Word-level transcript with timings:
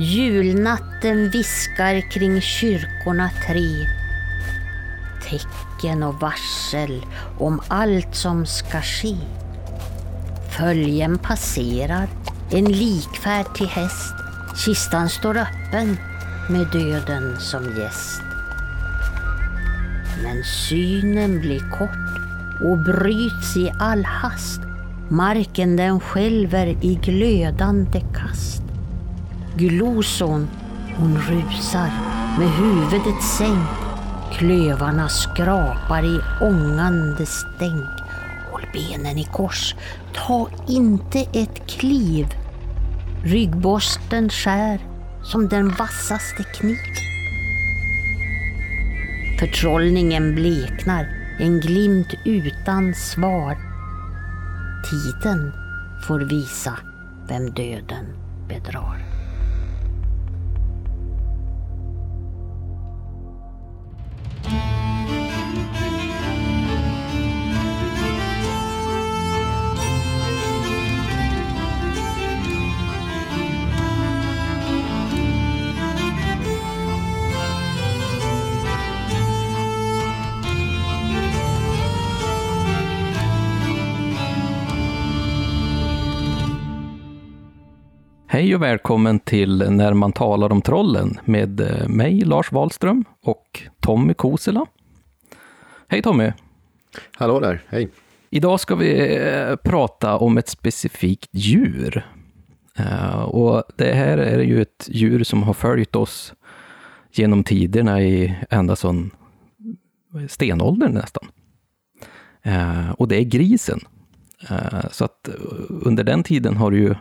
Julnatten 0.00 1.30
viskar 1.30 2.10
kring 2.10 2.40
kyrkorna 2.40 3.30
tre. 3.46 3.86
Tecken 5.22 6.02
och 6.02 6.14
varsel 6.20 7.06
om 7.38 7.60
allt 7.68 8.14
som 8.14 8.46
ska 8.46 8.80
ske. 8.80 9.16
Följen 10.58 11.18
passerar, 11.18 12.08
en 12.50 12.64
likfärd 12.64 13.54
till 13.54 13.66
häst. 13.66 14.14
Kistan 14.64 15.08
står 15.08 15.36
öppen 15.36 15.96
med 16.50 16.66
döden 16.72 17.40
som 17.40 17.64
gäst. 17.64 18.22
Men 20.22 20.44
synen 20.44 21.40
blir 21.40 21.70
kort 21.78 22.20
och 22.64 22.78
bryts 22.78 23.56
i 23.56 23.72
all 23.78 24.04
hast. 24.04 24.60
Marken 25.08 25.76
den 25.76 26.00
skälver 26.00 26.66
i 26.66 26.94
glödande 26.94 28.00
kast. 28.00 28.59
Gloson, 29.60 30.48
hon 30.96 31.18
rusar 31.18 31.90
med 32.38 32.48
huvudet 32.48 33.22
sänkt. 33.22 33.80
Klövarna 34.32 35.08
skrapar 35.08 36.04
i 36.04 36.20
ångande 36.40 37.26
stänk. 37.26 38.00
Håll 38.50 38.66
benen 38.72 39.18
i 39.18 39.24
kors, 39.24 39.74
ta 40.14 40.48
inte 40.68 41.18
ett 41.18 41.66
kliv. 41.66 42.26
Ryggborsten 43.24 44.28
skär 44.28 44.80
som 45.22 45.48
den 45.48 45.68
vassaste 45.68 46.42
kniv. 46.42 46.78
Förtrollningen 49.38 50.34
bleknar, 50.34 51.08
en 51.38 51.60
glimt 51.60 52.14
utan 52.24 52.94
svar. 52.94 53.58
Tiden 54.90 55.52
får 56.06 56.20
visa 56.20 56.76
vem 57.28 57.50
döden 57.50 58.06
bedrar. 58.48 59.09
Hej 88.40 88.54
och 88.54 88.62
välkommen 88.62 89.18
till 89.18 89.70
När 89.70 89.94
man 89.94 90.12
talar 90.12 90.52
om 90.52 90.62
trollen 90.62 91.20
med 91.24 91.60
eh, 91.60 91.88
mig, 91.88 92.20
Lars 92.20 92.52
Wahlström 92.52 93.04
och 93.22 93.62
Tommy 93.80 94.14
Kosela. 94.14 94.66
Hej 95.88 96.02
Tommy! 96.02 96.32
Hallå 97.16 97.40
där, 97.40 97.62
hej! 97.68 97.88
Idag 98.30 98.60
ska 98.60 98.74
vi 98.74 99.16
eh, 99.16 99.56
prata 99.56 100.16
om 100.18 100.38
ett 100.38 100.48
specifikt 100.48 101.28
djur. 101.32 102.06
Eh, 102.76 103.22
och 103.22 103.62
det 103.76 103.92
här 103.92 104.18
är 104.18 104.38
ju 104.38 104.62
ett 104.62 104.88
djur 104.88 105.24
som 105.24 105.42
har 105.42 105.54
följt 105.54 105.96
oss 105.96 106.34
genom 107.12 107.44
tiderna 107.44 108.00
i 108.02 108.36
ända 108.50 108.76
sedan 108.76 109.10
stenåldern 110.28 110.92
nästan. 110.92 111.28
Och 112.96 113.08
det 113.08 113.16
är 113.16 113.24
grisen. 113.24 113.80
Så 114.90 115.04
att 115.04 115.28
under 115.68 116.04
den 116.04 116.22
tiden 116.22 116.56
har 116.56 116.70
det 116.70 116.76
ju 116.76 116.94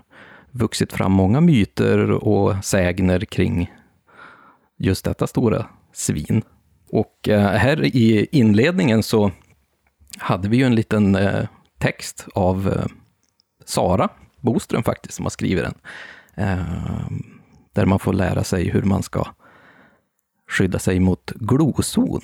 vuxit 0.51 0.93
fram 0.93 1.11
många 1.11 1.41
myter 1.41 2.11
och 2.11 2.65
sägner 2.65 3.19
kring 3.19 3.71
just 4.77 5.05
detta 5.05 5.27
stora 5.27 5.65
svin. 5.93 6.41
Och 6.91 7.29
eh, 7.29 7.49
här 7.49 7.85
i 7.85 8.27
inledningen 8.31 9.03
så 9.03 9.31
hade 10.17 10.49
vi 10.49 10.57
ju 10.57 10.63
en 10.63 10.75
liten 10.75 11.15
eh, 11.15 11.47
text 11.77 12.27
av 12.35 12.67
eh, 12.67 12.85
Sara 13.65 14.09
Boström 14.41 14.83
faktiskt, 14.83 15.13
som 15.13 15.25
har 15.25 15.29
skrivit 15.29 15.63
den. 15.63 15.73
Där 17.73 17.85
man 17.85 17.99
får 17.99 18.13
lära 18.13 18.43
sig 18.43 18.69
hur 18.69 18.81
man 18.81 19.03
ska 19.03 19.27
skydda 20.49 20.79
sig 20.79 20.99
mot 20.99 21.31
glozon. 21.31 22.21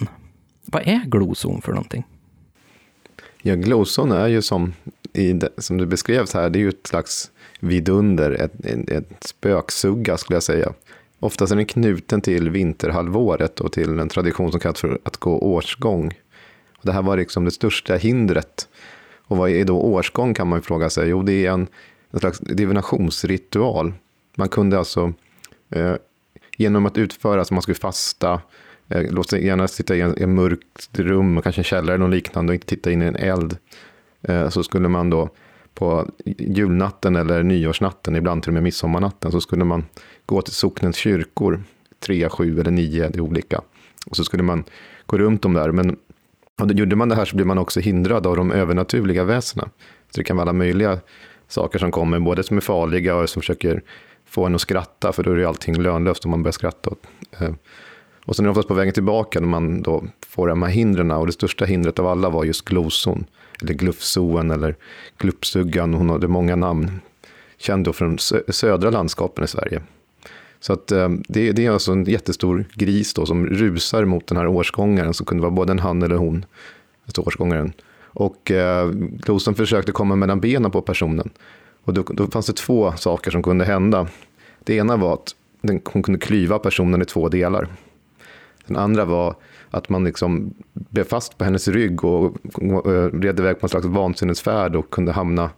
Vad 0.65 0.87
är 0.87 1.05
glozon 1.05 1.61
för 1.61 1.71
någonting? 1.71 2.03
Ja, 3.47 3.55
gloson 3.55 4.11
är 4.11 4.27
ju 4.27 4.41
som, 4.41 4.73
i 5.13 5.33
det, 5.33 5.49
som 5.57 5.77
du 5.77 5.85
beskrevs 5.85 6.33
här, 6.33 6.49
det 6.49 6.59
är 6.59 6.61
ju 6.61 6.69
ett 6.69 6.87
slags 6.87 7.31
vidunder, 7.59 8.31
ett, 8.31 8.65
ett, 8.65 8.89
ett 8.89 9.23
spöksugga 9.23 10.17
skulle 10.17 10.35
jag 10.35 10.43
säga. 10.43 10.73
Oftast 11.19 11.51
är 11.51 11.55
den 11.55 11.65
knuten 11.65 12.21
till 12.21 12.49
vinterhalvåret 12.49 13.59
och 13.59 13.71
till 13.71 13.99
en 13.99 14.09
tradition 14.09 14.51
som 14.51 14.59
kallas 14.59 14.81
för 14.81 14.99
att 15.03 15.17
gå 15.17 15.39
årsgång. 15.39 16.13
Det 16.81 16.91
här 16.91 17.01
var 17.01 17.17
liksom 17.17 17.45
det 17.45 17.51
största 17.51 17.95
hindret. 17.95 18.67
Och 19.27 19.37
vad 19.37 19.49
är 19.49 19.65
då 19.65 19.79
årsgång 19.79 20.33
kan 20.33 20.47
man 20.47 20.59
ju 20.59 20.63
fråga 20.63 20.89
sig? 20.89 21.09
Jo, 21.09 21.23
det 21.23 21.45
är 21.45 21.51
en, 21.51 21.67
en 22.11 22.19
slags 22.19 22.39
divinationsritual. 22.39 23.93
Man 24.35 24.49
kunde 24.49 24.79
alltså 24.79 25.13
eh, 25.69 25.95
genom 26.57 26.85
att 26.85 26.97
utföra, 26.97 27.45
som 27.45 27.55
man 27.55 27.61
skulle 27.61 27.75
fasta, 27.75 28.41
Eh, 28.89 29.03
låt 29.09 29.29
sig 29.29 29.45
gärna 29.45 29.67
sitta 29.67 29.95
i 29.95 30.01
ett 30.01 30.29
mörkt 30.29 30.99
rum, 30.99 31.41
kanske 31.41 31.59
en 31.59 31.63
källare 31.63 31.95
eller 31.95 32.07
liknande 32.07 32.51
och 32.51 32.55
inte 32.55 32.67
titta 32.67 32.91
in 32.91 33.01
i 33.01 33.05
en 33.05 33.15
eld, 33.15 33.57
eh, 34.21 34.49
så 34.49 34.63
skulle 34.63 34.87
man 34.87 35.09
då 35.09 35.29
på 35.73 36.09
julnatten 36.37 37.15
eller 37.15 37.43
nyårsnatten, 37.43 38.15
ibland 38.15 38.43
till 38.43 38.49
och 38.49 38.53
med 38.53 38.63
midsommarnatten, 38.63 39.31
så 39.31 39.41
skulle 39.41 39.63
man 39.65 39.85
gå 40.25 40.41
till 40.41 40.53
socknens 40.53 40.95
kyrkor, 40.95 41.63
tre, 41.99 42.29
sju 42.29 42.59
eller 42.59 42.71
nio, 42.71 43.09
det 43.09 43.17
är 43.17 43.21
olika. 43.21 43.61
Och 44.05 44.15
så 44.15 44.23
skulle 44.23 44.43
man 44.43 44.63
gå 45.05 45.17
runt 45.17 45.41
dem 45.41 45.53
där. 45.53 45.71
Men 45.71 45.97
och 46.61 46.71
gjorde 46.71 46.95
man 46.95 47.09
det 47.09 47.15
här 47.15 47.25
så 47.25 47.35
blir 47.35 47.45
man 47.45 47.57
också 47.57 47.79
hindrad 47.79 48.27
av 48.27 48.35
de 48.37 48.51
övernaturliga 48.51 49.23
väsena. 49.23 49.69
Så 50.11 50.17
det 50.17 50.23
kan 50.23 50.37
vara 50.37 50.43
alla 50.43 50.53
möjliga 50.53 50.99
saker 51.47 51.79
som 51.79 51.91
kommer, 51.91 52.19
både 52.19 52.43
som 52.43 52.57
är 52.57 52.61
farliga 52.61 53.15
och 53.15 53.29
som 53.29 53.41
försöker 53.41 53.83
få 54.25 54.45
en 54.45 54.55
att 54.55 54.61
skratta, 54.61 55.13
för 55.13 55.23
då 55.23 55.31
är 55.31 55.35
ju 55.35 55.45
allting 55.45 55.81
lönlöst 55.81 56.25
om 56.25 56.31
man 56.31 56.43
börjar 56.43 56.51
skratta. 56.51 56.89
åt 56.89 57.07
eh, 57.39 57.49
och 58.25 58.35
sen 58.35 58.45
är 58.45 58.47
det 58.47 58.51
oftast 58.51 58.67
på 58.67 58.73
vägen 58.73 58.93
tillbaka 58.93 59.39
när 59.39 59.47
man 59.47 59.81
då 59.81 60.03
får 60.27 60.47
de 60.47 60.63
här 60.63 60.69
hindren. 60.69 61.11
Och 61.11 61.27
det 61.27 61.33
största 61.33 61.65
hindret 61.65 61.99
av 61.99 62.07
alla 62.07 62.29
var 62.29 62.43
just 62.43 62.65
gloson 62.65 63.25
eller 63.61 63.73
glufsoen 63.73 64.51
eller 64.51 64.75
glupsuggan. 65.17 65.93
Hon 65.93 66.09
hade 66.09 66.27
många 66.27 66.55
namn. 66.55 66.99
Känd 67.57 67.85
då 67.85 67.93
från 67.93 68.17
södra 68.47 68.89
landskapen 68.89 69.43
i 69.43 69.47
Sverige. 69.47 69.81
Så 70.59 70.73
att, 70.73 70.91
eh, 70.91 71.09
det, 71.27 71.51
det, 71.51 71.65
är 71.65 71.71
alltså 71.71 71.91
en 71.91 72.03
jättestor 72.03 72.65
gris 72.73 73.13
då, 73.13 73.25
som 73.25 73.45
rusar 73.45 74.05
mot 74.05 74.27
den 74.27 74.37
här 74.37 74.47
årsgångaren, 74.47 75.13
som 75.13 75.25
kunde 75.25 75.41
vara 75.41 75.51
både 75.51 75.71
en 75.71 75.79
han 75.79 76.03
eller 76.03 76.15
hon, 76.15 76.45
alltså 77.05 77.21
årsgångaren. 77.21 77.73
Och 78.03 78.51
eh, 78.51 78.89
Glosen 78.91 79.55
försökte 79.55 79.91
komma 79.91 80.15
mellan 80.15 80.39
benen 80.39 80.71
på 80.71 80.81
personen. 80.81 81.29
Och 81.83 81.93
då, 81.93 82.03
då, 82.03 82.27
fanns 82.27 82.45
det 82.45 82.53
två 82.53 82.93
saker 82.97 83.31
som 83.31 83.43
kunde 83.43 83.65
hända. 83.65 84.07
Det 84.63 84.75
ena 84.75 84.97
var 84.97 85.13
att 85.13 85.35
den, 85.61 85.81
hon 85.85 86.03
kunde 86.03 86.19
klyva 86.19 86.59
personen 86.59 87.01
i 87.01 87.05
två 87.05 87.29
delar. 87.29 87.67
Den 88.67 88.77
andra 88.77 89.05
var 89.05 89.35
att 89.69 89.89
man 89.89 90.03
liksom 90.03 90.53
blev 90.73 91.03
fast 91.03 91.37
på 91.37 91.43
hennes 91.43 91.67
rygg 91.67 92.03
och 92.03 92.37
red 93.13 93.39
iväg 93.39 93.59
på 93.59 93.65
en 93.65 93.69
slags 93.69 93.85
vansinnesfärd 93.85 94.75
och 94.75 94.89
kunde 94.89 95.11
hamna 95.11 95.49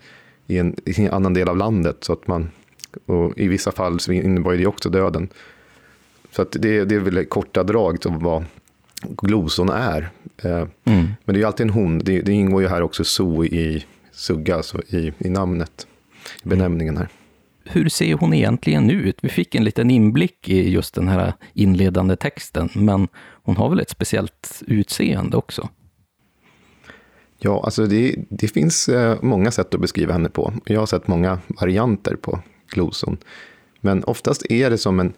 i 0.47 0.57
en, 0.57 0.75
i 0.85 1.01
en 1.01 1.13
annan 1.13 1.33
del 1.33 1.49
av 1.49 1.57
landet. 1.57 1.97
Så 1.99 2.13
att 2.13 2.27
man, 2.27 2.49
och 3.05 3.37
I 3.37 3.47
vissa 3.47 3.71
fall 3.71 3.99
så 3.99 4.11
innebar 4.11 4.53
det 4.53 4.67
också 4.67 4.89
döden. 4.89 5.29
Så 6.31 6.41
att 6.41 6.51
det, 6.51 6.85
det 6.85 6.95
är 6.95 6.99
väl 6.99 7.25
korta 7.25 7.63
drag 7.63 7.97
av 8.07 8.21
vad 8.21 8.45
gloson 9.01 9.69
är. 9.69 10.09
Eh, 10.37 10.51
mm. 10.57 10.67
Men 10.85 11.33
det 11.33 11.33
är 11.33 11.37
ju 11.37 11.43
alltid 11.43 11.65
en 11.65 11.73
hon. 11.73 11.99
Det, 11.99 12.21
det 12.21 12.31
ingår 12.31 12.61
ju 12.61 12.67
här 12.67 12.81
också 12.81 13.03
so 13.03 13.45
i 13.45 13.85
sugga, 14.11 14.55
alltså 14.55 14.81
i, 14.87 15.13
i 15.17 15.29
namnet, 15.29 15.87
i 16.43 16.47
benämningen 16.49 16.97
här 16.97 17.07
hur 17.69 17.89
ser 17.89 18.13
hon 18.13 18.33
egentligen 18.33 18.89
ut? 18.89 19.17
Vi 19.21 19.29
fick 19.29 19.55
en 19.55 19.63
liten 19.63 19.91
inblick 19.91 20.49
i 20.49 20.69
just 20.69 20.95
den 20.95 21.07
här 21.07 21.33
inledande 21.53 22.15
texten, 22.15 22.69
men 22.73 23.07
hon 23.43 23.57
har 23.57 23.69
väl 23.69 23.79
ett 23.79 23.89
speciellt 23.89 24.63
utseende 24.67 25.37
också? 25.37 25.69
Ja, 27.39 27.61
alltså 27.63 27.85
det, 27.85 28.15
det 28.29 28.47
finns 28.47 28.89
eh, 28.89 29.17
många 29.21 29.51
sätt 29.51 29.73
att 29.73 29.81
beskriva 29.81 30.13
henne 30.13 30.29
på. 30.29 30.53
Jag 30.65 30.79
har 30.79 30.85
sett 30.85 31.07
många 31.07 31.39
varianter 31.47 32.15
på 32.15 32.39
gloson. 32.69 33.17
Men 33.81 34.03
oftast 34.03 34.51
är 34.51 34.69
det 34.69 34.77
som 34.77 34.99
en 34.99 35.13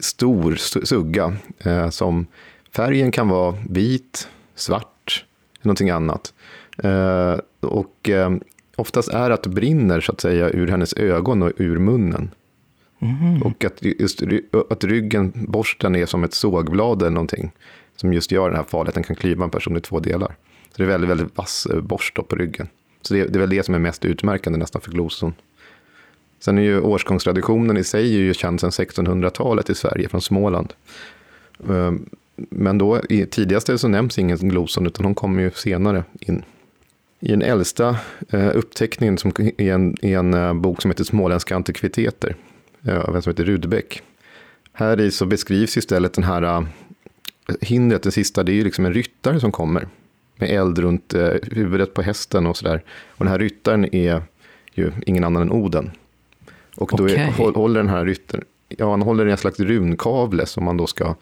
stor 0.00 0.54
sugga. 0.84 1.36
Eh, 1.58 1.90
som 1.90 2.26
färgen 2.76 3.12
kan 3.12 3.28
vara 3.28 3.56
vit, 3.68 4.28
svart, 4.54 5.24
någonting 5.62 5.90
annat. 5.90 6.34
Eh, 6.82 7.36
och 7.60 8.08
eh, 8.08 8.30
oftast 8.76 9.08
är 9.08 9.30
att 9.30 9.42
det 9.42 9.48
brinner 9.48 10.00
så 10.00 10.12
att 10.12 10.20
säga 10.20 10.50
ur 10.50 10.66
hennes 10.66 10.94
ögon 10.94 11.42
och 11.42 11.52
ur 11.56 11.78
munnen. 11.78 12.30
Mm. 12.98 13.42
Och 13.42 13.64
att, 13.64 13.82
just, 13.82 14.22
att 14.70 14.84
ryggen, 14.84 15.32
borsten 15.34 15.96
är 15.96 16.06
som 16.06 16.24
ett 16.24 16.34
sågblad 16.34 17.02
eller 17.02 17.10
någonting. 17.10 17.52
Som 17.96 18.12
just 18.12 18.32
gör 18.32 18.48
den 18.48 18.56
här 18.56 18.64
farligheten, 18.64 19.02
kan 19.02 19.16
klyva 19.16 19.44
en 19.44 19.50
person 19.50 19.76
i 19.76 19.80
två 19.80 20.00
delar. 20.00 20.36
Så 20.70 20.76
det 20.76 20.82
är 20.82 20.88
väldigt, 20.88 21.10
väldigt 21.10 21.36
vass 21.36 21.66
eh, 21.66 21.80
borst 21.80 22.14
på 22.28 22.36
ryggen. 22.36 22.68
Så 23.02 23.14
det 23.14 23.20
är, 23.20 23.28
det 23.28 23.36
är 23.36 23.40
väl 23.40 23.50
det 23.50 23.62
som 23.62 23.74
är 23.74 23.78
mest 23.78 24.04
utmärkande 24.04 24.58
nästan 24.58 24.82
för 24.82 24.90
gloson. 24.90 25.34
Sen 26.40 26.58
är 26.58 26.62
ju 26.62 26.80
årsgångstraditionen 26.80 27.76
i 27.76 27.84
sig 27.84 28.06
ju 28.06 28.34
känd 28.34 28.60
sedan 28.60 28.70
1600-talet 28.70 29.70
i 29.70 29.74
Sverige, 29.74 30.08
från 30.08 30.20
Småland. 30.20 30.72
Eh, 31.68 31.92
men 32.36 32.78
då, 32.78 33.00
i 33.08 33.26
tidigaste 33.26 33.78
så 33.78 33.88
nämns 33.88 34.18
ingen 34.18 34.36
gloson, 34.36 34.86
utan 34.86 35.04
hon 35.04 35.14
kommer 35.14 35.42
ju 35.42 35.50
senare 35.50 36.04
in. 36.20 36.42
I 37.26 37.30
den 37.30 37.42
äldsta 37.42 37.96
eh, 38.30 38.56
uppteckningen 38.56 39.18
som, 39.18 39.32
i 39.58 39.68
en, 39.68 39.96
i 40.02 40.12
en 40.12 40.34
eh, 40.34 40.54
bok 40.54 40.82
som 40.82 40.90
heter 40.90 41.04
Småländska 41.04 41.56
antikviteter, 41.56 42.36
av 43.06 43.16
en 43.16 43.22
som 43.22 43.30
heter 43.30 43.44
Rudbeck. 43.44 44.02
Här 44.72 45.00
i 45.00 45.10
så 45.10 45.26
beskrivs 45.26 45.76
istället 45.76 46.12
den 46.14 46.24
här 46.24 46.66
hindret, 47.60 48.02
den 48.02 48.12
sista, 48.12 48.42
det 48.42 48.52
är 48.52 48.54
ju 48.54 48.64
liksom 48.64 48.84
en 48.84 48.94
ryttare 48.94 49.40
som 49.40 49.52
kommer. 49.52 49.88
Med 50.36 50.50
eld 50.50 50.78
runt 50.78 51.14
huvudet 51.42 51.94
på 51.94 52.02
hästen 52.02 52.46
och 52.46 52.56
sådär. 52.56 52.82
Och 52.88 53.24
den 53.24 53.28
här 53.28 53.38
ryttaren 53.38 53.94
är 53.94 54.22
ju 54.74 54.92
ingen 55.06 55.24
annan 55.24 55.42
än 55.42 55.52
Oden. 55.52 55.90
Och 56.76 56.90
då 56.96 57.08
är, 57.08 57.52
håller 57.54 57.80
den 57.80 57.88
här 57.88 58.04
ryttaren, 58.04 58.44
ja 58.68 58.90
han 58.90 59.02
håller 59.02 59.26
en 59.26 59.36
slags 59.36 59.60
runkavle 59.60 60.46
som 60.46 60.64
man 60.64 60.76
då 60.76 60.86
ska 60.86 61.14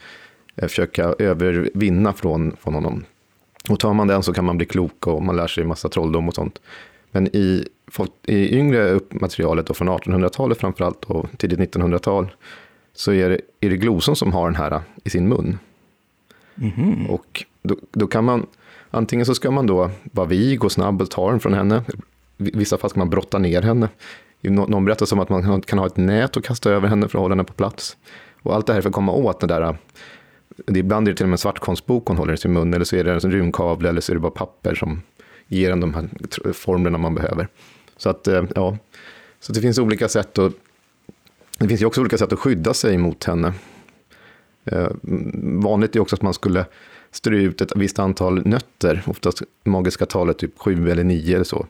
eh, 0.56 0.68
försöka 0.68 1.14
övervinna 1.18 2.12
från, 2.12 2.56
från 2.60 2.74
honom. 2.74 3.04
Och 3.68 3.80
tar 3.80 3.94
man 3.94 4.06
den 4.06 4.22
så 4.22 4.32
kan 4.32 4.44
man 4.44 4.56
bli 4.56 4.66
klok 4.66 5.06
och 5.06 5.22
man 5.22 5.36
lär 5.36 5.46
sig 5.46 5.62
en 5.62 5.68
massa 5.68 5.88
trolldom 5.88 6.28
och 6.28 6.34
sånt. 6.34 6.60
Men 7.10 7.36
i, 7.36 7.64
i 8.26 8.58
yngre 8.58 9.00
materialet 9.10 9.70
och 9.70 9.76
från 9.76 9.88
1800-talet 9.88 10.58
framförallt 10.58 11.04
och 11.04 11.26
tidigt 11.38 11.74
1900-tal 11.74 12.34
så 12.94 13.12
är 13.12 13.28
det, 13.28 13.40
är 13.60 13.70
det 13.70 13.76
gloson 13.76 14.16
som 14.16 14.32
har 14.32 14.46
den 14.46 14.56
här 14.56 14.80
i 15.04 15.10
sin 15.10 15.28
mun. 15.28 15.58
Mm. 16.56 17.06
Och 17.10 17.44
då, 17.62 17.76
då, 17.92 18.06
kan 18.06 18.24
man, 18.24 18.46
antingen 18.90 19.26
så 19.26 19.34
ska 19.34 19.50
man 19.50 19.66
då 19.66 19.90
vara 20.02 20.26
vig 20.26 20.64
och 20.64 20.72
snabb 20.72 21.02
och 21.02 21.10
ta 21.10 21.30
den 21.30 21.40
från 21.40 21.54
henne. 21.54 21.82
I 22.38 22.50
vissa 22.58 22.78
fall 22.78 22.90
ska 22.90 22.98
man 22.98 23.10
brotta 23.10 23.38
ner 23.38 23.62
henne. 23.62 23.88
Någon 24.40 24.84
berättar 24.84 25.06
som 25.06 25.20
att 25.20 25.28
man 25.28 25.60
kan 25.60 25.78
ha 25.78 25.86
ett 25.86 25.96
nät 25.96 26.36
och 26.36 26.44
kasta 26.44 26.70
över 26.70 26.88
henne 26.88 27.08
för 27.08 27.18
att 27.18 27.22
hålla 27.22 27.32
henne 27.32 27.44
på 27.44 27.52
plats. 27.52 27.96
Och 28.42 28.54
allt 28.54 28.66
det 28.66 28.72
här 28.72 28.80
för 28.80 28.88
att 28.88 28.94
komma 28.94 29.12
åt 29.12 29.40
det 29.40 29.46
där. 29.46 29.76
Det 30.56 30.80
ibland 30.80 31.08
är 31.08 31.12
det 31.12 31.16
till 31.16 31.24
och 31.24 31.28
med 31.28 31.34
en 31.34 31.38
svartkonstbok 31.38 32.08
hon 32.08 32.16
håller 32.16 32.34
i 32.34 32.36
sin 32.36 32.52
mun, 32.52 32.74
eller 32.74 32.84
så 32.84 32.96
är 32.96 33.04
det 33.04 33.24
en 33.24 33.30
runkavle, 33.30 33.88
eller 33.88 34.00
så 34.00 34.12
är 34.12 34.14
det 34.14 34.20
bara 34.20 34.30
papper 34.30 34.74
som 34.74 35.02
ger 35.46 35.70
en 35.70 35.80
de 35.80 35.94
här 35.94 36.08
formlerna 36.52 36.98
man 36.98 37.14
behöver. 37.14 37.48
Så 37.96 38.10
att, 38.10 38.28
eh, 38.28 38.44
ja, 38.54 38.78
så 39.40 39.52
det 39.52 39.60
finns 39.60 39.78
olika 39.78 40.08
sätt 40.08 40.38
att 40.38 40.52
det 41.58 41.68
finns 41.68 41.82
ju 41.82 41.86
också 41.86 42.00
olika 42.00 42.18
sätt 42.18 42.32
att 42.32 42.38
skydda 42.38 42.74
sig 42.74 42.98
mot 42.98 43.24
henne. 43.24 43.52
Eh, 44.64 44.88
vanligt 45.62 45.96
är 45.96 46.00
också 46.00 46.16
att 46.16 46.22
man 46.22 46.34
skulle 46.34 46.66
strö 47.10 47.36
ut 47.36 47.60
ett 47.60 47.72
visst 47.76 47.98
antal 47.98 48.46
nötter, 48.46 49.02
oftast 49.06 49.42
magiska 49.64 50.06
talet 50.06 50.38
typ 50.38 50.58
sju 50.58 50.90
eller 50.90 51.04
nio 51.04 51.34
eller 51.34 51.44
så, 51.44 51.66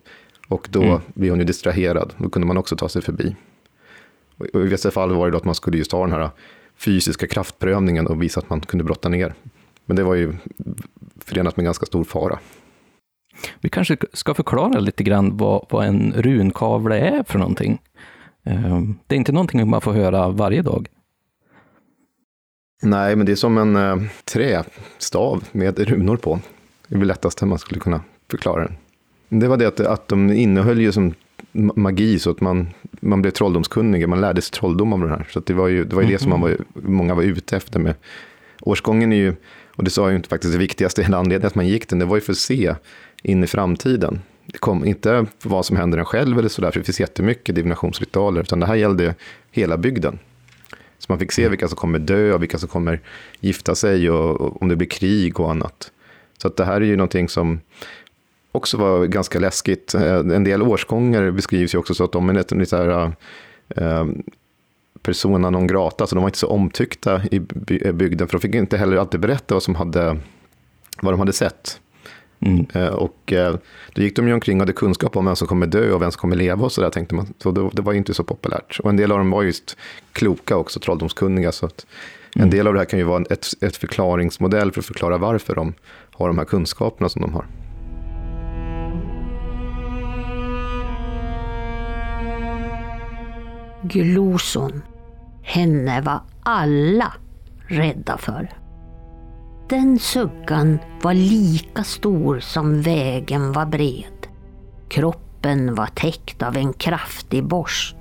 och 0.48 0.68
då 0.70 0.82
mm. 0.82 1.00
blir 1.14 1.30
hon 1.30 1.38
ju 1.38 1.44
distraherad. 1.44 2.14
Då 2.16 2.30
kunde 2.30 2.46
man 2.46 2.56
också 2.56 2.76
ta 2.76 2.88
sig 2.88 3.02
förbi. 3.02 3.36
Och 4.38 4.60
I 4.60 4.68
vissa 4.68 4.90
fall 4.90 5.14
var 5.14 5.26
det 5.26 5.32
då 5.32 5.38
att 5.38 5.44
man 5.44 5.54
skulle 5.54 5.78
just 5.78 5.92
ha 5.92 6.00
den 6.00 6.12
här 6.12 6.30
fysiska 6.84 7.26
kraftprövningen 7.26 8.06
och 8.06 8.22
visa 8.22 8.40
att 8.40 8.50
man 8.50 8.60
kunde 8.60 8.84
brotta 8.84 9.08
ner. 9.08 9.34
Men 9.86 9.96
det 9.96 10.02
var 10.02 10.14
ju 10.14 10.34
förenat 11.18 11.56
med 11.56 11.64
ganska 11.64 11.86
stor 11.86 12.04
fara. 12.04 12.38
Vi 13.60 13.68
kanske 13.68 13.96
ska 14.12 14.34
förklara 14.34 14.80
lite 14.80 15.04
grann 15.04 15.36
vad, 15.36 15.66
vad 15.70 15.86
en 15.86 16.12
runkavle 16.16 16.98
är 16.98 17.22
för 17.22 17.38
någonting. 17.38 17.78
Ehm, 18.44 18.98
det 19.06 19.14
är 19.14 19.16
inte 19.16 19.32
någonting 19.32 19.68
man 19.68 19.80
får 19.80 19.92
höra 19.92 20.28
varje 20.28 20.62
dag. 20.62 20.88
Nej, 22.82 23.16
men 23.16 23.26
det 23.26 23.32
är 23.32 23.36
som 23.36 23.58
en 23.58 23.76
eh, 23.76 23.96
trästav 24.24 25.44
med 25.52 25.78
runor 25.78 26.16
på. 26.16 26.40
Det 26.88 26.94
är 26.94 26.98
väl 26.98 27.08
lättast 27.08 27.42
man 27.42 27.58
skulle 27.58 27.80
kunna 27.80 28.00
förklara 28.30 28.64
den. 28.64 28.76
Det 29.40 29.48
var 29.48 29.56
det 29.56 29.66
att, 29.66 29.80
att 29.80 30.08
de 30.08 30.32
innehöll 30.32 30.80
ju 30.80 30.92
som 30.92 31.14
magi, 31.52 32.18
så 32.18 32.30
att 32.30 32.40
man, 32.40 32.68
man 33.00 33.22
blev 33.22 33.30
trolldomskunnig, 33.30 34.08
man 34.08 34.20
lärde 34.20 34.42
sig 34.42 34.52
trolldom 34.52 34.92
av 34.92 35.00
det 35.00 35.08
här. 35.08 35.26
Så 35.30 35.40
det 35.40 35.54
var 35.54 35.68
ju 35.68 35.84
det, 35.84 35.96
var 35.96 36.02
ju 36.02 36.08
det 36.08 36.18
som 36.18 36.30
man 36.30 36.40
var, 36.40 36.56
många 36.74 37.14
var 37.14 37.22
ute 37.22 37.56
efter 37.56 37.80
med. 37.80 37.94
Årsgången 38.60 39.12
är 39.12 39.16
ju, 39.16 39.34
och 39.76 39.84
det 39.84 39.90
sa 39.90 40.10
ju 40.10 40.16
inte 40.16 40.28
faktiskt 40.28 40.52
det 40.52 40.58
viktigaste, 40.58 41.02
hela 41.02 41.18
anledningen 41.18 41.46
att 41.46 41.54
man 41.54 41.68
gick 41.68 41.88
den, 41.88 41.98
det 41.98 42.04
var 42.04 42.16
ju 42.16 42.20
för 42.20 42.32
att 42.32 42.38
se 42.38 42.74
in 43.22 43.44
i 43.44 43.46
framtiden. 43.46 44.20
Det 44.46 44.58
kom 44.58 44.84
inte 44.84 45.26
vad 45.42 45.66
som 45.66 45.76
händer 45.76 45.98
en 45.98 46.04
själv 46.04 46.38
eller 46.38 46.48
sådär, 46.48 46.70
för 46.70 46.80
det 46.80 46.84
finns 46.84 47.00
jättemycket 47.00 47.54
divinationsritualer, 47.54 48.40
utan 48.40 48.60
det 48.60 48.66
här 48.66 48.74
gällde 48.74 49.14
hela 49.50 49.76
bygden. 49.76 50.18
Så 50.98 51.12
man 51.12 51.18
fick 51.18 51.32
se 51.32 51.48
vilka 51.48 51.68
som 51.68 51.76
kommer 51.76 51.98
dö 51.98 52.32
och 52.32 52.42
vilka 52.42 52.58
som 52.58 52.68
kommer 52.68 53.00
gifta 53.40 53.74
sig 53.74 54.10
och, 54.10 54.40
och 54.40 54.62
om 54.62 54.68
det 54.68 54.76
blir 54.76 54.88
krig 54.88 55.40
och 55.40 55.50
annat. 55.50 55.90
Så 56.38 56.48
att 56.48 56.56
det 56.56 56.64
här 56.64 56.80
är 56.80 56.84
ju 56.84 56.96
någonting 56.96 57.28
som 57.28 57.60
också 58.54 58.76
var 58.76 59.06
ganska 59.06 59.38
läskigt. 59.38 59.94
Eh, 59.94 60.14
en 60.14 60.44
del 60.44 60.62
årsgångar 60.62 61.30
beskrivs 61.30 61.74
ju 61.74 61.78
också 61.78 61.94
så 61.94 62.04
att 62.04 62.12
de 62.12 62.28
är 62.28 62.34
lite 62.34 62.66
så 62.66 62.76
här, 62.76 63.12
eh, 63.68 64.06
persona 65.02 65.50
non 65.50 65.66
grata, 65.66 66.06
så 66.06 66.14
de 66.14 66.22
var 66.22 66.28
inte 66.28 66.38
så 66.38 66.46
omtyckta 66.46 67.22
i 67.30 67.38
bygden, 67.92 68.28
för 68.28 68.38
de 68.38 68.40
fick 68.40 68.54
inte 68.54 68.76
heller 68.76 68.96
alltid 68.96 69.20
berätta 69.20 69.54
vad, 69.54 69.62
som 69.62 69.74
hade, 69.74 70.16
vad 71.02 71.12
de 71.12 71.18
hade 71.18 71.32
sett. 71.32 71.80
Mm. 72.40 72.66
Eh, 72.72 72.86
och 72.86 73.32
då 73.92 74.02
gick 74.02 74.16
de 74.16 74.28
ju 74.28 74.34
omkring 74.34 74.56
och 74.56 74.62
hade 74.62 74.72
kunskap 74.72 75.16
om 75.16 75.24
vem 75.24 75.36
som 75.36 75.48
kommer 75.48 75.66
dö 75.66 75.92
och 75.92 76.02
vem 76.02 76.10
som 76.10 76.20
kommer 76.20 76.36
leva 76.36 76.64
och 76.64 76.72
så 76.72 76.80
där 76.80 76.90
tänkte 76.90 77.14
man. 77.14 77.34
Så 77.38 77.50
det, 77.72 77.82
var 77.82 77.92
ju 77.92 77.98
inte 77.98 78.14
så 78.14 78.24
populärt. 78.24 78.80
Och 78.80 78.90
en 78.90 78.96
del 78.96 79.12
av 79.12 79.18
dem 79.18 79.30
var 79.30 79.42
just 79.42 79.76
kloka 80.12 80.56
också, 80.56 80.80
trolldomskunniga. 80.80 81.52
Så 81.52 81.66
att 81.66 81.86
en 82.34 82.42
mm. 82.42 82.50
del 82.50 82.66
av 82.66 82.72
det 82.72 82.80
här 82.80 82.86
kan 82.86 82.98
ju 82.98 83.04
vara 83.04 83.24
ett, 83.30 83.46
ett 83.60 83.76
förklaringsmodell 83.76 84.72
för 84.72 84.80
att 84.80 84.86
förklara 84.86 85.18
varför 85.18 85.54
de 85.54 85.74
har 86.10 86.28
de 86.28 86.38
här 86.38 86.44
kunskaperna 86.44 87.08
som 87.08 87.22
de 87.22 87.32
har. 87.32 87.46
Gloson. 93.88 94.82
Henne 95.42 96.00
var 96.00 96.20
alla 96.42 97.12
rädda 97.66 98.18
för. 98.18 98.48
Den 99.68 99.98
suggan 99.98 100.78
var 101.02 101.14
lika 101.14 101.84
stor 101.84 102.40
som 102.40 102.82
vägen 102.82 103.52
var 103.52 103.66
bred. 103.66 104.26
Kroppen 104.88 105.74
var 105.74 105.86
täckt 105.86 106.42
av 106.42 106.56
en 106.56 106.72
kraftig 106.72 107.44
borst. 107.44 107.96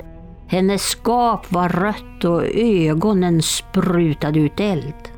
Hennes 0.48 0.82
skap 0.82 1.52
var 1.52 1.70
rött 1.70 2.24
och 2.24 2.44
ögonen 2.56 3.42
sprutade 3.42 4.40
ut 4.40 4.60
eld. 4.60 5.10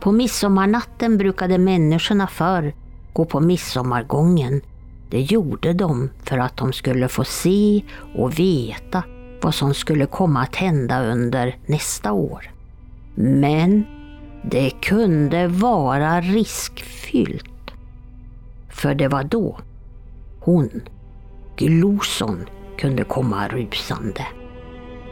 På 0.00 0.12
midsommarnatten 0.12 1.18
brukade 1.18 1.58
människorna 1.58 2.26
förr 2.26 2.74
gå 3.12 3.24
på 3.24 3.40
midsommargången. 3.40 4.60
Det 5.10 5.20
gjorde 5.20 5.72
de 5.72 6.10
för 6.22 6.38
att 6.38 6.56
de 6.56 6.72
skulle 6.72 7.08
få 7.08 7.24
se 7.24 7.82
och 8.14 8.38
veta 8.38 9.02
vad 9.42 9.54
som 9.54 9.74
skulle 9.74 10.06
komma 10.06 10.42
att 10.42 10.56
hända 10.56 11.04
under 11.04 11.56
nästa 11.66 12.12
år. 12.12 12.50
Men 13.14 13.84
det 14.50 14.70
kunde 14.70 15.48
vara 15.48 16.20
riskfyllt. 16.20 17.70
För 18.70 18.94
det 18.94 19.08
var 19.08 19.24
då 19.24 19.58
hon, 20.40 20.70
Gloson, 21.56 22.46
kunde 22.78 23.04
komma 23.04 23.48
rusande. 23.48 24.26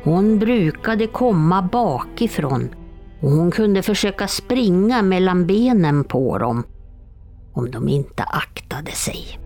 Hon 0.03 0.39
brukade 0.39 1.07
komma 1.07 1.63
bakifrån 1.63 2.75
och 3.21 3.31
hon 3.31 3.51
kunde 3.51 3.83
försöka 3.83 4.29
springa 4.29 5.03
mellan 5.03 5.47
benen 5.47 6.05
på 6.05 6.39
dem 6.39 6.65
om 7.53 7.71
de 7.71 7.89
inte 7.89 8.23
aktade 8.23 8.91
sig. 8.91 9.39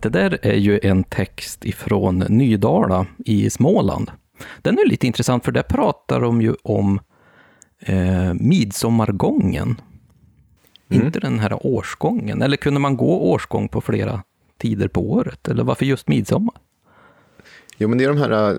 Det 0.00 0.08
där 0.08 0.38
är 0.42 0.56
ju 0.56 0.80
en 0.82 1.04
text 1.04 1.64
ifrån 1.64 2.18
Nydala 2.18 3.06
i 3.18 3.50
Småland. 3.50 4.10
Den 4.62 4.78
är 4.78 4.88
lite 4.88 5.06
intressant 5.06 5.44
för 5.44 5.52
där 5.52 5.62
pratar 5.62 6.20
de 6.20 6.42
ju 6.42 6.54
om 6.62 7.00
eh, 7.78 8.34
midsommargången. 8.34 9.80
Mm. 10.88 11.06
Inte 11.06 11.20
den 11.20 11.38
här 11.38 11.66
årsgången. 11.66 12.42
Eller 12.42 12.56
kunde 12.56 12.80
man 12.80 12.96
gå 12.96 13.20
årsgång 13.20 13.68
på 13.68 13.80
flera 13.80 14.22
tider 14.58 14.88
på 14.88 15.12
året? 15.12 15.48
Eller 15.48 15.64
varför 15.64 15.86
just 15.86 16.08
midsommar? 16.08 16.54
Jo, 17.78 17.88
men 17.88 17.98
det 17.98 18.04
är 18.04 18.08
de 18.08 18.18
här 18.18 18.50
eh, 18.50 18.56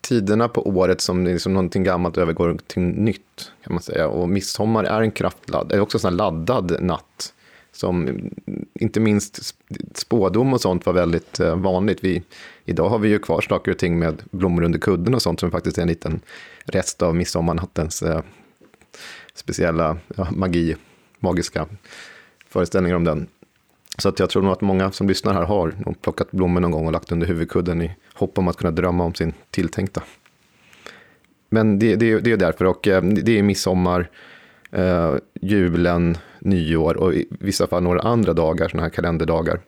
tiderna 0.00 0.48
på 0.48 0.68
året 0.68 1.00
som 1.00 1.24
liksom 1.24 1.54
någonting 1.54 1.84
gammalt 1.84 2.18
övergår 2.18 2.58
till 2.66 2.82
nytt, 2.82 3.52
kan 3.64 3.72
man 3.72 3.82
säga. 3.82 4.08
Och 4.08 4.28
midsommar 4.28 4.84
är 4.84 5.00
en 5.00 5.10
kraftladd, 5.10 5.72
är 5.72 5.80
också 5.80 6.08
en 6.08 6.16
laddad 6.16 6.76
natt 6.80 7.32
som 7.78 8.30
inte 8.74 9.00
minst 9.00 9.54
spådom 9.94 10.52
och 10.52 10.60
sånt 10.60 10.86
var 10.86 10.92
väldigt 10.92 11.40
eh, 11.40 11.56
vanligt. 11.56 12.04
Vi, 12.04 12.22
idag 12.64 12.88
har 12.88 12.98
vi 12.98 13.08
ju 13.08 13.18
kvar 13.18 13.40
saker 13.40 13.70
och 13.70 13.78
ting 13.78 13.98
med 13.98 14.22
blommor 14.30 14.62
under 14.62 14.78
kudden 14.78 15.14
och 15.14 15.22
sånt 15.22 15.40
som 15.40 15.50
faktiskt 15.50 15.78
är 15.78 15.82
en 15.82 15.88
liten 15.88 16.20
rest 16.64 17.02
av 17.02 17.14
midsommarnattens 17.14 18.02
eh, 18.02 18.20
speciella 19.34 19.96
ja, 20.16 20.28
magi, 20.30 20.76
magiska 21.18 21.66
föreställningar 22.48 22.96
om 22.96 23.04
den. 23.04 23.26
Så 23.98 24.08
att 24.08 24.18
jag 24.18 24.30
tror 24.30 24.42
nog 24.42 24.52
att 24.52 24.60
många 24.60 24.92
som 24.92 25.08
lyssnar 25.08 25.34
här 25.34 25.44
har 25.44 25.94
plockat 26.00 26.30
blommor 26.30 26.60
någon 26.60 26.70
gång 26.70 26.86
och 26.86 26.92
lagt 26.92 27.12
under 27.12 27.26
huvudkudden 27.26 27.82
i 27.82 27.90
hopp 28.14 28.38
om 28.38 28.48
att 28.48 28.56
kunna 28.56 28.70
drömma 28.70 29.04
om 29.04 29.14
sin 29.14 29.32
tilltänkta. 29.50 30.02
Men 31.50 31.78
det, 31.78 31.96
det, 31.96 32.20
det 32.20 32.32
är 32.32 32.36
därför, 32.36 32.64
och 32.64 32.88
eh, 32.88 33.02
det 33.02 33.38
är 33.38 33.42
midsommar 33.42 34.10
eh, 34.70 35.14
julen, 35.42 36.16
nyår 36.40 36.96
och 36.96 37.14
i 37.14 37.26
vissa 37.30 37.66
fall 37.66 37.82
några 37.82 38.00
andra 38.00 38.32
dagar, 38.32 38.68
sådana 38.68 38.82
här 38.82 38.90
kalenderdagar. 38.90 39.60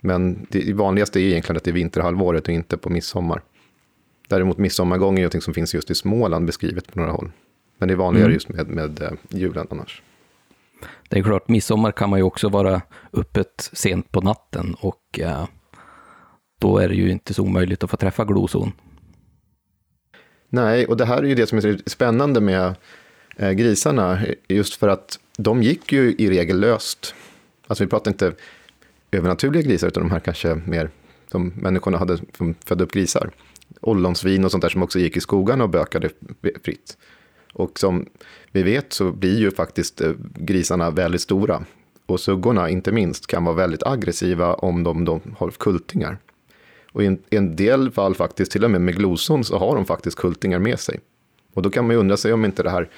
Men 0.00 0.46
det 0.50 0.72
vanligaste 0.72 1.20
är 1.20 1.22
egentligen 1.22 1.56
att 1.56 1.64
det 1.64 1.70
är 1.70 1.72
vinterhalvåret 1.72 2.48
och 2.48 2.54
inte 2.54 2.76
på 2.76 2.90
midsommar. 2.90 3.42
Däremot 4.28 4.58
midsommargång 4.58 5.18
är 5.18 5.24
något 5.24 5.42
som 5.42 5.54
finns 5.54 5.74
just 5.74 5.90
i 5.90 5.94
Småland 5.94 6.46
beskrivet 6.46 6.92
på 6.92 6.98
några 6.98 7.12
håll. 7.12 7.30
Men 7.78 7.88
det 7.88 7.94
är 7.94 7.96
vanligare 7.96 8.26
mm. 8.26 8.34
just 8.34 8.48
med, 8.48 8.68
med 8.68 9.02
eh, 9.02 9.10
julen 9.28 9.66
annars. 9.70 10.02
Det 11.08 11.18
är 11.18 11.22
klart, 11.22 11.48
midsommar 11.48 11.92
kan 11.92 12.10
man 12.10 12.18
ju 12.18 12.22
också 12.22 12.48
vara 12.48 12.82
öppet 13.12 13.70
sent 13.72 14.12
på 14.12 14.20
natten 14.20 14.76
och 14.80 15.20
eh, 15.20 15.46
då 16.58 16.78
är 16.78 16.88
det 16.88 16.94
ju 16.94 17.10
inte 17.10 17.34
så 17.34 17.42
omöjligt 17.42 17.84
att 17.84 17.90
få 17.90 17.96
träffa 17.96 18.24
gloson. 18.24 18.72
Nej, 20.48 20.86
och 20.86 20.96
det 20.96 21.04
här 21.04 21.18
är 21.18 21.22
ju 21.22 21.34
det 21.34 21.46
som 21.46 21.58
är 21.58 21.88
spännande 21.88 22.40
med 22.40 22.74
Eh, 23.36 23.52
grisarna, 23.52 24.20
just 24.48 24.74
för 24.74 24.88
att 24.88 25.18
de 25.36 25.62
gick 25.62 25.92
ju 25.92 26.14
i 26.18 26.30
regel 26.30 26.60
löst. 26.60 27.14
Alltså 27.66 27.84
vi 27.84 27.90
pratar 27.90 28.10
inte 28.10 28.32
övernaturliga 29.10 29.62
grisar, 29.62 29.88
utan 29.88 30.02
de 30.02 30.10
här 30.10 30.20
kanske 30.20 30.54
mer 30.54 30.90
som 31.30 31.52
människorna 31.56 31.98
hade 31.98 32.18
som 32.36 32.54
födde 32.64 32.84
upp 32.84 32.92
grisar. 32.92 33.30
Ollonsvin 33.80 34.44
och 34.44 34.50
sånt 34.50 34.62
där 34.62 34.68
som 34.68 34.82
också 34.82 34.98
gick 34.98 35.16
i 35.16 35.20
skogarna 35.20 35.64
och 35.64 35.70
bökade 35.70 36.10
fritt. 36.64 36.96
Och 37.52 37.78
som 37.78 38.06
vi 38.52 38.62
vet 38.62 38.92
så 38.92 39.12
blir 39.12 39.38
ju 39.38 39.50
faktiskt 39.50 40.00
eh, 40.00 40.12
grisarna 40.34 40.90
väldigt 40.90 41.20
stora. 41.20 41.64
Och 42.06 42.20
suggorna, 42.20 42.68
inte 42.70 42.92
minst, 42.92 43.26
kan 43.26 43.44
vara 43.44 43.54
väldigt 43.56 43.82
aggressiva 43.82 44.54
om 44.54 44.82
de, 44.82 45.04
de 45.04 45.20
har 45.38 45.50
kultingar. 45.50 46.18
Och 46.92 47.02
i 47.02 47.06
en, 47.06 47.18
i 47.30 47.36
en, 47.36 47.56
del 47.56 47.90
fall 47.90 48.14
faktiskt, 48.14 48.52
till 48.52 48.64
och 48.64 48.70
med 48.70 48.80
med 48.80 48.96
gloson, 48.96 49.44
så 49.44 49.58
har 49.58 49.76
de 49.76 49.84
faktiskt 49.84 50.16
kultingar 50.16 50.58
med 50.58 50.80
sig. 50.80 51.00
Och 51.54 51.62
då 51.62 51.70
kan 51.70 51.86
man 51.86 51.96
ju 51.96 52.00
undra 52.00 52.16
sig 52.16 52.32
om 52.32 52.44
inte 52.44 52.62
det 52.62 52.70
här 52.70 52.88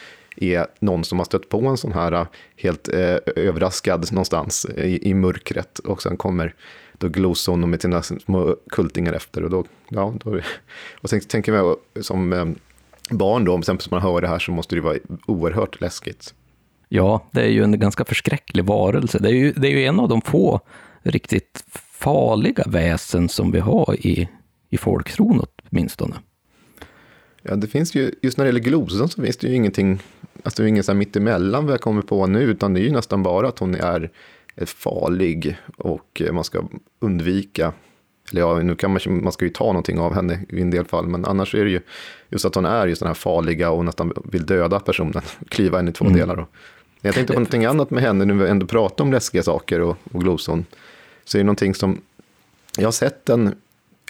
är 0.40 0.66
någon 0.80 1.04
som 1.04 1.18
har 1.18 1.24
stött 1.24 1.48
på 1.48 1.66
en 1.66 1.76
sån 1.76 1.92
här 1.92 2.12
eh, 2.12 2.26
helt 2.56 2.88
eh, 2.88 3.16
överraskad 3.36 4.12
någonstans 4.12 4.64
eh, 4.64 4.84
i, 4.84 5.08
i 5.10 5.14
mörkret. 5.14 5.78
Och 5.78 6.02
sen 6.02 6.16
kommer 6.16 6.54
då 6.98 7.08
gloson 7.08 7.70
med 7.70 7.82
sina 7.82 8.02
små 8.02 8.56
kultingar 8.70 9.12
efter. 9.12 9.44
Och, 9.44 9.50
då, 9.50 9.64
ja, 9.88 10.14
då, 10.24 10.40
och 11.00 11.10
sen 11.10 11.20
tänker 11.20 11.52
jag 11.54 11.76
som 12.00 12.32
eh, 12.32 12.46
barn 13.10 13.44
då, 13.44 13.54
om 13.54 13.62
man 13.90 14.02
hör 14.02 14.20
det 14.20 14.28
här 14.28 14.38
så 14.38 14.52
måste 14.52 14.74
det 14.74 14.80
vara 14.80 14.98
oerhört 15.26 15.80
läskigt. 15.80 16.34
Ja, 16.88 17.28
det 17.30 17.42
är 17.42 17.48
ju 17.48 17.64
en 17.64 17.80
ganska 17.80 18.04
förskräcklig 18.04 18.64
varelse. 18.64 19.18
Det 19.18 19.28
är 19.28 19.32
ju, 19.32 19.52
det 19.52 19.68
är 19.68 19.70
ju 19.70 19.84
en 19.84 20.00
av 20.00 20.08
de 20.08 20.22
få 20.22 20.60
riktigt 21.02 21.64
farliga 21.92 22.64
väsen 22.66 23.28
som 23.28 23.50
vi 23.50 23.58
har 23.58 23.96
i, 24.06 24.28
i 24.70 24.78
folktron 24.78 25.44
åtminstone. 25.70 26.14
Ja, 27.42 27.56
det 27.56 27.66
finns 27.66 27.94
ju, 27.94 28.12
just 28.22 28.38
när 28.38 28.44
det 28.44 28.48
gäller 28.48 28.60
glosan 28.60 29.08
så 29.08 29.22
finns 29.22 29.36
det 29.36 29.48
ju 29.48 29.54
ingenting, 29.54 30.02
alltså 30.42 30.66
ingen 30.66 30.84
så 30.84 30.92
här 30.92 30.98
mittemellan 30.98 31.64
vad 31.64 31.72
jag 31.72 31.80
kommer 31.80 32.02
på 32.02 32.26
nu, 32.26 32.42
utan 32.42 32.74
det 32.74 32.80
är 32.80 32.82
ju 32.82 32.92
nästan 32.92 33.22
bara 33.22 33.48
att 33.48 33.58
hon 33.58 33.74
är 33.74 34.10
farlig 34.66 35.56
och 35.76 36.22
man 36.32 36.44
ska 36.44 36.62
undvika 37.00 37.72
eller 38.30 38.40
ja, 38.40 38.58
nu 38.58 38.74
kan 38.74 38.90
man, 38.90 39.00
man 39.06 39.32
ska 39.32 39.44
ju 39.44 39.50
ta 39.50 39.64
någonting 39.64 39.98
av 39.98 40.14
henne 40.14 40.40
i 40.48 40.60
en 40.60 40.70
del 40.70 40.84
fall, 40.84 41.06
men 41.06 41.24
annars 41.24 41.54
är 41.54 41.64
det 41.64 41.70
ju 41.70 41.80
just 42.28 42.44
att 42.44 42.54
hon 42.54 42.64
är 42.64 42.86
just 42.86 43.00
den 43.00 43.06
här 43.06 43.14
farliga 43.14 43.70
och 43.70 43.84
nästan 43.84 44.12
vill 44.24 44.46
döda 44.46 44.80
personen, 44.80 45.22
klyva 45.48 45.76
henne 45.76 45.90
i 45.90 45.92
två 45.92 46.04
mm. 46.04 46.16
delar. 46.16 46.36
Då. 46.36 46.46
Jag 47.00 47.14
tänkte 47.14 47.32
på 47.32 47.40
någonting 47.40 47.64
annat 47.64 47.90
med 47.90 48.02
henne, 48.02 48.24
nu 48.24 48.34
vi 48.34 48.48
ändå 48.48 48.66
pratar 48.66 49.04
om 49.04 49.12
läskiga 49.12 49.42
saker 49.42 49.80
och, 49.80 49.96
och 50.12 50.20
gloson, 50.20 50.64
så 51.24 51.38
är 51.38 51.40
det 51.40 51.44
någonting 51.44 51.74
som, 51.74 52.00
jag 52.76 52.84
har 52.84 52.92
sett 52.92 53.26
den, 53.26 53.48
i 53.48 53.52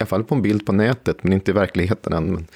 alla 0.01 0.07
fall 0.07 0.25
på 0.25 0.35
en 0.35 0.43
bild 0.43 0.67
på 0.67 0.73
nätet, 0.73 1.25
men 1.25 1.33
inte 1.33 1.51
i 1.51 1.55
verkligheten 1.55 2.13
än, 2.13 2.33
men 2.33 2.47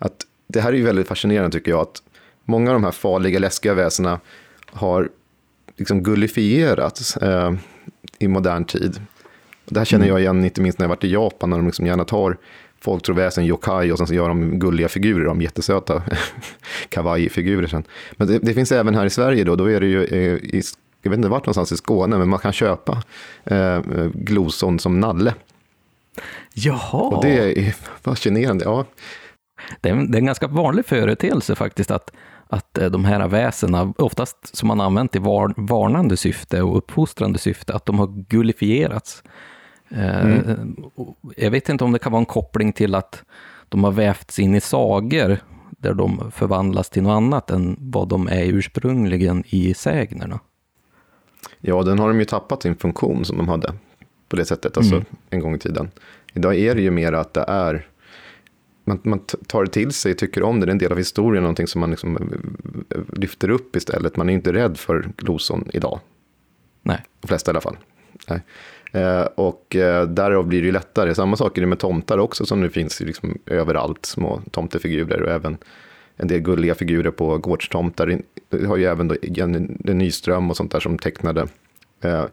att 0.00 0.26
det 0.46 0.60
här 0.60 0.72
är 0.72 0.76
ju 0.76 0.84
väldigt 0.84 1.08
fascinerande 1.08 1.50
tycker 1.50 1.70
jag, 1.70 1.80
att 1.80 2.02
många 2.44 2.70
av 2.70 2.74
de 2.74 2.84
här 2.84 2.90
farliga, 2.90 3.38
läskiga 3.38 3.74
väsena 3.74 4.20
har 4.66 5.08
liksom 5.76 6.02
gullifierats 6.02 7.16
eh, 7.16 7.52
i 8.18 8.28
modern 8.28 8.64
tid. 8.64 9.00
Det 9.64 9.80
här 9.80 9.84
känner 9.84 10.08
jag 10.08 10.20
igen, 10.20 10.44
inte 10.44 10.60
minst 10.60 10.78
när 10.78 10.84
jag 10.84 10.88
varit 10.88 11.04
i 11.04 11.12
Japan, 11.12 11.50
när 11.50 11.56
de 11.56 11.66
liksom 11.66 11.86
gärna 11.86 12.04
tar 12.04 12.36
folktroväsen, 12.80 13.44
yokai, 13.44 13.92
och 13.92 13.98
sen 13.98 14.06
så 14.06 14.14
gör 14.14 14.28
de 14.28 14.58
gulliga 14.58 14.88
figurer, 14.88 15.24
de 15.24 15.42
jättesöta 15.42 16.02
kawaii-figurer 16.88 17.66
sen. 17.66 17.84
Men 18.12 18.28
det, 18.28 18.38
det, 18.38 18.54
finns 18.54 18.72
även 18.72 18.94
här 18.94 19.06
i 19.06 19.10
Sverige 19.10 19.44
då, 19.44 19.56
då 19.56 19.70
är 19.70 19.80
det 19.80 19.86
ju 19.86 20.04
eh, 20.04 20.34
i, 20.34 20.62
jag 21.02 21.10
vet 21.10 21.18
inte 21.18 21.28
vart 21.28 21.46
någonstans 21.46 21.72
i 21.72 21.76
Skåne, 21.76 22.18
men 22.18 22.28
man 22.28 22.38
kan 22.38 22.52
köpa 22.52 23.02
eh, 23.44 23.80
gloson 24.14 24.78
som 24.78 25.00
nalle. 25.00 25.34
Jaha. 26.54 27.02
Och 27.02 27.24
det 27.24 27.58
är 27.58 27.74
fascinerande, 28.02 28.64
ja. 28.64 28.84
Det 29.80 29.88
är, 29.88 29.92
en, 29.92 30.10
det 30.10 30.16
är 30.16 30.20
en 30.20 30.26
ganska 30.26 30.46
vanlig 30.46 30.86
företeelse 30.86 31.54
faktiskt, 31.54 31.90
att, 31.90 32.12
att 32.48 32.78
eh, 32.78 32.90
de 32.90 33.04
här 33.04 33.28
väsena, 33.28 33.94
oftast 33.98 34.56
som 34.56 34.68
man 34.68 34.80
använt 34.80 35.16
i 35.16 35.18
var, 35.18 35.54
varnande 35.56 36.16
syfte 36.16 36.62
och 36.62 36.76
uppfostrande 36.76 37.38
syfte, 37.38 37.74
att 37.74 37.86
de 37.86 37.98
har 37.98 38.06
gullifierats. 38.28 39.22
Eh, 39.88 40.24
mm. 40.24 40.76
Jag 41.36 41.50
vet 41.50 41.68
inte 41.68 41.84
om 41.84 41.92
det 41.92 41.98
kan 41.98 42.12
vara 42.12 42.20
en 42.20 42.26
koppling 42.26 42.72
till 42.72 42.94
att 42.94 43.22
de 43.68 43.84
har 43.84 43.92
vävts 43.92 44.38
in 44.38 44.54
i 44.54 44.60
sagor 44.60 45.38
där 45.70 45.94
de 45.94 46.30
förvandlas 46.30 46.90
till 46.90 47.02
något 47.02 47.16
annat 47.16 47.50
än 47.50 47.76
vad 47.78 48.08
de 48.08 48.28
är 48.28 48.44
ursprungligen 48.44 49.44
i 49.46 49.74
sägnerna. 49.74 50.40
Ja, 51.60 51.82
den 51.82 51.98
har 51.98 52.08
de 52.08 52.18
ju 52.18 52.24
tappat 52.24 52.62
sin 52.62 52.76
funktion 52.76 53.24
som 53.24 53.36
de 53.36 53.48
hade 53.48 53.72
på 54.28 54.36
det 54.36 54.44
sättet, 54.44 54.76
alltså 54.76 54.94
mm. 54.94 55.06
en 55.30 55.40
gång 55.40 55.54
i 55.54 55.58
tiden. 55.58 55.90
Idag 56.34 56.58
är 56.58 56.74
det 56.74 56.82
ju 56.82 56.90
mer 56.90 57.12
att 57.12 57.34
det 57.34 57.44
är, 57.48 57.86
man, 58.90 59.00
man 59.02 59.18
tar 59.46 59.64
det 59.64 59.70
till 59.70 59.92
sig, 59.92 60.14
tycker 60.14 60.42
om 60.42 60.60
det, 60.60 60.66
det 60.66 60.70
är 60.70 60.72
en 60.72 60.78
del 60.78 60.92
av 60.92 60.98
historien, 60.98 61.42
någonting 61.42 61.66
som 61.66 61.80
man 61.80 61.90
liksom 61.90 62.16
eh, 62.90 63.00
lyfter 63.12 63.50
upp 63.50 63.76
istället. 63.76 64.16
Man 64.16 64.28
är 64.28 64.32
inte 64.32 64.52
rädd 64.52 64.78
för 64.78 65.08
gloson 65.16 65.68
idag. 65.72 66.00
Nej. 66.82 67.04
De 67.20 67.28
flesta 67.28 67.50
i 67.50 67.52
alla 67.52 67.60
fall. 67.60 67.76
Nej. 68.28 68.42
Eh, 68.92 69.22
och 69.22 69.76
eh, 69.76 70.08
därav 70.08 70.46
blir 70.46 70.60
det 70.60 70.66
ju 70.66 70.72
lättare. 70.72 71.14
Samma 71.14 71.36
sak 71.36 71.58
är 71.58 71.60
det 71.60 71.66
med 71.66 71.78
tomtar 71.78 72.18
också 72.18 72.46
som 72.46 72.60
nu 72.60 72.70
finns 72.70 73.00
liksom 73.00 73.38
överallt, 73.46 74.06
små 74.06 74.42
tomtefigurer 74.50 75.22
och 75.22 75.30
även 75.30 75.58
en 76.16 76.28
del 76.28 76.40
gulliga 76.40 76.74
figurer 76.74 77.10
på 77.10 77.38
gårdstomtar. 77.38 78.20
Det 78.48 78.66
har 78.66 78.76
ju 78.76 78.84
även 78.84 79.08
då 79.08 79.16
Jenny 79.22 79.68
Nyström 79.84 80.50
och 80.50 80.56
sånt 80.56 80.72
där 80.72 80.80
som 80.80 80.98
tecknade. 80.98 81.46
Eh, 82.00 82.24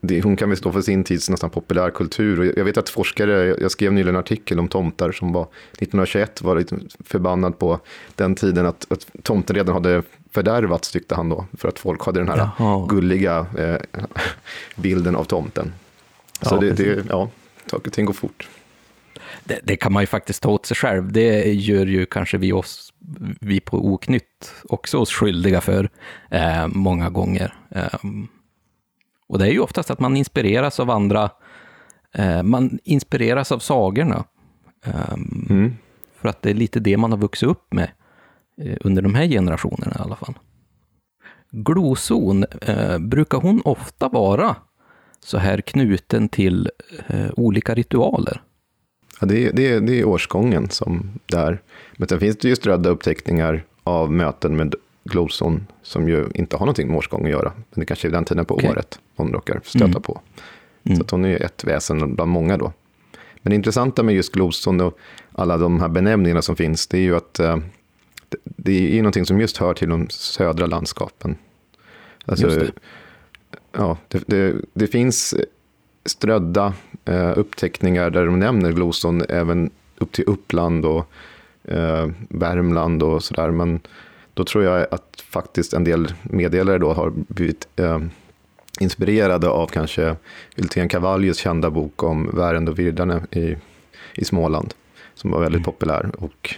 det, 0.00 0.22
hon 0.22 0.36
kan 0.36 0.48
väl 0.48 0.58
stå 0.58 0.72
för 0.72 0.80
sin 0.80 1.04
tids 1.04 1.30
nästan 1.30 1.50
populärkultur. 1.50 2.40
Och 2.40 2.58
jag 2.58 2.64
vet 2.64 2.76
att 2.76 2.88
forskare, 2.88 3.56
jag 3.60 3.70
skrev 3.70 3.92
nyligen 3.92 4.14
en 4.14 4.20
artikel 4.20 4.58
om 4.58 4.68
tomtar 4.68 5.12
som 5.12 5.32
var 5.32 5.42
1921 5.42 6.42
var 6.42 6.56
lite 6.56 6.78
förbannad 7.04 7.58
på 7.58 7.80
den 8.14 8.34
tiden 8.34 8.66
att, 8.66 8.92
att 8.92 9.06
tomten 9.22 9.56
redan 9.56 9.74
hade 9.74 10.02
fördärvats 10.30 10.90
tyckte 10.90 11.14
han 11.14 11.28
då. 11.28 11.46
För 11.56 11.68
att 11.68 11.78
folk 11.78 12.04
hade 12.04 12.20
den 12.20 12.28
här 12.28 12.48
Jaha. 12.58 12.86
gulliga 12.86 13.46
eh, 13.58 14.02
bilden 14.76 15.16
av 15.16 15.24
tomten. 15.24 15.72
Så 16.42 16.54
ja, 16.54 16.60
det, 16.60 16.72
det, 16.72 17.06
ja, 17.08 17.30
saker 17.70 17.86
och 17.86 17.92
ting 17.92 18.06
går 18.06 18.12
fort. 18.12 18.48
Det, 19.44 19.60
det, 19.64 19.76
kan 19.76 19.92
man 19.92 20.02
ju 20.02 20.06
faktiskt 20.06 20.42
ta 20.42 20.48
åt 20.48 20.66
sig 20.66 20.76
själv. 20.76 21.12
Det 21.12 21.52
gör 21.52 21.86
ju 21.86 22.06
kanske 22.06 22.38
vi, 22.38 22.52
oss, 22.52 22.92
vi 23.40 23.60
på 23.60 23.92
Oknytt 23.92 24.54
också 24.68 24.98
oss 24.98 25.12
skyldiga 25.12 25.60
för 25.60 25.90
eh, 26.30 26.66
många 26.68 27.10
gånger. 27.10 27.54
Eh, 27.70 27.88
och 29.28 29.38
det 29.38 29.46
är 29.46 29.52
ju 29.52 29.60
oftast 29.60 29.90
att 29.90 30.00
man 30.00 30.16
inspireras 30.16 30.80
av 30.80 30.90
andra, 30.90 31.30
eh, 32.14 32.42
man 32.42 32.78
inspireras 32.84 33.52
av 33.52 33.58
sagorna. 33.58 34.24
Eh, 34.84 35.12
mm. 35.50 35.74
För 36.16 36.28
att 36.28 36.42
det 36.42 36.50
är 36.50 36.54
lite 36.54 36.80
det 36.80 36.96
man 36.96 37.12
har 37.12 37.18
vuxit 37.18 37.48
upp 37.48 37.72
med 37.72 37.90
eh, 38.62 38.76
under 38.80 39.02
de 39.02 39.14
här 39.14 39.26
generationerna 39.26 39.96
i 39.98 40.02
alla 40.02 40.16
fall. 40.16 40.34
Gloson, 41.50 42.44
eh, 42.62 42.98
brukar 42.98 43.38
hon 43.38 43.62
ofta 43.64 44.08
vara 44.08 44.56
så 45.20 45.38
här 45.38 45.60
knuten 45.60 46.28
till 46.28 46.70
eh, 47.06 47.30
olika 47.36 47.74
ritualer? 47.74 48.42
Ja, 49.20 49.26
det, 49.26 49.46
är, 49.46 49.52
det, 49.52 49.72
är, 49.72 49.80
det 49.80 50.00
är 50.00 50.04
årsgången 50.04 50.70
som 50.70 51.10
där. 51.26 51.62
Men 51.96 52.08
sen 52.08 52.20
finns 52.20 52.36
det 52.36 52.48
ju 52.48 52.56
strödda 52.56 52.90
uppteckningar 52.90 53.64
av 53.82 54.12
möten 54.12 54.56
med 54.56 54.74
gloson 55.06 55.66
som 55.82 56.08
ju 56.08 56.26
inte 56.34 56.56
har 56.56 56.66
någonting 56.66 56.88
med 56.88 56.96
årsgång 56.96 57.24
att 57.24 57.30
göra. 57.30 57.52
Men 57.54 57.80
det 57.80 57.86
kanske 57.86 58.08
är 58.08 58.12
den 58.12 58.24
tiden 58.24 58.44
på 58.44 58.54
okay. 58.54 58.70
året 58.70 58.98
hon 59.16 59.32
råkar 59.32 59.60
stöta 59.64 59.84
mm. 59.84 60.02
på. 60.02 60.20
Mm. 60.84 60.98
Så 60.98 61.04
hon 61.10 61.24
är 61.24 61.42
ett 61.42 61.64
väsen 61.64 62.14
bland 62.14 62.30
många 62.30 62.56
då. 62.56 62.72
Men 63.42 63.50
det 63.50 63.54
intressanta 63.54 64.02
med 64.02 64.14
just 64.14 64.32
gloson 64.32 64.80
och 64.80 64.98
alla 65.32 65.56
de 65.56 65.80
här 65.80 65.88
benämningarna 65.88 66.42
som 66.42 66.56
finns, 66.56 66.86
det 66.86 66.98
är 66.98 67.02
ju 67.02 67.16
att 67.16 67.38
eh, 67.40 67.56
det 68.42 68.72
är 68.72 68.94
ju 68.94 69.02
någonting 69.02 69.26
som 69.26 69.40
just 69.40 69.56
hör 69.56 69.74
till 69.74 69.88
de 69.88 70.06
södra 70.10 70.66
landskapen. 70.66 71.36
Alltså, 72.24 72.46
det. 72.46 72.72
Ja, 73.72 73.96
det, 74.08 74.22
det, 74.26 74.54
det, 74.72 74.86
finns 74.86 75.34
strödda 76.04 76.74
eh, 77.04 77.32
uppteckningar 77.38 78.10
där 78.10 78.26
de 78.26 78.38
nämner 78.38 78.72
gloson 78.72 79.22
även 79.28 79.70
upp 79.98 80.12
till 80.12 80.24
Uppland 80.26 80.84
och 80.84 81.06
eh, 81.64 82.08
Värmland 82.28 83.02
och 83.02 83.24
sådär. 83.24 83.50
Men 83.50 83.80
då 84.36 84.44
tror 84.44 84.64
jag 84.64 84.86
att 84.90 85.24
faktiskt 85.28 85.72
en 85.72 85.84
del 85.84 86.12
meddelare 86.22 86.78
då 86.78 86.92
har 86.92 87.10
blivit 87.10 87.68
eh, 87.76 88.00
inspirerade 88.80 89.48
av 89.48 89.66
kanske 89.66 90.16
Hultén 90.56 90.88
Cavallius 90.88 91.38
kända 91.38 91.70
bok 91.70 92.02
om 92.02 92.30
Värend 92.34 92.68
och 92.68 92.78
Virdane 92.78 93.22
i, 93.30 93.56
i 94.14 94.24
Småland, 94.24 94.74
som 95.14 95.30
var 95.30 95.40
väldigt 95.40 95.58
mm. 95.58 95.64
populär. 95.64 96.10
Och, 96.18 96.54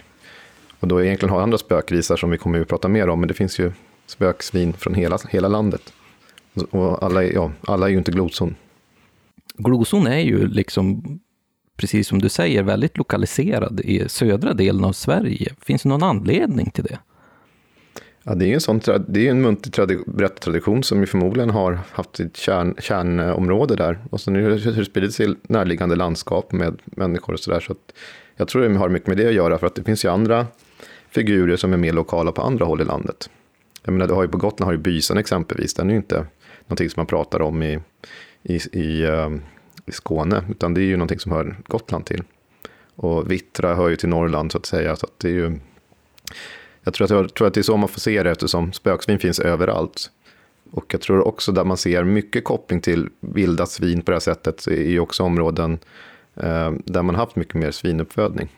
och 0.79 0.87
då 0.87 1.03
egentligen 1.03 1.33
har 1.33 1.41
andra 1.41 1.57
spökvisar 1.57 2.17
som 2.17 2.29
vi 2.29 2.37
kommer 2.37 2.61
att 2.61 2.67
prata 2.67 2.87
mer 2.87 3.09
om, 3.09 3.19
men 3.19 3.27
det 3.27 3.33
finns 3.33 3.59
ju 3.59 3.71
spöksvin 4.07 4.73
från 4.73 4.93
hela, 4.93 5.17
hela 5.29 5.47
landet. 5.47 5.93
Och 6.71 7.03
alla, 7.03 7.23
är- 7.23 7.33
ja, 7.33 7.51
alla 7.61 7.85
är 7.85 7.91
ju 7.91 7.97
inte 7.97 8.11
gloson. 8.11 8.55
Gloson 9.57 10.07
är 10.07 10.19
ju 10.19 10.47
liksom, 10.47 11.03
precis 11.77 12.07
som 12.07 12.19
du 12.19 12.29
säger, 12.29 12.63
väldigt 12.63 12.97
lokaliserad 12.97 13.79
i 13.79 14.09
södra 14.09 14.53
delen 14.53 14.83
av 14.83 14.93
Sverige. 14.93 15.53
Finns 15.61 15.83
det 15.83 15.89
någon 15.89 16.03
anledning 16.03 16.71
till 16.71 16.83
det? 16.83 16.99
Ja, 18.29 18.35
det 18.35 18.45
är 18.45 18.47
ju 18.47 18.53
en, 18.53 18.61
sån, 18.61 18.81
det 19.07 19.27
är 19.27 19.31
en 19.31 19.41
muntlig 19.41 19.73
tradi- 19.73 20.03
berättartradition 20.05 20.83
som 20.83 20.99
ju 20.99 21.05
förmodligen 21.05 21.49
har 21.49 21.79
haft 21.91 22.19
ett 22.19 22.37
kärn, 22.37 22.75
kärnområde 22.79 23.75
där. 23.75 23.99
Och 24.09 24.21
sen 24.21 24.35
har 24.35 24.75
det 24.75 24.85
spridit 24.85 25.13
sig 25.13 25.31
i 25.31 25.35
närliggande 25.41 25.95
landskap 25.95 26.51
med 26.51 26.81
människor 26.85 27.33
och 27.33 27.39
sådär. 27.39 27.59
Så 27.59 27.71
att 27.71 27.93
jag 28.35 28.47
tror 28.47 28.61
det 28.61 28.77
har 28.77 28.89
mycket 28.89 29.07
med 29.07 29.17
det 29.17 29.27
att 29.27 29.33
göra, 29.33 29.57
för 29.57 29.67
att 29.67 29.75
det 29.75 29.83
finns 29.83 30.05
ju 30.05 30.09
andra 30.09 30.47
figurer 31.09 31.55
som 31.55 31.73
är 31.73 31.77
mer 31.77 31.93
lokala 31.93 32.31
på 32.31 32.41
andra 32.41 32.65
håll 32.65 32.81
i 32.81 32.85
landet. 32.85 33.29
Jag 33.83 33.91
menar, 33.91 34.07
du 34.07 34.13
har 34.13 34.23
ju 34.23 34.27
på 34.29 34.37
Gotland 34.37 34.67
har 34.67 34.71
ju 34.73 34.77
Bysen 34.77 35.17
exempelvis, 35.17 35.73
den 35.73 35.89
är 35.89 35.93
ju 35.93 35.97
inte 35.97 36.25
någonting 36.67 36.89
som 36.89 36.99
man 36.99 37.07
pratar 37.07 37.41
om 37.41 37.63
i, 37.63 37.79
i, 38.43 38.59
i, 38.79 39.05
ehm, 39.05 39.41
i 39.85 39.91
Skåne, 39.91 40.43
utan 40.49 40.73
det 40.73 40.81
är 40.81 40.85
ju 40.85 40.97
någonting 40.97 41.19
som 41.19 41.31
hör 41.31 41.57
Gotland 41.67 42.05
till. 42.05 42.23
Och 42.95 43.31
Vittra 43.31 43.75
hör 43.75 43.89
ju 43.89 43.95
till 43.95 44.09
Norrland 44.09 44.51
så 44.51 44.57
att 44.57 44.65
säga, 44.65 44.95
så 44.95 45.05
att 45.05 45.19
det 45.19 45.27
är 45.27 45.33
ju 45.33 45.59
jag 46.83 46.93
tror, 46.93 47.05
att, 47.05 47.11
jag 47.11 47.33
tror 47.33 47.47
att 47.47 47.53
det 47.53 47.61
är 47.61 47.63
så 47.63 47.77
man 47.77 47.89
får 47.89 47.99
se 47.99 48.23
det 48.23 48.31
eftersom 48.31 48.73
spöksvin 48.73 49.19
finns 49.19 49.39
överallt. 49.39 50.11
Och 50.71 50.85
jag 50.93 51.01
tror 51.01 51.27
också 51.27 51.51
där 51.51 51.63
man 51.63 51.77
ser 51.77 52.03
mycket 52.03 52.43
koppling 52.43 52.81
till 52.81 53.09
vilda 53.19 53.65
svin 53.65 54.01
på 54.01 54.11
det 54.11 54.15
här 54.15 54.19
sättet 54.19 54.59
så 54.59 54.69
är 54.69 54.89
ju 54.89 54.99
också 54.99 55.23
områden 55.23 55.79
eh, 56.35 56.71
där 56.85 57.01
man 57.01 57.15
haft 57.15 57.35
mycket 57.35 57.53
mer 57.53 57.71
svinuppfödning. 57.71 58.49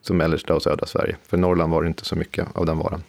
Som 0.00 0.16
mellersta 0.16 0.54
och 0.54 0.62
södra 0.62 0.86
Sverige. 0.86 1.16
För 1.28 1.36
Norrland 1.36 1.72
var 1.72 1.82
det 1.82 1.88
inte 1.88 2.04
så 2.04 2.16
mycket 2.16 2.46
av 2.54 2.66
den 2.66 2.78
varan. 2.78 3.02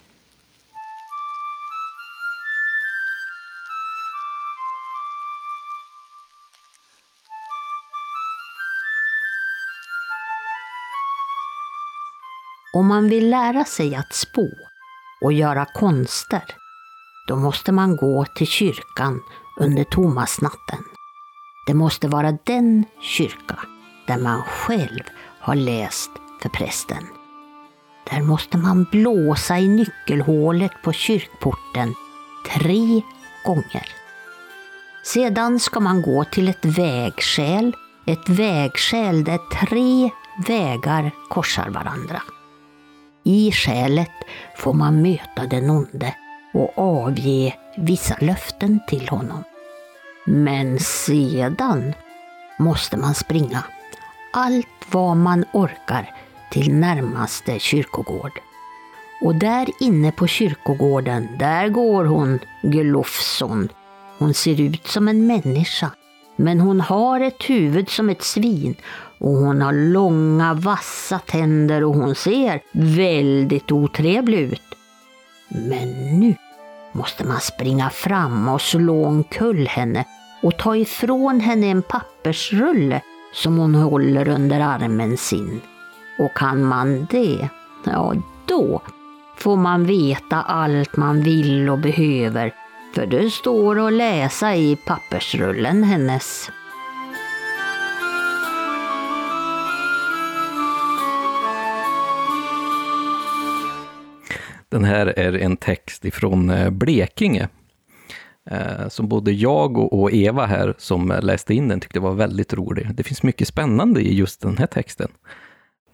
Om 12.73 12.87
man 12.87 13.09
vill 13.09 13.29
lära 13.29 13.65
sig 13.65 13.95
att 13.95 14.13
spå 14.13 14.49
och 15.21 15.33
göra 15.33 15.65
konster, 15.65 16.43
då 17.27 17.35
måste 17.35 17.71
man 17.71 17.95
gå 17.95 18.25
till 18.35 18.47
kyrkan 18.47 19.21
under 19.59 19.83
Tomasnatten. 19.83 20.83
Det 21.67 21.73
måste 21.73 22.07
vara 22.07 22.37
den 22.45 22.85
kyrka 23.01 23.59
där 24.07 24.17
man 24.17 24.41
själv 24.41 25.03
har 25.39 25.55
läst 25.55 26.11
för 26.41 26.49
prästen. 26.49 27.07
Där 28.11 28.21
måste 28.21 28.57
man 28.57 28.87
blåsa 28.91 29.59
i 29.59 29.67
nyckelhålet 29.67 30.71
på 30.83 30.93
kyrkporten 30.93 31.93
tre 32.49 33.01
gånger. 33.45 33.87
Sedan 35.03 35.59
ska 35.59 35.79
man 35.79 36.01
gå 36.01 36.23
till 36.23 36.47
ett 36.47 36.65
vägskäl, 36.65 37.75
ett 38.05 38.29
vägskäl 38.29 39.23
där 39.23 39.39
tre 39.59 40.09
vägar 40.47 41.11
korsar 41.29 41.69
varandra. 41.69 42.21
I 43.23 43.51
själet 43.51 44.11
får 44.55 44.73
man 44.73 45.01
möta 45.01 45.47
den 45.49 45.69
onde 45.69 46.15
och 46.53 46.77
avge 46.77 47.55
vissa 47.77 48.15
löften 48.19 48.79
till 48.87 49.09
honom. 49.09 49.43
Men 50.25 50.79
sedan 50.79 51.93
måste 52.59 52.97
man 52.97 53.13
springa 53.13 53.63
allt 54.33 54.67
vad 54.91 55.17
man 55.17 55.45
orkar 55.53 56.15
till 56.51 56.73
närmaste 56.73 57.59
kyrkogård. 57.59 58.39
Och 59.21 59.35
där 59.35 59.67
inne 59.79 60.11
på 60.11 60.27
kyrkogården, 60.27 61.27
där 61.39 61.69
går 61.69 62.05
hon, 62.05 62.39
Glufsson. 62.61 63.69
Hon 64.17 64.33
ser 64.33 64.61
ut 64.61 64.87
som 64.87 65.07
en 65.07 65.27
människa, 65.27 65.91
men 66.35 66.59
hon 66.59 66.81
har 66.81 67.19
ett 67.19 67.49
huvud 67.49 67.89
som 67.89 68.09
ett 68.09 68.23
svin 68.23 68.75
och 69.21 69.31
hon 69.31 69.61
har 69.61 69.73
långa 69.73 70.53
vassa 70.53 71.19
tänder 71.19 71.83
och 71.83 71.93
hon 71.93 72.15
ser 72.15 72.61
väldigt 72.71 73.71
otrevlig 73.71 74.39
ut. 74.39 74.61
Men 75.49 76.19
nu 76.19 76.35
måste 76.91 77.23
man 77.23 77.39
springa 77.39 77.89
fram 77.89 78.49
och 78.49 78.61
slå 78.61 79.05
omkull 79.05 79.67
henne 79.67 80.05
och 80.43 80.57
ta 80.57 80.75
ifrån 80.75 81.39
henne 81.39 81.67
en 81.67 81.81
pappersrulle 81.81 83.01
som 83.33 83.57
hon 83.57 83.75
håller 83.75 84.27
under 84.27 84.59
armen 84.59 85.17
sin. 85.17 85.61
Och 86.19 86.33
kan 86.37 86.63
man 86.63 87.07
det, 87.11 87.49
ja 87.83 88.13
då 88.45 88.81
får 89.37 89.55
man 89.55 89.85
veta 89.85 90.41
allt 90.41 90.97
man 90.97 91.23
vill 91.23 91.69
och 91.69 91.79
behöver 91.79 92.53
för 92.95 93.05
det 93.05 93.29
står 93.29 93.87
att 93.87 93.93
läsa 93.93 94.55
i 94.55 94.75
pappersrullen 94.75 95.83
hennes. 95.83 96.51
Den 104.71 104.83
här 104.83 105.05
är 105.19 105.33
en 105.37 105.57
text 105.57 106.05
ifrån 106.05 106.49
eh, 106.49 106.69
Blekinge. 106.69 107.49
Eh, 108.51 108.87
som 108.89 109.07
både 109.07 109.31
jag 109.31 109.77
och- 109.77 110.11
Eva 110.13 110.45
här 110.45 110.73
som 110.77 111.13
läste 111.21 111.53
in 111.53 111.67
den 111.67 111.79
tyckte 111.79 111.99
var 111.99 112.13
väldigt 112.13 112.53
rolig. 112.53 112.87
Det 112.95 113.03
finns 113.03 113.23
mycket 113.23 113.47
spännande 113.47 114.01
i 114.01 114.15
just 114.15 114.41
den 114.41 114.57
här 114.57 114.67
texten. 114.67 115.07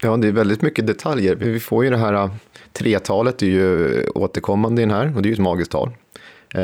Ja, 0.02 0.18
det 0.18 0.28
är 0.28 0.32
väldigt 0.32 0.62
mycket 0.62 0.88
detaljer. 0.88 1.36
Vi 1.36 1.60
får 1.60 1.84
ju 1.84 1.90
det 1.90 1.98
här 1.98 2.14
eh, 2.14 2.32
tretalet, 2.74 3.42
är 3.42 3.48
ju 3.48 4.04
återkommande 4.10 4.82
i 4.82 4.86
den 4.86 4.96
här 4.96 5.14
och 5.16 5.22
det 5.22 5.28
är 5.28 5.30
ju 5.30 5.34
ett 5.34 5.40
magiskt 5.40 5.72
tal. 5.72 5.90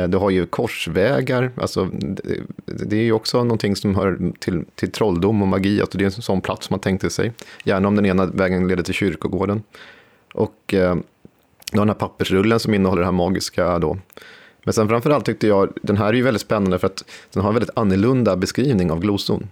Du 0.08 0.16
har 0.16 0.30
ju 0.30 0.46
korsvägar, 0.46 1.50
alltså 1.56 1.88
det- 2.66 2.96
är 2.96 3.02
ju 3.02 3.12
också 3.12 3.44
någonting 3.44 3.76
som 3.76 3.94
hör 3.94 4.32
till, 4.38 4.64
till 4.74 4.90
trolldom 4.90 5.42
och 5.42 5.48
magi, 5.48 5.80
alltså 5.80 5.98
det 5.98 6.04
är 6.04 6.06
en 6.06 6.12
sån 6.12 6.40
plats 6.40 6.70
man 6.70 6.80
tänkte 6.80 7.10
sig. 7.10 7.32
Gärna 7.64 7.88
om 7.88 7.94
den 7.96 8.06
ena 8.06 8.26
vägen 8.26 8.68
leder 8.68 8.82
till 8.82 8.94
kyrkogården. 8.94 9.62
Och 10.34 10.74
du 11.74 11.80
har 11.80 11.86
den 11.86 11.94
här 11.94 12.00
pappersrullen 12.00 12.60
som 12.60 12.74
innehåller 12.74 13.00
det 13.00 13.06
här 13.06 13.12
magiska 13.12 13.78
då. 13.78 13.98
Men 14.64 14.74
sen 14.74 14.88
framförallt 14.88 15.24
tyckte 15.24 15.46
jag, 15.46 15.72
den 15.82 15.96
här 15.96 16.08
är 16.08 16.12
ju 16.12 16.22
väldigt 16.22 16.42
spännande 16.42 16.78
för 16.78 16.86
att 16.86 17.04
den 17.32 17.42
har 17.42 17.50
en 17.50 17.54
väldigt 17.54 17.78
annorlunda 17.78 18.36
beskrivning 18.36 18.90
av 18.90 19.00
gloson. 19.00 19.48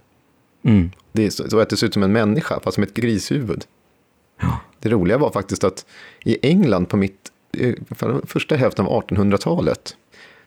Mm. 0.63 0.91
Det 1.11 1.25
är 1.25 1.29
så, 1.29 1.49
så 1.49 1.59
att 1.59 1.69
det 1.69 1.77
ser 1.77 1.87
ut 1.87 1.93
som 1.93 2.03
en 2.03 2.11
människa, 2.11 2.59
fast 2.63 2.75
som 2.75 2.83
ett 2.83 2.93
grishuvud. 2.93 3.65
Det 4.79 4.89
roliga 4.89 5.17
var 5.17 5.31
faktiskt 5.31 5.63
att 5.63 5.85
i 6.25 6.47
England 6.47 6.85
på 6.85 6.97
mitt, 6.97 7.31
eh, 7.57 7.73
för 7.89 8.21
första 8.27 8.55
hälften 8.55 8.85
av 8.85 9.03
1800-talet 9.03 9.95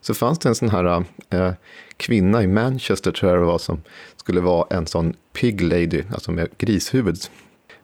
så 0.01 0.15
fanns 0.15 0.39
det 0.39 0.49
en 0.49 0.55
sån 0.55 0.69
här 0.69 1.05
eh, 1.31 1.53
kvinna 1.97 2.43
i 2.43 2.47
Manchester, 2.47 3.13
tror 3.13 3.33
jag 3.33 3.41
det 3.41 3.47
var, 3.47 3.59
som 3.59 3.83
skulle 4.17 4.41
vara 4.41 4.67
en 4.77 4.87
sån 4.87 5.15
pig 5.33 5.63
lady, 5.63 6.03
alltså 6.13 6.33
med 6.33 6.49
grishuvud. 6.59 7.19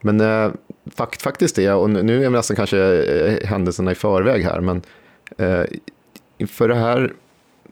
Men 0.00 0.20
eh, 0.20 0.50
fakt, 0.90 1.22
faktiskt 1.22 1.56
det, 1.56 1.72
och 1.72 1.90
nu 1.90 2.24
är 2.24 2.30
nästan 2.30 2.56
kanske 2.56 2.78
eh, 2.78 3.46
händelserna 3.48 3.92
i 3.92 3.94
förväg 3.94 4.44
här, 4.44 4.60
men 4.60 4.82
eh, 5.38 5.64
för 6.46 6.68
det 6.68 6.74
här 6.74 7.12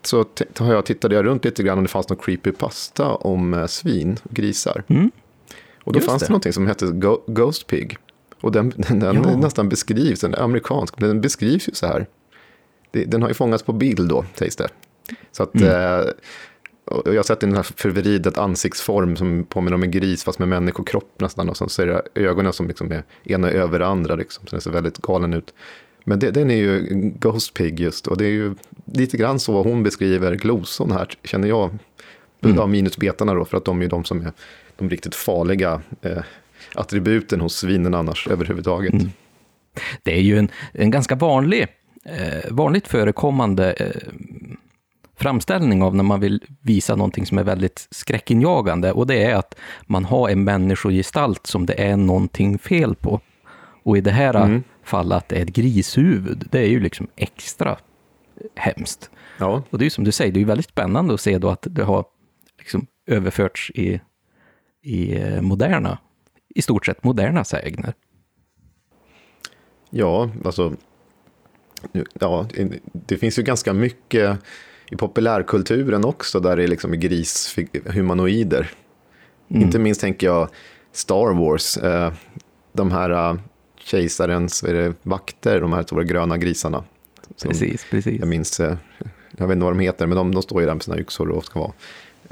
så 0.02 0.24
har 0.58 0.72
jag, 0.74 0.84
tittade 0.86 1.14
jag 1.14 1.24
runt 1.24 1.44
lite 1.44 1.62
grann 1.62 1.78
om 1.78 1.84
det 1.84 1.90
fanns 1.90 2.08
någon 2.08 2.18
creepypasta 2.18 3.06
om 3.08 3.54
eh, 3.54 3.66
svin, 3.66 4.16
grisar. 4.30 4.82
Mm. 4.88 5.10
Och 5.84 5.92
då 5.92 5.98
Just 5.98 6.08
fanns 6.08 6.20
det. 6.22 6.26
det. 6.26 6.30
någonting 6.30 6.52
som 6.52 6.66
hette 6.66 6.86
Go- 6.86 7.22
Ghost 7.26 7.66
Pig. 7.66 7.96
Och 8.40 8.52
den, 8.52 8.72
den, 8.76 8.98
den 9.00 9.16
Ja. 9.16 9.36
nästan 9.36 9.68
beskrivs, 9.68 10.20
den 10.20 10.34
är 10.34 10.38
amerikansk, 10.42 11.00
men 11.00 11.08
den 11.08 11.20
beskrivs 11.20 11.68
ju 11.68 11.72
så 11.74 11.86
här. 11.86 12.06
Den 12.92 13.22
har 13.22 13.28
ju 13.28 13.34
fångats 13.34 13.62
på 13.62 13.72
bild 13.72 14.08
då, 14.08 14.24
sägs 14.34 14.56
det. 14.56 14.68
Så 15.32 15.42
att, 15.42 15.54
Mm. 15.54 15.68
eh, 15.68 16.04
jag 17.04 17.14
har 17.14 17.22
sett 17.22 17.40
den 17.40 17.56
här 17.56 17.62
förvridet 17.62 18.38
ansiktsform 18.38 19.16
som 19.16 19.44
påminner 19.44 19.74
om 19.74 19.82
en 19.82 19.90
gris, 19.90 20.24
fast 20.24 20.38
med 20.38 20.48
människokropp 20.48 21.20
nästan. 21.20 21.48
Och 21.48 21.56
så 21.56 21.68
ser 21.68 21.86
jag 21.86 22.02
ögonen 22.14 22.52
som 22.52 22.68
liksom 22.68 22.92
är 22.92 23.02
ena 23.24 23.50
över 23.50 23.78
det 23.78 23.86
andra, 23.86 24.14
liksom, 24.14 24.46
så 24.46 24.56
den 24.56 24.60
ser 24.60 24.70
väldigt 24.70 24.98
galen 24.98 25.34
ut. 25.34 25.54
Men 26.04 26.18
det, 26.18 26.30
den 26.30 26.50
är 26.50 26.56
ju 26.56 26.86
Ghost 27.18 27.54
Pig 27.54 27.80
just, 27.80 28.06
och 28.06 28.16
det 28.16 28.24
är 28.24 28.30
ju 28.30 28.54
lite 28.84 29.16
grann 29.16 29.40
så 29.40 29.62
hon 29.62 29.82
beskriver 29.82 30.34
gloson 30.34 30.92
här, 30.92 31.08
känner 31.24 31.48
jag. 31.48 31.78
Mm. 32.42 32.58
Av 32.58 32.68
minusbetarna 32.70 33.34
då, 33.34 33.44
för 33.44 33.56
att 33.56 33.64
de 33.64 33.78
är 33.78 33.82
ju 33.82 33.88
de 33.88 34.04
som 34.04 34.20
är 34.20 34.32
de 34.76 34.90
riktigt 34.90 35.14
farliga 35.14 35.82
eh, 36.02 36.22
attributen 36.74 37.40
hos 37.40 37.56
svinen 37.56 37.94
annars 37.94 38.28
överhuvudtaget. 38.28 38.92
Mm. 38.92 39.10
Det 40.02 40.14
är 40.14 40.20
ju 40.20 40.38
en, 40.38 40.48
en 40.72 40.90
ganska 40.90 41.14
vanlig, 41.14 41.66
eh, 42.04 42.50
vanligt 42.50 42.88
förekommande 42.88 43.72
eh, 43.72 44.12
framställning 45.20 45.82
av 45.82 45.94
när 45.94 46.04
man 46.04 46.20
vill 46.20 46.42
visa 46.60 46.96
någonting 46.96 47.26
som 47.26 47.38
är 47.38 47.44
väldigt 47.44 47.88
skräckinjagande 47.90 48.92
och 48.92 49.06
det 49.06 49.24
är 49.24 49.34
att 49.34 49.54
man 49.86 50.04
har 50.04 50.28
en 50.28 50.44
människogestalt 50.44 51.46
som 51.46 51.66
det 51.66 51.74
är 51.82 51.96
någonting 51.96 52.58
fel 52.58 52.94
på. 52.94 53.20
Och 53.82 53.96
i 53.98 54.00
det 54.00 54.10
här 54.10 54.34
Mm. 54.34 54.62
fallet 54.84 55.16
att 55.18 55.28
det 55.28 55.36
är 55.38 55.42
ett 55.42 55.48
grishuvud, 55.48 56.48
det 56.50 56.58
är 56.58 56.66
ju 56.68 56.80
liksom 56.80 57.08
extra 57.16 57.76
hemskt. 58.56 59.10
Ja, 59.38 59.62
Och 59.70 59.78
det 59.78 59.82
är 59.82 59.86
ju 59.86 59.90
som 59.90 60.04
du 60.04 60.12
säger, 60.12 60.32
det 60.32 60.38
är 60.38 60.40
ju 60.40 60.46
väldigt 60.46 60.68
spännande 60.68 61.14
att 61.14 61.20
se 61.20 61.38
då 61.38 61.48
att 61.48 61.66
det 61.70 61.84
har 61.84 62.04
liksom 62.58 62.86
överförts 63.06 63.70
i, 63.74 64.00
i 64.82 65.16
eh, 65.22 65.40
moderna, 65.40 65.98
i 66.54 66.62
stort 66.62 66.86
sett 66.86 67.04
moderna 67.04 67.44
sägner. 67.44 67.94
ja, 69.90 70.30
alltså 70.44 70.72
ja, 72.12 72.46
det 72.92 73.16
finns 73.16 73.38
ju 73.38 73.42
ganska 73.42 73.72
mycket 73.72 74.38
i 74.90 74.96
populärkulturen 74.96 76.04
också 76.04 76.40
där 76.40 76.56
det 76.56 76.66
liksom 76.66 76.92
är 76.92 76.96
grishumanoider. 76.96 78.70
Mm. 79.48 79.62
Inte 79.62 79.78
minst 79.78 80.00
tänker 80.00 80.26
jag 80.26 80.48
Star 80.92 81.32
Wars, 81.34 81.76
eh, 81.76 82.12
de 82.72 82.90
här 82.90 83.10
uh, 83.10 83.40
kejsarens 83.78 84.62
är 84.62 84.74
det, 84.74 84.94
vakter, 85.02 85.60
de 85.60 85.72
här 85.72 85.82
stora 85.82 86.04
gröna 86.04 86.38
grisarna. 86.38 86.84
Precis, 87.42 87.86
precis. 87.90 88.20
Jag 88.20 88.28
minns, 88.28 88.60
eh, 88.60 88.76
jag 89.36 89.46
vet 89.46 89.54
inte 89.54 89.64
vad 89.64 89.74
de 89.74 89.80
heter, 89.80 90.06
men 90.06 90.16
de, 90.16 90.34
de 90.34 90.42
står 90.42 90.60
ju 90.60 90.66
där 90.66 90.74
med 90.74 90.82
sina 90.82 90.98
yxor 90.98 91.28
och 91.30 91.44
ska 91.44 91.60
vara 91.60 91.72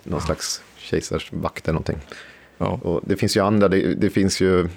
någon 0.03 0.21
slags 0.21 0.62
kejsarsvakt 0.77 1.68
eller 1.68 1.73
någonting. 1.73 1.99
Ja. 2.59 2.81
Och 2.83 3.01
det 3.05 3.16
finns 3.16 3.37
ju 3.37 3.40
andra, 3.40 3.68
det, 3.68 3.94
det 3.94 4.11
finns 4.11 4.40
ju 4.40 4.68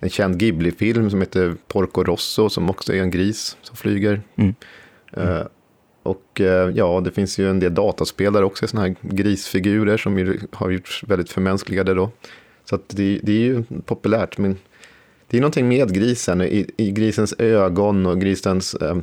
en 0.00 0.10
känd 0.10 0.38
Ghibli-film 0.38 1.10
som 1.10 1.20
heter 1.20 1.54
Porco 1.68 2.04
Rosso 2.04 2.48
som 2.48 2.70
också 2.70 2.94
är 2.94 3.02
en 3.02 3.10
gris 3.10 3.56
som 3.62 3.76
flyger. 3.76 4.20
Mm. 4.36 4.54
Mm. 5.12 5.46
Och 6.10 6.40
uh, 6.40 6.46
ja, 6.46 7.00
det 7.04 7.10
finns 7.10 7.38
ju 7.38 7.50
en 7.50 7.60
del 7.60 7.74
dataspel 7.74 8.32
där 8.32 8.42
också, 8.42 8.66
sådana 8.66 8.86
här 8.88 8.96
grisfigurer 9.00 9.96
som 9.96 10.38
har 10.52 10.70
gjorts 10.70 11.04
väldigt 11.06 11.30
förmänskligade 11.30 11.94
då. 11.94 12.10
Så 12.64 12.78
det, 12.86 13.20
det, 13.22 13.32
är 13.32 13.36
ju 13.36 13.64
populärt, 13.84 14.38
men 14.38 14.56
det 15.26 15.36
är 15.36 15.40
någonting 15.40 15.68
med 15.68 15.94
grisen, 15.94 16.40
i, 16.40 16.70
i 16.76 16.90
grisens 16.90 17.34
ögon 17.38 18.06
och 18.06 18.20
grisens... 18.20 18.76
Uh, 18.82 18.98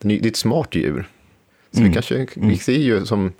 det 0.00 0.14
är 0.14 0.26
ett 0.26 0.36
smart 0.36 0.74
djur. 0.74 1.08
Så 1.70 1.78
mm. 1.78 1.88
vi 1.88 1.94
kanske, 1.94 2.26
vi 2.34 2.42
mm. 2.42 2.56
ser 2.56 2.72
ju 2.72 3.06
som, 3.06 3.32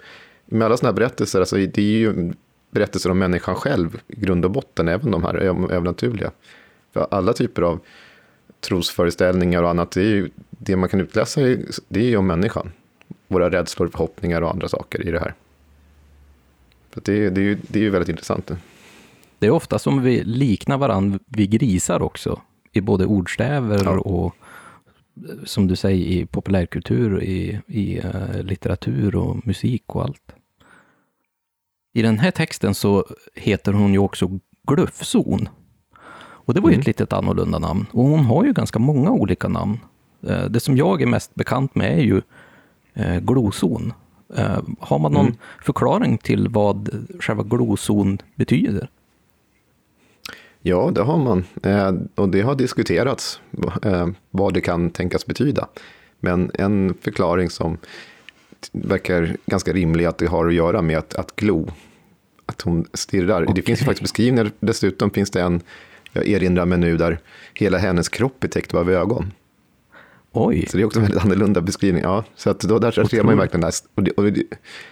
med 0.47 0.67
alla 0.67 0.77
sådana 0.77 0.93
här 0.93 0.97
berättelser, 0.97 1.41
alltså 1.41 1.57
det 1.57 1.79
är 1.79 1.99
ju 1.99 2.33
berättelser 2.71 3.11
om 3.11 3.19
människan 3.19 3.55
själv 3.55 4.01
i 4.07 4.21
grund 4.21 4.45
och 4.45 4.51
botten, 4.51 4.89
även 4.89 5.11
de 5.11 5.25
här 5.25 5.35
övernaturliga. 5.35 6.31
För 6.93 7.07
alla 7.11 7.33
typer 7.33 7.63
av 7.63 7.81
trosföreställningar 8.61 9.63
och 9.63 9.71
annat, 9.71 9.91
det, 9.91 10.01
är 10.01 10.05
ju, 10.05 10.31
det 10.51 10.77
man 10.77 10.89
kan 10.89 11.01
utläsa 11.01 11.41
det 11.89 12.01
är 12.01 12.05
ju 12.05 12.17
om 12.17 12.27
människan. 12.27 12.73
Våra 13.35 13.51
rädslor, 13.51 13.89
förhoppningar 13.89 14.43
och 14.43 14.51
andra 14.51 14.69
saker 14.69 15.09
i 15.09 15.11
det 15.11 15.21
här. 15.21 15.35
För 16.91 17.03
det, 17.05 17.31
det, 17.31 17.41
är 17.41 17.45
ju, 17.45 17.59
det 17.69 17.79
är 17.79 17.83
ju 17.83 17.91
väldigt 17.91 18.09
intressant. 18.09 18.51
Det 19.39 19.47
är 19.47 19.51
ofta 19.51 19.79
som 19.79 20.03
vi 20.03 20.25
liknar 20.25 20.79
varandra 20.79 21.19
vid 21.27 21.51
grisar 21.51 22.03
också, 22.03 22.41
i 22.73 22.81
både 22.81 23.07
ordstäver 23.07 23.85
ja. 23.85 23.91
och 23.91 24.37
som 25.45 25.67
du 25.67 25.77
säger 25.77 26.07
i 26.07 26.27
populärkultur, 26.27 27.23
i, 27.23 27.61
i 27.67 28.01
uh, 28.01 28.43
litteratur 28.43 29.17
och 29.17 29.47
musik 29.47 29.83
och 29.87 30.03
allt. 30.03 30.35
I 31.95 32.03
den 32.03 32.19
här 32.19 32.31
texten 32.31 32.75
så 32.75 33.07
heter 33.35 33.73
hon 33.73 33.93
ju 33.93 33.99
också 33.99 34.31
Gluffzon. 34.67 35.49
Och 36.17 36.55
det 36.55 36.61
var 36.61 36.69
ju 36.69 36.75
mm. 36.75 36.81
ett 36.81 36.87
litet 36.87 37.13
annorlunda 37.13 37.59
namn. 37.59 37.87
Och 37.91 38.05
hon 38.05 38.25
har 38.25 38.45
ju 38.45 38.53
ganska 38.53 38.79
många 38.79 39.11
olika 39.11 39.49
namn. 39.49 39.79
Eh, 40.27 40.45
det 40.45 40.61
som 40.61 40.77
jag 40.77 41.03
är 41.03 41.07
mest 41.07 41.35
bekant 41.35 41.75
med 41.75 41.99
är 41.99 42.03
ju 42.03 42.23
eh, 42.95 43.21
glozon. 43.21 43.93
Eh, 44.37 44.59
har 44.79 44.99
man 44.99 45.13
någon 45.13 45.27
mm. 45.27 45.39
förklaring 45.63 46.19
till 46.19 46.49
vad 46.49 47.07
själva 47.21 47.43
glozon 47.43 48.19
betyder? 48.35 48.89
Ja, 50.63 50.91
det 50.95 51.03
har 51.03 51.19
man. 51.19 51.45
Och 52.15 52.29
det 52.29 52.43
har 52.43 52.55
diskuterats 52.55 53.41
vad 54.31 54.55
det 54.55 54.61
kan 54.61 54.91
tänkas 54.91 55.27
betyda. 55.27 55.69
Men 56.21 56.51
en 56.55 56.95
förklaring 57.01 57.51
som 57.51 57.79
verkar 58.73 59.37
ganska 59.47 59.73
rimlig 59.73 60.05
att 60.05 60.19
det 60.19 60.27
har 60.27 60.47
att 60.47 60.55
göra 60.55 60.83
med 60.83 60.99
att, 60.99 61.15
att 61.15 61.37
glo. 61.37 61.69
Att 62.47 62.63
hon 62.63 62.87
stirrar. 62.93 63.43
Okay. 63.43 63.55
Det 63.55 63.63
finns 63.63 63.81
ju 63.81 63.85
faktiskt 63.85 64.03
beskrivningar, 64.03 64.51
dessutom 64.61 65.11
finns 65.11 65.31
det 65.31 65.41
en 65.41 65.63
jag 66.15 66.29
erinrar 66.29 66.67
mig 66.67 66.79
nu 66.79 66.97
där 66.97 67.19
hela 67.55 67.79
hennes 67.79 68.09
kropp 68.09 68.45
är 68.45 68.49
täckt 68.49 68.75
av 68.75 68.91
ögon. 68.91 69.33
Oj. 70.37 70.67
Så 70.67 70.77
det 70.77 70.83
är 70.83 70.87
också 70.87 70.99
en 70.99 71.05
väldigt 71.05 71.25
annorlunda 71.25 71.61
beskrivning. 71.61 72.03
Ja, 72.03 72.25
så 72.37 72.51
att 72.51 72.61
då, 72.61 72.79
där 72.79 72.91
ser 72.91 73.23
man 73.23 73.35
ju 73.35 73.39
verkligen 73.39 73.61
det 73.61 73.73
Och 73.95 74.03
det, 74.03 74.11
och 74.11 74.25
det, 74.25 74.33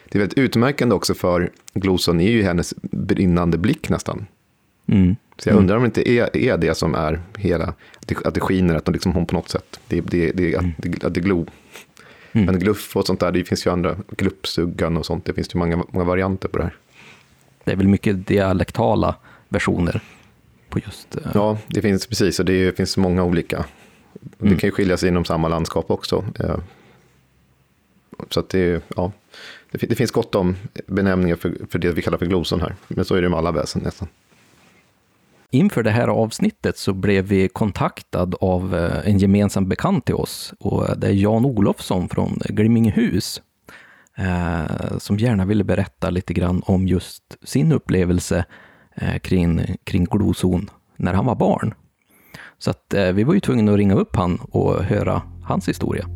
det 0.09 0.19
är 0.19 0.19
väldigt 0.19 0.39
utmärkande 0.39 0.95
också 0.95 1.15
för 1.15 1.51
Gloson 1.75 2.21
är 2.21 2.31
ju 2.31 2.43
hennes 2.43 2.75
brinnande 2.83 3.59
blick 3.59 3.89
nästan. 3.89 4.27
Mm. 4.87 5.17
Så 5.39 5.49
jag 5.49 5.57
undrar 5.57 5.77
om 5.77 5.83
det 5.83 5.87
inte 5.87 6.11
är, 6.11 6.37
är 6.37 6.59
det 6.59 6.75
som 6.75 6.95
är 6.95 7.21
hela, 7.37 7.65
att 7.65 8.07
det, 8.07 8.27
att 8.27 8.35
det 8.35 8.41
skiner, 8.41 8.75
att 8.75 8.89
liksom 8.89 9.13
hon 9.13 9.27
på 9.27 9.35
något 9.35 9.49
sätt, 9.49 9.81
det, 9.89 10.01
det, 10.01 10.33
det, 10.33 10.55
mm. 10.55 10.73
att, 10.79 10.83
det, 10.83 11.05
att 11.05 11.15
det 11.15 11.21
glo. 11.21 11.47
Mm. 12.33 12.47
Men 12.47 12.59
gluff 12.59 12.97
och 12.97 13.07
sånt 13.07 13.21
där, 13.21 13.33
det 13.33 13.45
finns 13.45 13.67
ju 13.67 13.71
andra, 13.71 13.97
gluppsuggan 14.17 14.97
och 14.97 15.07
sånt, 15.07 15.25
det 15.25 15.35
finns 15.35 15.55
ju 15.55 15.59
många, 15.59 15.85
många 15.89 16.05
varianter 16.05 16.49
på 16.49 16.59
det 16.59 16.65
här. 16.65 16.77
Det 17.65 17.73
är 17.73 17.77
väl 17.77 17.89
mycket 17.89 18.27
dialektala 18.27 19.15
versioner 19.49 20.03
på 20.69 20.79
just... 20.79 21.17
Uh... 21.17 21.23
Ja, 21.35 21.59
det 21.67 21.83
finns 21.83 22.07
precis, 22.07 22.39
och 22.39 22.45
det 22.45 22.77
finns 22.77 22.97
många 22.97 23.25
olika. 23.25 23.65
Mm. 24.41 24.55
Det 24.55 24.61
kan 24.61 24.69
ju 24.69 24.73
skilja 24.73 24.97
sig 24.97 25.09
inom 25.09 25.25
samma 25.25 25.49
landskap 25.49 25.91
också. 25.91 26.25
Uh, 26.45 26.57
så 28.31 28.41
att 28.41 28.49
det, 28.49 28.83
ja, 28.97 29.13
det, 29.71 29.87
det, 29.87 29.95
finns 29.95 30.11
gott 30.11 30.35
om 30.35 30.57
benämningar 30.87 31.37
för, 31.37 31.57
för 31.71 31.79
det 31.79 31.93
vi 31.93 32.03
kallar 32.03 32.19
för 32.19 32.27
gloson 32.27 32.61
här. 32.61 32.75
Men 32.89 33.05
så 33.05 33.15
är 33.15 33.23
det 33.23 33.29
med 33.29 33.39
alla 33.39 33.53
väsen 33.53 33.83
nästan. 33.83 34.09
Inför 35.51 35.83
det 35.83 35.91
här 35.91 36.09
avsnittet 36.09 36.79
så 36.79 36.93
blev 36.93 37.25
vi 37.25 37.49
kontaktad 37.49 38.35
av 38.41 38.77
eh, 38.77 39.09
en 39.09 39.19
gemensam 39.19 39.69
bekant 39.69 40.05
till 40.05 40.15
oss 40.15 40.55
och 40.59 40.99
det 40.99 41.07
är 41.07 41.13
Jan 41.13 41.45
Olofsson 41.45 42.09
från 42.09 42.41
Glimmingehus 42.45 43.43
eh, 44.17 44.99
som 44.99 45.19
gärna 45.19 45.45
ville 45.45 45.65
berätta 45.65 46.11
lite 46.11 46.35
grann 46.35 46.63
om 46.67 46.89
just 46.89 47.23
sin 47.43 47.73
upplevelse 47.73 48.45
Eh, 48.95 49.19
kring, 49.19 49.77
kring 49.85 50.05
glozon 50.05 50.71
när 50.97 51.15
han 51.15 51.27
var 51.27 51.35
barn. 51.35 51.75
Så 52.65 52.71
att, 52.71 52.95
eh, 52.95 53.13
vi 53.13 53.25
var 53.25 53.35
ju 53.35 53.41
tvungna 53.41 53.73
att 53.73 53.79
ringa 53.79 53.95
upp 53.95 54.17
han 54.17 54.39
och 54.51 54.85
höra 54.85 55.23
hans 55.45 55.69
historia. 55.69 56.07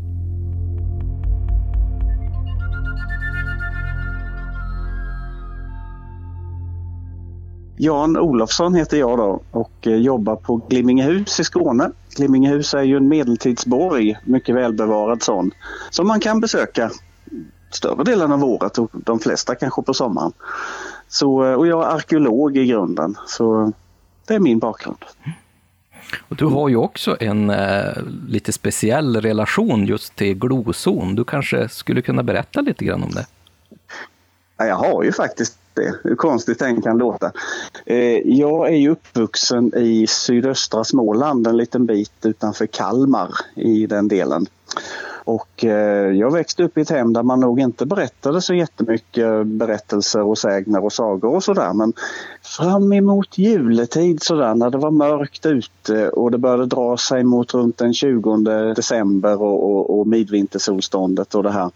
Jan 7.77 8.17
Olofsson 8.17 8.75
heter 8.75 8.97
jag 8.97 9.19
då 9.19 9.43
och 9.51 9.87
eh, 9.87 9.97
jobbar 9.97 10.37
på 10.37 10.61
Glimmingehus 10.69 11.41
i 11.41 11.45
Skåne. 11.45 11.91
Glimmingehus 12.17 12.75
är 12.75 12.83
ju 12.83 12.97
en 12.97 13.09
medeltidsborg, 13.09 14.17
mycket 14.25 14.55
välbevarad 14.55 15.23
sån, 15.23 15.51
som 15.91 16.07
man 16.07 16.21
kan 16.21 16.41
besöka 16.41 16.91
större 17.71 18.05
delen 18.05 18.33
av 18.33 18.45
året 18.45 18.79
och 18.79 18.91
de 18.93 19.19
flesta 19.19 19.55
kanske 19.55 19.83
på 19.83 19.95
sommaren. 19.95 20.33
Så, 21.09 21.45
eh, 21.45 21.55
och 21.55 21.67
jag 21.67 21.83
är 21.85 21.95
arkeolog 21.95 22.57
i 22.57 22.67
grunden, 22.67 23.15
så 23.27 23.73
det 24.27 24.35
är 24.35 24.41
min 24.41 24.59
bakgrund. 24.59 25.05
Och 26.29 26.37
du 26.37 26.45
har 26.45 26.69
ju 26.69 26.77
också 26.77 27.16
en 27.21 27.51
eh, 27.51 28.03
lite 28.29 28.53
speciell 28.53 29.21
relation 29.21 29.87
just 29.87 30.16
till 30.16 30.38
glozon. 30.38 31.14
Du 31.14 31.25
kanske 31.25 31.69
skulle 31.69 32.03
kunna 32.03 32.23
berätta 32.23 32.61
lite 32.61 32.85
grann 32.85 33.03
om 33.03 33.11
det? 33.11 33.27
Ja, 34.57 34.66
jag 34.66 34.77
har 34.77 35.03
ju 35.03 35.12
faktiskt 35.12 35.59
det, 35.75 35.95
hur 36.05 36.16
konstigt 36.16 36.59
den 36.59 36.83
kan 36.83 36.99
låta. 36.99 37.33
Eh, 37.87 38.19
jag 38.25 38.69
är 38.69 38.77
ju 38.77 38.90
uppvuxen 38.90 39.73
i 39.77 40.07
sydöstra 40.07 40.85
Småland, 40.85 41.47
en 41.47 41.57
liten 41.57 41.87
bit 41.87 42.27
utanför 42.27 42.66
Kalmar 42.66 43.31
i 43.55 43.87
den 43.87 44.09
delen. 44.09 44.47
Och 45.27 45.65
eh, 45.65 46.12
jag 46.12 46.33
växte 46.33 46.62
upp 46.62 46.79
i 46.79 46.81
ett 46.81 46.91
hem 46.91 47.12
där 47.12 47.23
man 47.23 47.41
nog 47.41 47.61
inte 47.61 47.87
berättade 47.87 48.43
så 48.43 48.55
jättemycket 48.55 49.47
berättelser 49.47 50.23
och 50.23 50.39
sägner 50.39 50.85
och 50.85 50.93
sagor 50.93 51.35
och 51.35 51.45
sådär. 51.45 51.73
Men 51.73 51.93
fram 52.43 52.93
emot 52.93 53.39
juletid 53.39 54.23
sådär 54.23 54.55
när 54.55 54.71
det 54.71 54.79
var 54.79 54.91
mörkt 54.91 55.47
ute 55.47 56.09
och 56.09 56.31
det 56.31 56.39
började 56.39 56.67
dra 56.67 56.97
sig 56.97 57.25
mot 57.25 57.55
runt 57.55 57.79
den 57.79 57.95
20 57.95 58.37
december 58.77 59.43
och, 59.43 59.71
och, 59.71 59.99
och 59.99 60.07
midvintersolståndet 60.07 61.35
och 61.35 61.43
det 61.43 61.53
här. 61.53 61.71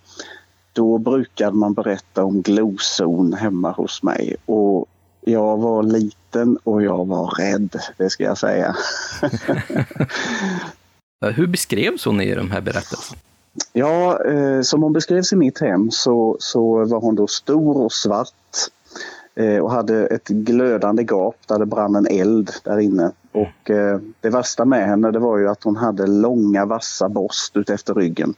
Då 0.72 0.98
brukade 0.98 1.56
man 1.56 1.74
berätta 1.74 2.24
om 2.24 2.42
glozon 2.42 3.32
hemma 3.32 3.70
hos 3.70 4.02
mig. 4.02 4.36
Och 4.46 4.86
jag 5.20 5.56
var 5.56 5.82
liten 5.82 6.58
och 6.64 6.82
jag 6.82 7.06
var 7.06 7.30
rädd, 7.38 7.80
det 7.96 8.10
ska 8.10 8.24
jag 8.24 8.38
säga. 8.38 8.76
Hur 11.34 11.46
beskrevs 11.46 12.04
hon 12.04 12.20
i 12.20 12.34
de 12.34 12.50
här 12.50 12.60
berättelserna? 12.60 13.20
Ja, 13.72 14.24
eh, 14.24 14.60
som 14.60 14.82
hon 14.82 14.92
beskrevs 14.92 15.32
i 15.32 15.36
mitt 15.36 15.60
hem 15.60 15.90
så, 15.90 16.36
så 16.40 16.84
var 16.84 17.00
hon 17.00 17.14
då 17.14 17.26
stor 17.26 17.76
och 17.76 17.92
svart 17.92 18.56
eh, 19.34 19.58
och 19.58 19.70
hade 19.70 20.06
ett 20.06 20.28
glödande 20.28 21.02
gap 21.02 21.36
där 21.46 21.58
det 21.58 21.66
brann 21.66 21.96
en 21.96 22.06
eld 22.06 22.50
där 22.64 22.78
inne. 22.78 23.12
Och 23.32 23.70
eh, 23.70 24.00
det 24.20 24.30
värsta 24.30 24.64
med 24.64 24.86
henne 24.86 25.10
det 25.10 25.18
var 25.18 25.38
ju 25.38 25.48
att 25.48 25.64
hon 25.64 25.76
hade 25.76 26.06
långa 26.06 26.64
vassa 26.64 27.08
borst 27.08 27.56
ut 27.56 27.70
efter 27.70 27.94
ryggen. 27.94 28.34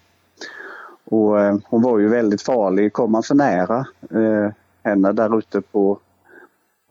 Och 1.04 1.40
eh, 1.40 1.56
hon 1.64 1.82
var 1.82 1.98
ju 1.98 2.08
väldigt 2.08 2.42
farlig. 2.42 2.92
Kom 2.92 3.12
man 3.12 3.22
för 3.22 3.34
nära 3.34 3.86
eh, 4.10 4.52
henne 4.84 5.12
där 5.12 5.38
ute 5.38 5.60
på 5.60 5.98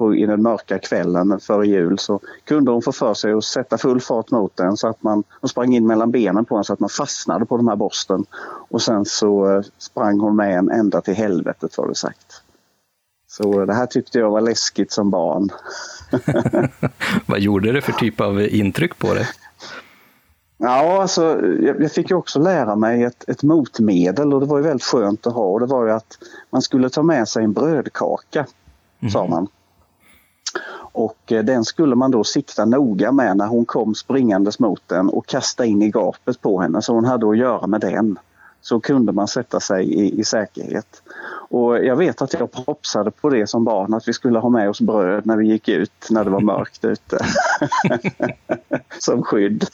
på, 0.02 0.16
i 0.16 0.26
den 0.26 0.42
mörka 0.42 0.80
kvällen 0.80 1.40
före 1.40 1.68
jul 1.68 2.00
så 2.00 2.20
kunde 2.44 2.72
hon 2.72 2.82
få 2.82 2.92
för 2.92 3.14
sig 3.14 3.34
att 3.34 3.44
sätta 3.44 3.78
full 3.78 4.02
fart 4.02 4.32
mot 4.32 4.58
den 4.58 4.78
så 4.78 4.88
att 4.88 5.04
man 5.04 5.24
hon 5.42 5.50
sprang 5.50 5.76
in 5.76 5.88
mellan 5.88 6.12
benen 6.12 6.46
på 6.46 6.56
den 6.56 6.64
så 6.64 6.74
att 6.74 6.80
man 6.80 6.90
fastnade 6.90 7.46
på 7.46 7.58
den 7.58 7.68
här 7.68 7.76
borsten. 7.76 8.26
Och 8.70 8.82
sen 8.82 9.06
så 9.06 9.56
eh, 9.56 9.64
sprang 9.78 10.20
hon 10.20 10.36
med 10.36 10.58
en 10.58 10.72
ända 10.72 11.02
till 11.02 11.14
helvetet 11.14 11.78
var 11.78 11.88
det 11.88 11.96
sagt. 11.96 12.42
Så 13.28 13.66
det 13.66 13.74
här 13.74 13.86
tyckte 13.86 14.20
jag 14.20 14.32
var 14.32 14.42
läskigt 14.42 14.92
som 14.92 15.10
barn. 15.10 15.50
Vad 17.26 17.40
gjorde 17.40 17.72
det 17.72 17.82
för 17.82 17.92
typ 17.92 18.22
av 18.22 18.42
intryck 18.42 19.00
på 19.00 19.14
dig? 19.14 19.28
Ja, 20.58 21.02
alltså, 21.02 21.42
jag, 21.80 21.92
fick 21.92 22.10
ju 22.10 22.16
också 22.16 22.40
lära 22.40 22.76
mig 22.76 23.04
ett, 23.04 23.30
ett 23.30 23.44
motmedel 23.44 24.34
och 24.34 24.40
det 24.40 24.46
var 24.46 24.58
ju 24.58 24.64
väldigt 24.64 24.84
skönt 24.84 25.28
att 25.28 25.34
ha. 25.34 25.46
Och 25.46 25.60
det 25.60 25.66
var 25.66 25.86
ju 25.86 25.92
att 25.92 26.18
man 26.50 26.62
skulle 26.62 26.90
ta 26.90 27.04
med 27.04 27.28
sig 27.28 27.44
en 27.44 27.54
brödkaka, 27.54 28.46
sa 29.12 29.28
man. 29.28 29.48
Och 30.92 31.32
eh, 31.32 31.44
den 31.44 31.66
skulle 31.66 31.96
man 31.96 32.12
då 32.12 32.24
sikta 32.24 32.66
noga 32.66 33.12
med 33.12 33.38
när 33.38 33.48
hon 33.48 33.66
kom 33.66 33.96
springandes 33.96 34.60
mot 34.60 34.82
den 34.88 35.10
och 35.10 35.26
kasta 35.26 35.66
in 35.66 35.82
i 35.82 35.90
gapet 35.90 36.42
på 36.42 36.62
henne. 36.62 36.82
Så 36.82 36.94
hon 36.94 37.06
hade 37.06 37.30
att 37.30 37.38
göra 37.38 37.68
med 37.68 37.82
den. 37.82 38.20
Så 38.62 38.80
kunde 38.80 39.12
man 39.12 39.28
sätta 39.28 39.60
sig 39.60 39.86
i, 39.94 40.20
i 40.20 40.24
säkerhet. 40.24 41.02
Och 41.50 41.86
jag 41.86 41.96
vet 41.96 42.22
att 42.22 42.34
jag 42.34 42.52
propsade 42.52 43.12
på 43.12 43.30
det 43.30 43.48
som 43.48 43.64
barn 43.64 43.94
att 43.94 44.08
vi 44.08 44.14
skulle 44.14 44.40
ha 44.40 44.50
med 44.50 44.70
oss 44.70 44.82
bröd 44.82 45.26
när 45.26 45.38
vi 45.38 45.48
gick 45.48 45.70
ut 45.70 46.08
när 46.10 46.24
det 46.24 46.30
var 46.30 46.40
mörkt 46.40 46.86
ute. 46.86 47.26
som 49.00 49.24
skydd. 49.24 49.66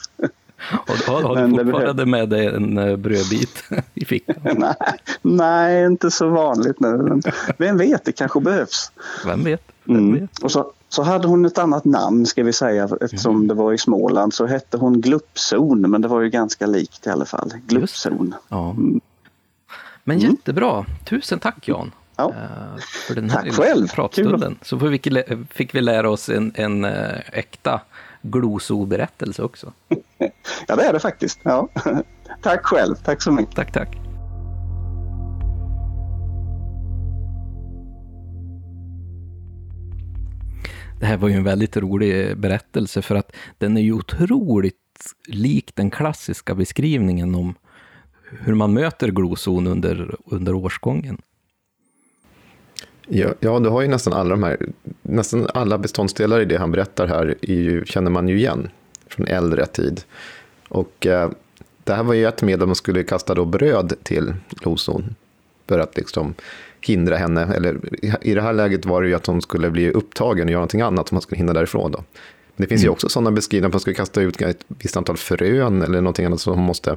Och 0.72 0.94
har, 1.12 1.22
har 1.22 1.46
du 1.46 1.64
fortfarande 1.64 2.06
med 2.06 2.28
dig 2.28 2.46
en 2.46 2.78
eh, 2.78 2.96
brödbit 2.96 3.64
i 3.94 4.04
fickan? 4.04 4.36
nej, 4.58 4.74
nej, 5.22 5.84
inte 5.86 6.10
så 6.10 6.28
vanligt 6.28 6.80
nu. 6.80 6.88
Men 6.96 7.22
vem 7.58 7.78
vet, 7.78 8.04
det 8.04 8.12
kanske 8.12 8.40
behövs. 8.40 8.92
Vem 9.26 9.44
vet? 9.44 9.62
Vem 9.84 9.96
Mm. 9.96 10.20
vet? 10.20 10.38
Och 10.42 10.52
så, 10.52 10.72
så 10.88 11.02
hade 11.02 11.28
hon 11.28 11.44
ett 11.44 11.58
annat 11.58 11.84
namn 11.84 12.26
ska 12.26 12.42
vi 12.42 12.52
säga 12.52 12.88
eftersom 13.00 13.48
det 13.48 13.54
var 13.54 13.72
i 13.72 13.78
Småland 13.78 14.34
så 14.34 14.46
hette 14.46 14.76
hon 14.76 15.00
Gluppzon 15.00 15.80
men 15.90 16.02
det 16.02 16.08
var 16.08 16.20
ju 16.20 16.30
ganska 16.30 16.66
likt 16.66 17.06
i 17.06 17.10
alla 17.10 17.24
fall. 17.24 17.52
Gluppzon. 17.66 18.34
Ja. 18.48 18.76
Men 20.04 20.18
jättebra. 20.18 20.86
Tusen 21.04 21.38
tack 21.38 21.68
Jan. 21.68 21.92
Ja. 22.16 22.28
eh, 22.28 22.80
För 23.06 23.14
den 23.14 23.30
här 23.30 23.42
Tack 23.42 23.54
själv. 23.54 23.88
pratstunden. 23.88 24.58
Så 24.62 24.76
vi, 24.76 25.00
fick 25.50 25.74
vi 25.74 25.80
lära 25.80 26.10
oss 26.10 26.28
en, 26.28 26.52
en 26.54 26.84
eh, 26.84 27.18
äkta 27.32 27.80
glosoberättelse 28.22 29.42
också. 29.42 29.72
Ja 30.68 30.76
det 30.76 30.82
är 30.82 30.92
det 30.92 31.00
faktiskt. 31.00 31.38
Ja. 31.42 31.68
Tack 32.42 32.64
själv, 32.66 32.94
tack 32.94 33.22
så 33.22 33.32
mycket. 33.32 33.54
Tack, 33.56 33.72
tack. 33.72 33.96
Det 41.00 41.06
här 41.06 41.16
var 41.16 41.28
ju 41.28 41.34
en 41.34 41.44
väldigt 41.44 41.76
rolig 41.76 42.38
berättelse 42.38 43.02
för 43.02 43.14
att 43.14 43.32
den 43.58 43.76
är 43.76 43.80
ju 43.80 43.92
otroligt 43.92 44.76
lik 45.28 45.70
den 45.74 45.90
klassiska 45.90 46.54
beskrivningen 46.54 47.34
om 47.34 47.54
hur 48.40 48.54
man 48.54 48.72
möter 48.72 49.08
gloson 49.08 49.66
under, 49.66 50.16
under 50.24 50.54
årsgången. 50.54 51.18
Ja, 53.06 53.28
ja, 53.40 53.58
du 53.58 53.68
har 53.68 53.82
ju 53.82 53.88
nästan 53.88 54.12
alla 54.12 54.30
de 54.30 54.42
här, 54.42 54.58
nästan 55.02 55.48
alla 55.54 55.78
beståndsdelar 55.78 56.40
i 56.40 56.44
det 56.44 56.58
han 56.58 56.70
berättar 56.70 57.06
här 57.06 57.34
är 57.40 57.54
ju, 57.54 57.84
känner 57.84 58.10
man 58.10 58.28
ju 58.28 58.36
igen 58.36 58.68
från 59.06 59.26
äldre 59.26 59.66
tid. 59.66 60.00
Och 60.68 61.06
eh, 61.06 61.30
det 61.84 61.94
här 61.94 62.02
var 62.02 62.14
ju 62.14 62.26
ett 62.26 62.42
medel 62.42 62.66
man 62.66 62.76
skulle 62.76 63.02
kasta 63.02 63.34
då 63.34 63.44
bröd 63.44 63.92
till 64.02 64.34
gloson, 64.50 65.14
för 65.66 65.78
att 65.78 65.96
liksom 65.96 66.34
hindra 66.88 67.16
henne, 67.16 67.54
eller 67.54 67.78
i- 68.22 68.34
det 68.34 68.42
här 68.42 68.52
läget 68.52 68.86
var 68.86 69.02
det 69.02 69.08
ju 69.08 69.14
att 69.14 69.26
hon 69.26 69.42
skulle 69.42 69.70
bli 69.70 69.90
upptagen 69.90 70.44
och 70.46 70.50
göra 70.50 70.58
någonting 70.60 70.80
annat 70.80 71.08
som 71.08 71.14
man 71.14 71.22
skulle 71.22 71.38
hindra 71.38 71.54
därifrån 71.54 71.92
då. 71.92 71.98
Men 72.56 72.62
det 72.64 72.66
finns 72.66 72.84
ju 72.84 72.88
också 72.88 73.08
sådana 73.08 73.30
beskrivningar 73.30 73.68
att 73.68 73.72
man 73.74 73.80
skulle 73.80 73.94
kasta 73.94 74.20
ut 74.20 74.42
ett 74.42 74.64
visst 74.68 74.96
antal 74.96 75.16
frön 75.16 75.82
eller 75.82 76.00
någonting 76.00 76.26
annat 76.26 76.40
som 76.40 76.60
måste, 76.60 76.96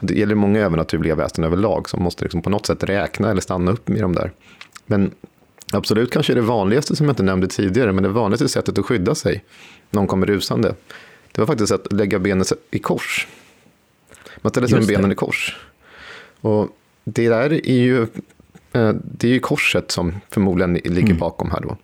det 0.00 0.14
gäller 0.14 0.34
många 0.34 0.60
övernaturliga 0.60 1.14
väsen 1.14 1.44
överlag 1.44 1.88
som 1.88 2.02
måste 2.02 2.24
liksom 2.24 2.42
på 2.42 2.50
något 2.50 2.66
sätt 2.66 2.84
räkna 2.84 3.30
eller 3.30 3.40
stanna 3.40 3.70
upp 3.72 3.88
med 3.88 4.00
de 4.00 4.14
där. 4.14 4.32
Men 4.86 5.10
Absolut 5.72 6.10
kanske 6.10 6.34
det 6.34 6.40
vanligaste 6.40 6.96
som 6.96 7.06
jag 7.06 7.12
inte 7.12 7.22
nämnde 7.22 7.48
tidigare, 7.48 7.92
men 7.92 8.02
det 8.02 8.08
vanligaste 8.08 8.48
sättet 8.48 8.78
att 8.78 8.84
skydda 8.86 9.14
sig 9.14 9.44
när 9.90 10.00
någon 10.00 10.06
kommer 10.06 10.26
rusande, 10.26 10.74
det 11.32 11.40
var 11.40 11.46
faktiskt 11.46 11.72
att 11.72 11.92
lägga 11.92 12.18
benen 12.18 12.44
i 12.70 12.78
kors. 12.78 13.26
Man 14.42 14.50
ställer 14.50 14.66
sig 14.68 14.78
med 14.78 14.86
benen 14.88 15.12
i 15.12 15.14
kors. 15.14 15.56
Och 16.40 16.68
det 17.04 17.28
där 17.28 17.52
är 17.52 17.72
ju, 17.78 18.06
det 19.02 19.28
är 19.28 19.32
ju 19.32 19.40
korset 19.40 19.90
som 19.90 20.14
förmodligen 20.30 20.74
ligger 20.74 21.00
Mm. 21.02 21.18
bakom 21.18 21.50
här 21.50 21.60
då, 21.60 21.76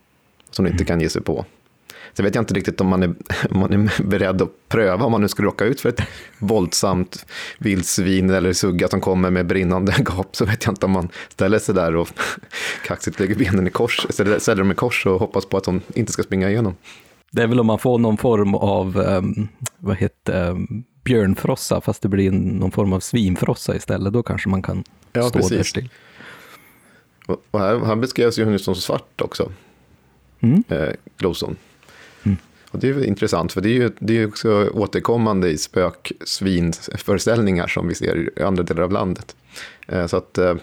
som 0.51 0.65
du 0.65 0.71
inte 0.71 0.85
kan 0.85 1.01
ge 1.01 1.09
sig 1.09 1.21
på. 1.21 1.45
Så 2.17 2.23
vet 2.23 2.35
jag 2.35 2.41
inte 2.41 2.53
riktigt 2.53 2.81
om 2.81 2.87
man, 2.87 3.03
är, 3.03 3.07
om 3.51 3.59
man 3.59 3.73
är 3.73 4.03
beredd 4.03 4.41
att 4.41 4.49
pröva 4.69 5.05
om 5.05 5.11
man 5.11 5.21
nu 5.21 5.27
skulle 5.27 5.47
råka 5.47 5.65
ut 5.65 5.81
för 5.81 5.89
ett 5.89 6.01
våldsamt 6.39 7.25
vildsvin 7.59 8.29
eller 8.29 8.53
sugga 8.53 8.87
som 8.87 9.01
kommer 9.01 9.29
med 9.29 9.45
brinnande 9.47 9.93
gap 10.05 10.35
så 10.35 10.45
vet 10.45 10.65
jag 10.65 10.71
inte 10.71 10.85
om 10.85 10.91
man 10.91 11.09
ställer 11.29 11.59
sig 11.59 11.75
där 11.75 11.95
och 11.95 12.07
kaxigt 12.85 13.19
lägger 13.19 13.35
benen 13.35 13.67
i 13.67 13.69
kors, 13.69 14.05
ställer, 14.09 14.55
dem 14.55 14.71
i 14.71 14.75
kors 14.75 15.05
och 15.05 15.19
hoppas 15.19 15.45
på 15.45 15.57
att 15.57 15.63
de 15.63 15.81
inte 15.93 16.11
ska 16.11 16.23
springa 16.23 16.49
igenom. 16.49 16.75
Det 17.31 17.41
är 17.43 17.47
väl 17.47 17.59
om 17.59 17.67
man 17.67 17.79
får 17.79 17.97
någon 17.99 18.17
form 18.17 18.55
av, 18.55 18.97
um, 18.97 19.47
vad 19.77 19.97
heter 19.97 20.49
um, 20.49 20.83
björnfrossa, 21.03 21.81
fast 21.81 22.01
det 22.01 22.09
blir 22.09 22.31
någon 22.31 22.71
form 22.71 22.93
av 22.93 22.99
svinfrossa 22.99 23.75
istället. 23.75 24.13
Då 24.13 24.23
kanske 24.23 24.49
man 24.49 24.61
kan 24.61 24.83
Ja, 25.13 25.21
stå 25.29 25.39
där 25.39 25.49
precis. 25.49 25.67
still. 25.67 25.89
Och 27.25 27.59
här, 27.59 27.77
han 27.77 28.01
beskrevs 28.01 28.37
ju 28.37 28.59
som 28.59 28.75
svart 28.75 29.21
också, 29.21 29.51
Mm. 30.39 30.63
eh, 30.67 30.89
Gloson. 31.17 31.55
Mm. 32.23 32.37
Och 32.71 32.79
det 32.79 32.89
är 32.89 33.05
intressant, 33.05 33.53
för 33.53 33.61
det 33.61 33.69
är 33.69 33.73
ju 33.73 33.91
det 33.99 34.17
är 34.17 34.27
också 34.27 34.69
återkommande 34.73 35.49
i 35.49 35.57
spöksvinföreställningar 35.57 37.67
som 37.67 37.87
vi 37.87 37.95
ser 37.95 38.39
i 38.39 38.43
andra 38.43 38.63
delar 38.63 38.83
av 38.83 38.91
landet. 38.91 39.35
Eh, 39.87 40.07
så 40.07 40.17
att, 40.17 40.37
eh, 40.37 40.55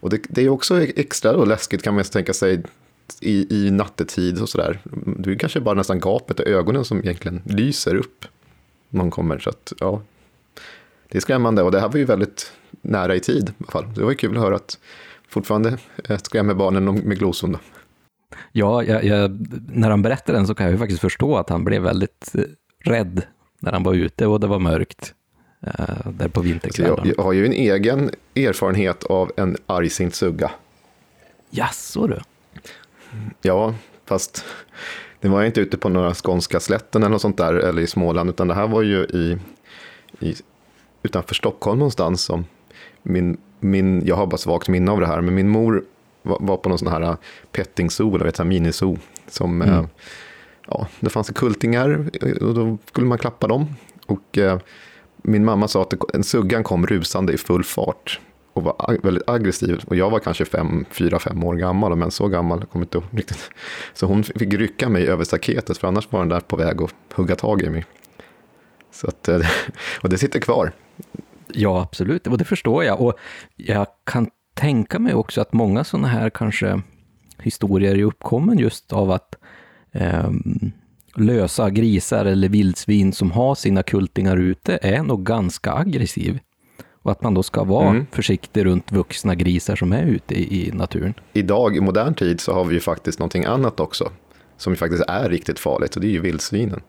och 0.00 0.10
det, 0.10 0.20
det 0.28 0.42
är 0.42 0.48
också 0.48 0.82
extra 0.82 1.32
då 1.32 1.44
läskigt 1.44 1.82
kan 1.82 1.94
man 1.94 2.04
tänka 2.04 2.32
sig 2.32 2.62
i, 3.20 3.66
i 3.66 3.70
nattetid 3.70 4.42
och 4.42 4.48
sådär. 4.48 4.80
Det 5.18 5.30
är 5.30 5.34
kanske 5.38 5.60
bara 5.60 5.74
nästan 5.74 6.00
gapet 6.00 6.40
och 6.40 6.46
ögonen 6.46 6.84
som 6.84 6.98
egentligen 6.98 7.42
lyser 7.46 7.94
upp. 7.94 8.24
när 8.88 8.98
Någon 8.98 9.10
kommer, 9.10 9.38
så 9.38 9.50
att 9.50 9.72
ja. 9.80 10.02
Det 11.08 11.18
är 11.18 11.22
skrämmande 11.22 11.62
och 11.62 11.72
det 11.72 11.80
här 11.80 11.88
var 11.88 11.96
ju 11.96 12.04
väldigt 12.04 12.52
nära 12.82 13.14
i 13.14 13.20
tid 13.20 13.48
i 13.48 13.52
alla 13.58 13.70
fall. 13.70 13.94
Det 13.94 14.02
var 14.02 14.10
ju 14.10 14.16
kul 14.16 14.36
att 14.36 14.42
höra 14.42 14.56
att 14.56 14.78
fortfarande 15.28 15.78
eh, 16.08 16.18
skrämmer 16.18 16.54
barnen 16.54 16.84
med 16.84 17.18
gloson. 17.18 17.52
Då. 17.52 17.58
Ja, 18.52 18.82
jag, 18.82 19.04
jag, 19.04 19.46
när 19.72 19.90
han 19.90 20.02
berättar 20.02 20.32
den 20.32 20.46
så 20.46 20.54
kan 20.54 20.66
jag 20.66 20.72
ju 20.72 20.78
faktiskt 20.78 21.00
förstå 21.00 21.36
att 21.36 21.50
han 21.50 21.64
blev 21.64 21.82
väldigt 21.82 22.34
eh, 22.34 22.42
rädd 22.84 23.22
när 23.60 23.72
han 23.72 23.82
var 23.82 23.94
ute 23.94 24.26
och 24.26 24.40
det 24.40 24.46
var 24.46 24.58
mörkt 24.58 25.14
eh, 25.60 26.10
där 26.10 26.28
på 26.28 26.40
vinterkvällen. 26.40 26.96
jag, 27.04 27.14
jag 27.16 27.24
har 27.24 27.32
ju 27.32 27.46
en 27.46 27.52
egen 27.52 28.10
erfarenhet 28.34 29.04
av 29.04 29.32
en 29.36 29.56
argsint 29.66 30.14
sugga. 30.14 30.50
Jaså 31.50 32.06
du? 32.06 32.20
Ja, 33.42 33.74
fast 34.04 34.44
det 35.20 35.28
var 35.28 35.40
jag 35.40 35.48
inte 35.48 35.60
ute 35.60 35.76
på 35.76 35.88
några 35.88 36.14
skånska 36.14 36.60
slätten 36.60 37.02
eller 37.02 37.10
något 37.10 37.22
sånt 37.22 37.36
där, 37.36 37.54
eller 37.54 37.82
i 37.82 37.86
Småland, 37.86 38.30
utan 38.30 38.48
det 38.48 38.54
här 38.54 38.66
var 38.66 38.82
ju 38.82 39.04
i, 39.04 39.38
i 40.20 40.34
utanför 41.02 41.34
Stockholm 41.34 41.78
någonstans. 41.78 42.22
Som 42.22 42.44
min, 43.02 43.38
min, 43.60 44.06
jag 44.06 44.16
har 44.16 44.26
bara 44.26 44.36
svagt 44.38 44.68
minne 44.68 44.90
av 44.90 45.00
det 45.00 45.06
här, 45.06 45.20
men 45.20 45.34
min 45.34 45.48
mor 45.48 45.84
var, 46.22 46.56
på 46.56 46.68
någon 46.68 46.78
sån 46.78 46.88
här 46.88 47.16
pettingzoo, 47.52 48.14
eller 48.14 48.24
vet 48.24 48.38
jag, 48.38 48.46
minizoo, 48.46 48.98
som, 49.28 49.62
Mm. 49.62 49.74
eh, 49.74 49.84
ja, 50.68 50.86
det 51.00 51.10
fanns 51.10 51.30
kultingar 51.30 52.10
och 52.42 52.54
då 52.54 52.78
skulle 52.88 53.06
man 53.06 53.18
klappa 53.18 53.46
dem. 53.46 53.66
Och 54.06 54.38
eh, 54.38 54.58
min 55.22 55.44
mamma 55.44 55.68
sa 55.68 55.82
att 55.82 55.90
det, 55.90 55.98
en 56.14 56.24
suggan 56.24 56.64
kom 56.64 56.86
rusande 56.86 57.32
i 57.32 57.36
full 57.38 57.64
fart 57.64 58.20
och 58.52 58.62
var 58.62 58.74
ag- 58.78 58.98
väldigt 59.02 59.28
aggressiv. 59.28 59.82
Och 59.86 59.96
jag 59.96 60.10
var 60.10 60.18
kanske 60.18 60.44
fem, 60.44 60.84
fyra, 60.90 61.18
fem 61.18 61.44
år 61.44 61.54
gammal, 61.54 61.96
men 61.96 62.10
så 62.10 62.28
gammal 62.28 62.58
kom 62.60 62.68
jag 62.80 62.82
inte 62.84 62.98
ihåg 62.98 63.04
riktigt. 63.10 63.50
Så 63.94 64.06
hon 64.06 64.24
fick 64.24 64.54
rycka 64.54 64.88
mig 64.88 65.06
över 65.08 65.24
staketet, 65.24 65.78
för 65.78 65.88
annars 65.88 66.12
var 66.12 66.20
den 66.20 66.28
där 66.28 66.40
på 66.40 66.56
väg 66.56 66.82
att 66.82 66.94
hugga 67.14 67.36
tag 67.36 67.62
i 67.62 67.70
mig. 67.70 67.84
Så 68.92 69.06
att, 69.08 69.28
eh, 69.28 69.40
och 70.02 70.08
det 70.08 70.18
sitter 70.18 70.40
kvar. 70.40 70.72
Ja, 71.54 71.82
absolut, 71.82 72.26
och 72.26 72.38
det 72.38 72.44
förstår 72.44 72.84
jag. 72.84 73.00
Och 73.00 73.14
jag 73.56 73.86
kan 74.04 74.30
tänka 74.54 74.98
mig 74.98 75.14
också 75.14 75.40
att 75.40 75.52
många 75.52 75.84
sådana 75.84 76.08
här 76.08 76.30
kanske 76.30 76.82
historier 77.42 77.94
är 77.94 78.02
uppkommen 78.02 78.58
just 78.58 78.92
av 78.92 79.10
att 79.10 79.34
ehm, 79.92 80.72
lösa 81.16 81.70
grisar 81.70 82.24
eller 82.24 82.48
vildsvin 82.48 83.12
som 83.12 83.30
har 83.30 83.54
sina 83.54 83.82
kultingar 83.82 84.36
ute 84.36 84.78
är 84.82 85.02
nog 85.02 85.26
ganska 85.26 85.72
aggressiv. 85.72 86.38
Och 87.02 87.10
att 87.12 87.22
man 87.22 87.34
då 87.34 87.42
ska 87.42 87.64
vara 87.64 87.88
Mm. 87.90 88.06
försiktig 88.12 88.64
runt 88.64 88.92
vuxna 88.92 89.34
grisar 89.34 89.76
som 89.76 89.92
är 89.92 90.02
ute 90.02 90.34
i, 90.34 90.68
i 90.68 90.72
naturen. 90.72 91.14
Idag 91.32 91.76
i 91.76 91.80
modern 91.80 92.14
tid 92.14 92.40
så 92.40 92.52
har 92.52 92.64
vi 92.64 92.74
ju 92.74 92.80
faktiskt 92.80 93.18
någonting 93.18 93.44
annat 93.44 93.80
också. 93.80 94.10
Som 94.56 94.72
ju 94.72 94.76
faktiskt 94.76 95.04
är 95.08 95.28
riktigt 95.28 95.58
farligt 95.58 95.94
och 95.96 96.02
det 96.02 96.08
är 96.08 96.10
ju 96.12 96.20
vildsvinen. 96.20 96.80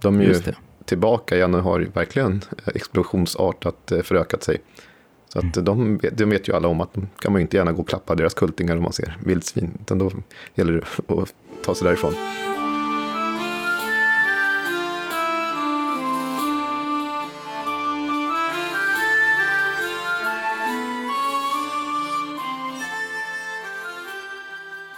De 0.00 0.16
är 0.18 0.22
ju 0.22 0.28
Just 0.28 0.44
det 0.44 0.54
tillbaka 0.84 1.36
Janne 1.36 1.58
har 1.58 1.80
verkligen 1.80 2.42
eh, 2.66 2.72
explosionsartat 2.74 3.92
eh, 3.92 4.02
förökat 4.02 4.42
sig. 4.42 4.60
Så 5.28 5.38
att 5.38 5.54
de, 5.54 5.96
vet- 5.98 6.18
de 6.18 6.24
vet 6.30 6.48
ju 6.48 6.52
alla 6.56 6.68
om 6.68 6.80
att 6.80 6.94
de 6.94 7.08
kan 7.18 7.32
man 7.32 7.40
ju 7.40 7.42
inte 7.42 7.56
gärna 7.56 7.72
gå 7.72 7.82
och 7.82 7.88
klappa 7.88 8.14
deras 8.14 8.34
kultingar 8.34 8.76
om 8.76 8.82
man 8.82 8.92
ser 8.92 9.18
vildsvin. 9.24 9.78
Utan 9.80 9.98
då 9.98 10.10
gäller 10.54 10.72
det 10.72 11.14
att 11.22 11.34
ta 11.64 11.74
sig 11.74 11.84
därifrån. 11.86 12.14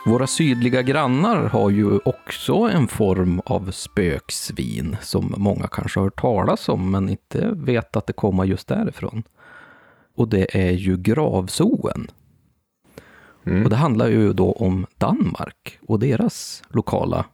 Våra 0.07 0.27
sydliga 0.27 0.83
grannar 0.83 1.37
har 1.37 1.71
ju 1.71 1.99
också 2.05 2.55
en 2.55 2.89
form 2.89 3.41
av 3.45 3.71
spöksvin 3.71 4.97
som 5.03 5.35
många 5.37 5.67
kanske 5.67 6.01
har 6.01 6.05
hört 6.05 6.21
talas 6.21 6.69
om 6.69 6.91
men 6.91 7.09
inte 7.09 7.51
vet 7.53 7.97
att 7.97 8.07
det 8.07 8.13
kommer 8.13 8.45
just 8.45 8.69
därifrån. 8.69 9.23
Och 10.15 10.29
det 10.29 10.57
är 10.57 10.73
ju 10.73 10.97
gravsoen. 10.97 12.11
Mm. 13.47 13.65
Och 13.65 13.71
det 13.71 13.77
handlar 13.77 14.09
ju 14.09 14.33
då 14.33 14.53
om 14.53 14.87
Danmark 14.99 15.79
och 15.89 15.99
deras 15.99 16.63
lokala 16.69 17.25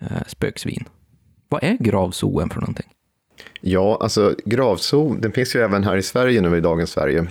eh, 0.00 0.26
spöksvin. 0.26 0.84
Vad 1.48 1.64
är 1.64 1.76
gravsoen 1.80 2.50
för 2.50 2.60
någonting? 2.60 2.88
Ja, 3.60 3.98
alltså 4.00 4.34
gravso, 4.44 5.14
den 5.14 5.32
finns 5.32 5.56
ju 5.56 5.60
även 5.60 5.84
här 5.84 5.96
i 5.96 6.02
Sverige 6.02 6.40
nu 6.40 6.56
i 6.56 6.60
dagens 6.60 6.90
Sverige, 6.90 7.26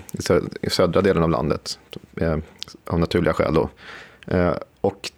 i 0.62 0.70
södra 0.70 1.02
delen 1.02 1.24
av 1.24 1.30
landet, 1.30 1.80
eh, 2.18 2.38
av 2.88 3.00
naturliga 3.00 3.34
skäl 3.34 3.54
då. 3.54 3.70
Eh, 4.28 4.54
och 4.82 5.12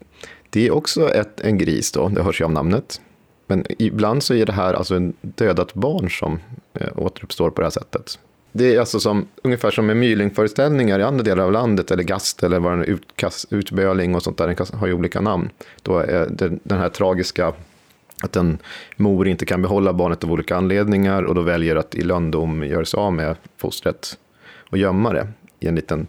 det 0.50 0.67
är 0.67 0.72
också 0.72 1.13
ett, 1.13 1.41
en 1.41 1.58
gris 1.58 1.91
då, 1.91 2.10
det 2.10 2.24
hörs 2.24 2.41
ju 2.41 2.45
av 2.45 2.52
namnet. 2.52 3.02
Men 3.48 3.65
ibland 3.80 4.24
så 4.24 4.34
är 4.34 4.45
det 4.45 4.54
här 4.54 4.74
alltså 4.74 4.95
en 4.95 5.13
dödat 5.22 5.74
barn 5.74 6.10
som 6.10 6.39
eh, 6.74 6.88
återuppstår 6.95 7.50
på 7.50 7.62
det 7.62 7.65
här 7.65 7.72
sättet. 7.72 8.19
Det 8.52 8.76
är 8.76 8.80
alltså 8.80 9.00
som, 9.00 9.28
ungefär 9.43 9.72
som 9.72 9.86
med 9.86 9.98
mylingföreställningar 9.98 11.00
i 11.00 11.04
andra 11.04 11.24
delar 11.24 11.43
av 11.43 11.52
landet, 11.52 11.91
eller 11.91 12.04
gast, 12.04 12.43
eller 12.43 12.60
vad 12.60 12.86
utkast, 12.86 13.54
utböling 13.54 14.15
och 14.15 14.24
sånt 14.24 14.38
där, 14.38 14.48
den 14.48 14.80
har 14.80 14.88
ju 14.88 14.93
olika 14.93 15.22
namn. 15.22 15.50
Då 15.82 15.98
är 15.98 16.28
det, 16.30 16.60
den 16.63 16.80
här 16.80 16.89
tragiska 16.89 17.54
att 18.22 18.36
en 18.36 18.58
mor 18.98 19.28
inte 19.28 19.45
kan 19.45 19.62
behålla 19.62 19.93
barnet 19.93 20.24
av 20.24 20.32
olika 20.32 20.56
anledningar 20.56 21.24
och 21.24 21.36
då 21.36 21.41
väljer 21.41 21.76
att 21.76 21.95
i 21.95 22.02
lönndom 22.02 22.63
göra 22.63 22.86
sig 22.86 22.98
av 22.98 23.13
med 23.13 23.36
fostret 23.58 24.17
och 24.69 24.78
gömma 24.78 25.13
det 25.13 25.28
i 25.60 25.67
en 25.67 25.76
liten 25.76 26.08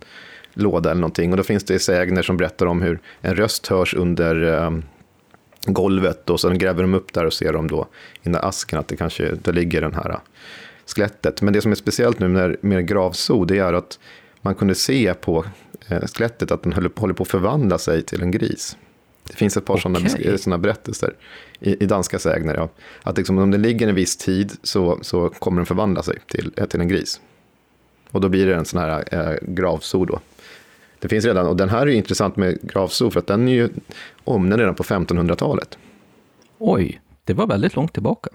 låda 0.55 0.91
eller 0.91 1.01
någonting. 1.01 1.31
Och 1.31 1.37
då 1.37 1.43
finns 1.43 1.65
det 1.65 1.79
sägner 1.79 2.23
som 2.23 2.37
berättar 2.37 2.67
om 2.67 2.83
hur 2.83 2.99
en 3.21 3.35
röst 3.35 3.67
hörs 3.67 3.95
under 3.95 4.63
eh, 4.65 4.71
golvet 5.67 6.31
och 6.31 6.41
sen 6.41 6.59
gräver 6.59 6.83
de 6.83 6.95
upp 6.95 7.13
där 7.13 7.27
och 7.27 7.33
ser 7.33 7.53
de 7.53 7.69
då 7.69 7.89
i 8.15 8.19
den 8.23 8.33
där 8.33 8.45
asken 8.49 8.79
att 8.79 8.89
det 8.89 8.97
kanske 8.97 9.35
där 9.35 9.53
ligger 9.53 9.81
den 9.81 9.95
här 9.95 10.19
skelettet. 10.87 11.43
Men 11.43 11.53
det 11.53 11.61
som 11.61 11.71
är 11.71 11.77
speciellt 11.77 12.19
nu 12.19 12.29
med, 12.29 12.57
med 12.61 12.89
gravso 12.89 13.45
det 13.45 13.59
är 13.59 13.73
att 13.73 13.99
man 14.41 14.55
kunde 14.55 14.75
se 14.75 15.15
på 15.15 15.45
eh, 15.89 16.01
skelettet 16.07 16.51
att 16.51 16.63
den 16.63 16.73
håller, 16.73 16.91
håller 16.97 17.15
på 17.15 17.23
att 17.23 17.29
förvandla 17.29 17.79
sig 17.79 18.03
till 18.03 18.23
en 18.23 18.31
gris. 18.31 18.77
Det 19.29 19.37
finns 19.37 19.57
ett 19.57 19.65
par 19.65 19.77
sådana, 19.77 19.99
Okej. 19.99 20.27
besk- 20.27 20.37
sådana 20.43 20.59
berättelser 20.59 21.15
i, 21.61 21.85
i 21.85 21.87
danska 21.87 22.19
sägner. 22.19 22.55
Ja. 22.55 22.69
Att 23.03 23.17
liksom, 23.17 23.39
om 23.39 23.51
den 23.51 23.63
ligger 23.63 23.89
en 23.89 23.95
viss 23.95 24.17
tid 24.17 24.53
så, 24.63 24.99
så 25.03 25.29
kommer 25.29 25.57
den 25.57 25.67
förvandla 25.67 26.03
sig 26.03 26.19
till, 26.27 26.53
eh, 26.57 26.67
till 26.67 26.81
en 26.81 26.89
gris. 26.89 27.21
Och 28.11 28.21
då 28.21 28.29
blir 28.29 28.47
det 28.47 28.55
en 28.55 28.65
sån 28.65 28.81
här 28.81 29.05
eh, 29.13 29.37
gravso 29.43 30.05
då. 30.05 30.21
Det 31.01 31.09
finns 31.09 31.25
redan, 31.25 31.47
och 31.47 31.57
den 31.57 31.69
här 31.69 31.87
är 31.87 31.91
intressant 31.91 32.37
med 32.37 32.59
gravso 32.63 33.11
för 33.11 33.21
att 33.21 33.27
den 33.27 33.49
är 33.49 33.53
ju 33.53 33.69
omnämnd 34.25 34.61
redan 34.61 34.75
på 34.75 34.83
1500-talet. 34.83 35.79
Oj, 36.59 37.01
det 37.25 37.35
var 37.35 37.47
väldigt 37.47 37.77
långt 37.77 37.93
tillbaka. 37.93 38.31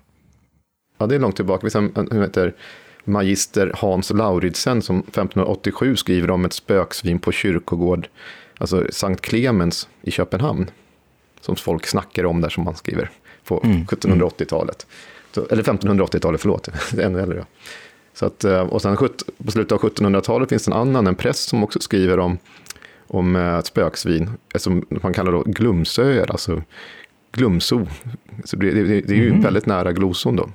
Ja, 0.98 1.08
det 1.08 1.16
är 1.16 1.20
långt 1.20 1.36
tillbaka. 1.36 1.68
Vi 2.12 2.20
heter 2.20 2.54
magister 3.04 3.72
Hans 3.76 4.10
Lauridsen 4.14 4.82
som 4.82 5.00
1587 5.00 5.96
skriver 5.96 6.32
om 6.32 6.46
ett 6.46 6.54
spöksvin 6.54 7.20
på 7.20 7.32
kyrkogård, 7.32 8.08
alltså 8.58 8.88
Sankt 8.90 9.22
Clemens 9.22 9.90
i 10.02 10.12
Köpenhamn. 10.12 10.70
Som 11.42 11.56
folk 11.56 11.88
snackar 11.88 12.26
om 12.26 12.42
där 12.42 12.50
som 12.50 12.64
man 12.64 12.76
skriver 12.76 13.10
på 13.44 13.62
Mm, 13.64 13.86
1780-talet. 13.86 14.88
Så, 15.32 15.46
eller 15.46 15.64
1580-talet, 15.64 16.42
förlåt, 16.42 16.70
ännu 17.00 17.22
äldre. 17.22 17.46
Så 18.16 18.26
att, 18.26 18.44
eh, 18.44 18.60
och 18.62 18.82
sen 18.82 18.98
på 19.46 19.52
slutet 19.52 19.72
av 19.72 19.80
1700-talet 19.80 20.50
finns 20.50 20.66
det 20.66 20.72
en 20.72 20.78
annan, 20.78 21.08
en 21.08 21.16
präst 21.16 21.50
som 21.50 21.64
också 21.64 21.80
skriver 21.80 22.20
om, 22.20 22.38
om 23.08 23.36
eh, 23.36 23.62
spöksvin, 23.62 24.30
eh, 24.54 24.58
som 24.58 24.86
man 24.90 25.14
kallar 25.14 25.32
då 25.32 25.44
glumsöer, 25.46 26.32
alltså 26.32 26.62
glumso. 27.32 27.86
Så 28.44 28.56
det, 28.56 28.72
det, 28.72 29.02
det 29.02 29.14
är 29.14 29.18
ju 29.18 29.32
Mhm. 29.32 29.42
väldigt 29.42 29.66
nära 29.66 29.92
gloson 29.94 30.36
då. 30.36 30.50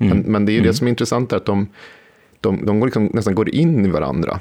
Mm. 0.00 0.16
Men, 0.18 0.32
men 0.32 0.46
det 0.46 0.52
är 0.52 0.54
ju 0.54 0.60
det 0.60 0.74
som 0.74 0.86
är 0.86 0.90
intressant, 0.90 1.32
är 1.32 1.36
att 1.36 1.44
de, 1.46 1.68
de, 2.40 2.66
de 2.66 2.80
går 2.80 2.86
liksom, 2.86 3.04
nästan 3.12 3.34
går 3.34 3.48
in 3.48 3.86
i 3.86 3.88
varandra. 3.88 4.40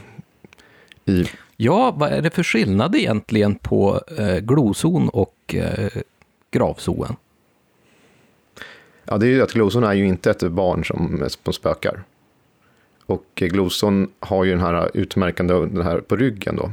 I, 1.05 1.25
Ja, 1.59 1.93
vad 1.97 2.11
är 2.11 2.21
det 2.21 2.29
för 2.29 2.43
skillnad 2.43 2.95
egentligen 2.95 3.55
på 3.55 4.01
eh, 4.17 4.37
glozon 4.37 5.09
och 5.09 5.55
eh, 5.55 5.89
gravzoen? 6.51 7.15
ja, 9.05 9.17
det 9.17 9.25
är 9.27 9.29
ju 9.29 9.41
att 9.41 9.53
gloson 9.53 9.83
är 9.83 9.93
ju 9.93 10.07
inte 10.07 10.31
ett 10.31 10.51
barn 10.51 10.85
som, 10.85 11.23
som 11.43 11.53
spökar. 11.53 12.03
Och 13.07 13.25
gloson 13.35 14.11
har 14.19 14.43
ju 14.43 14.51
den 14.51 14.59
här 14.59 14.91
utmärkande 14.93 15.53
den 15.53 15.81
här 15.81 15.99
på 15.99 16.15
ryggen 16.15 16.55
då. 16.55 16.71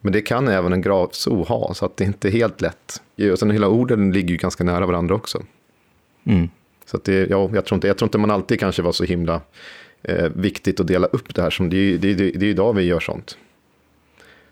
Men 0.00 0.12
det 0.12 0.20
kan 0.20 0.48
även 0.48 0.72
en 0.72 0.82
gravso 0.82 1.42
ha, 1.44 1.74
så 1.74 1.84
att 1.86 1.96
det 1.96 2.04
är 2.04 2.06
inte 2.06 2.30
helt 2.30 2.60
lätt. 2.60 3.02
Och 3.32 3.38
sen 3.38 3.50
hela 3.50 3.68
orden 3.68 4.12
ligger 4.12 4.28
ju 4.30 4.36
ganska 4.36 4.64
nära 4.64 4.86
varandra 4.86 5.14
också. 5.14 5.42
Mm. 6.24 6.48
Så 6.86 6.96
att 6.96 7.04
det, 7.04 7.30
ja, 7.30 7.50
jag, 7.54 7.64
tror 7.64 7.76
inte, 7.76 7.86
jag 7.86 7.98
tror 7.98 8.06
inte 8.06 8.18
man 8.18 8.30
alltid 8.30 8.60
kanske 8.60 8.82
var 8.82 8.92
så 8.92 9.04
himla 9.04 9.40
eh, 10.02 10.28
viktigt 10.34 10.80
att 10.80 10.86
dela 10.86 11.06
upp 11.06 11.34
det 11.34 11.42
här. 11.42 11.50
Som 11.50 11.70
det, 11.70 11.76
är- 11.76 11.98
det, 11.98 12.14
det, 12.14 12.30
det 12.30 12.46
är 12.46 12.50
idag 12.50 12.72
vi 12.72 12.82
gör 12.82 13.00
sånt. 13.00 13.38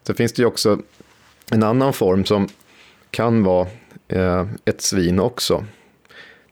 Sen 0.03 0.15
finns 0.15 0.33
det 0.33 0.43
ju 0.43 0.47
också 0.47 0.79
en 1.51 1.63
annan 1.63 1.93
form 1.93 2.25
som 2.25 2.49
kan 3.11 3.43
vara 3.43 3.67
eh, 4.09 4.47
ett 4.65 4.81
svin 4.81 5.21
också. 5.21 5.65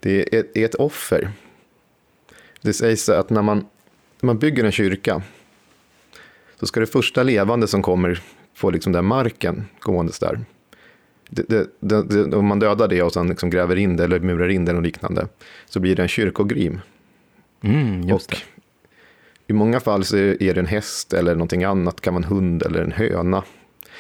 Det 0.01 0.35
är 0.35 0.41
ett, 0.41 0.57
är 0.57 0.65
ett 0.65 0.75
offer. 0.75 1.31
Det 2.63 2.73
sägs 2.73 3.09
att 3.09 3.31
när 3.31 3.43
man, 3.43 3.67
när 4.21 4.27
man 4.27 4.39
bygger 4.39 4.65
en 4.65 4.73
kyrka 4.73 5.23
så 6.61 6.67
ska 6.67 6.81
det 6.81 6.87
första 6.87 7.23
levande 7.23 7.67
som 7.67 7.83
kommer 7.83 8.23
få 8.55 8.71
liksom 8.71 8.93
den 8.93 9.05
marken 9.05 9.65
gåendes 9.81 10.19
där. 10.19 10.41
Det, 11.31 11.49
det, 11.81 12.03
det, 12.03 12.37
om 12.37 12.47
man 12.47 12.59
dödar 12.59 12.89
det 12.89 13.03
och 13.03 13.13
sen 13.13 13.29
liksom 13.29 13.51
gräver 13.51 13.77
in 13.77 13.97
det 13.97 14.05
eller 14.05 14.21
murar 14.21 14.49
in 14.49 14.65
det 14.65 14.71
eller 14.71 14.83
liknande 14.83 15.29
så 15.67 15.81
blir 15.81 15.97
det 15.97 16.03
en 16.03 16.09
kyrkogrim. 16.09 16.81
Mm, 17.61 18.13
Och. 18.13 18.37
I 19.47 19.53
många 19.53 19.81
fall 19.81 20.05
så 20.05 20.17
är 20.17 20.55
det 20.55 20.59
en 20.61 20.67
häst 20.67 21.13
eller 21.13 21.35
någonting 21.35 21.65
annat, 21.65 22.01
kan 22.01 22.15
vara 22.15 22.25
en 22.25 22.31
hund 22.31 22.63
eller 22.63 22.83
en 22.83 22.93
höna. 22.93 23.43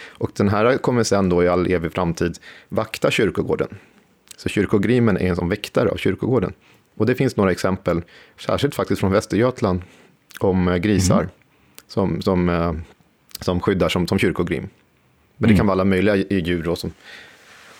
Och 0.07 0.31
den 0.37 0.48
här 0.48 0.78
kommer 0.78 1.02
sen 1.02 1.28
då 1.28 1.44
i 1.44 1.48
all 1.48 1.66
evig 1.66 1.92
framtid 1.92 2.38
vakta 2.68 3.11
kyrkogården. 3.11 3.68
Så 4.37 4.48
kyrkogrimen 4.48 5.16
är 5.16 5.28
en 5.28 5.37
som 5.37 5.48
väktare 5.48 5.88
av 5.88 5.96
kyrkogården. 5.96 6.52
Och 6.96 7.07
det 7.07 7.14
finns 7.14 7.37
några 7.37 7.50
exempel, 7.50 8.02
särskilt 8.40 8.74
faktiskt 8.74 9.00
från 9.00 9.12
Västergötland, 9.12 9.83
om 10.41 10.69
eh, 10.69 10.77
grisar 10.77 11.29
som, 11.88 12.23
som, 12.23 12.49
eh, 12.49 12.73
som 13.41 13.61
skyddar 13.61 13.88
som, 13.88 14.07
som 14.07 14.19
kyrkogrim. 14.19 14.69
Men 15.37 15.51
det 15.51 15.57
kan 15.57 15.67
vara 15.67 15.73
alla 15.73 15.85
möjliga 15.85 16.17
djur. 16.17 16.62
Då, 16.62 16.77
som, 16.77 16.93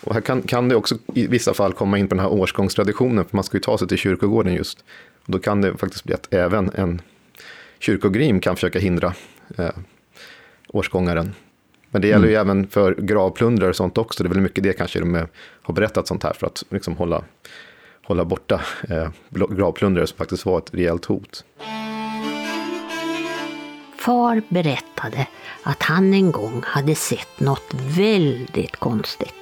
och 0.03 0.13
här 0.13 0.21
kan, 0.21 0.41
kan 0.41 0.69
det 0.69 0.75
också 0.75 0.97
i 1.13 1.27
vissa 1.27 1.53
fall 1.53 1.73
komma 1.73 1.97
in 1.97 2.07
på 2.07 2.15
den 2.15 2.23
här 2.23 2.31
årsgångstraditionen, 2.31 3.25
för 3.25 3.37
man 3.37 3.43
ska 3.43 3.57
ju 3.57 3.61
ta 3.61 3.77
sig 3.77 3.87
till 3.87 3.97
kyrkogården 3.97 4.53
just. 4.53 4.83
Och 5.25 5.31
då 5.31 5.39
kan 5.39 5.61
det 5.61 5.77
faktiskt 5.77 6.03
bli 6.03 6.13
att 6.13 6.33
även 6.33 6.71
en 6.75 7.01
kyrkogrim 7.79 8.39
kan 8.39 8.55
försöka 8.55 8.79
hindra 8.79 9.13
eh, 9.57 9.69
årsgångaren. 10.67 11.33
Men 11.91 12.01
det 12.01 12.07
gäller 12.07 12.27
ju 12.27 12.35
även 12.35 12.67
för 12.67 12.95
gravplundrare 12.95 13.69
och 13.69 13.75
sånt 13.75 13.97
också. 13.97 14.23
Det 14.23 14.27
är 14.27 14.33
väl 14.33 14.41
mycket 14.41 14.63
det 14.63 14.73
kanske 14.73 14.99
de 14.99 15.15
eh, 15.15 15.25
har 15.61 15.73
berättat 15.73 16.07
sånt 16.07 16.23
här 16.23 16.33
för 16.33 16.47
att 16.47 16.63
liksom 16.69 16.97
hålla, 16.97 17.23
hålla 18.03 18.25
borta 18.25 18.61
eh, 18.89 19.09
gravplundrare 19.29 20.07
som 20.07 20.17
faktiskt 20.17 20.45
var 20.45 20.57
ett 20.57 20.73
rejält 20.73 21.05
hot. 21.05 21.45
Far 23.99 24.41
berättade 24.49 25.27
att 25.63 25.83
han 25.83 26.13
en 26.13 26.31
gång 26.31 26.63
hade 26.65 26.95
sett 26.95 27.39
något 27.39 27.73
väldigt 27.73 28.75
konstigt. 28.75 29.35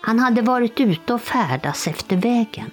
Han 0.00 0.18
hade 0.18 0.42
varit 0.42 0.80
ute 0.80 1.14
och 1.14 1.22
färdas 1.22 1.86
efter 1.86 2.16
vägen. 2.16 2.70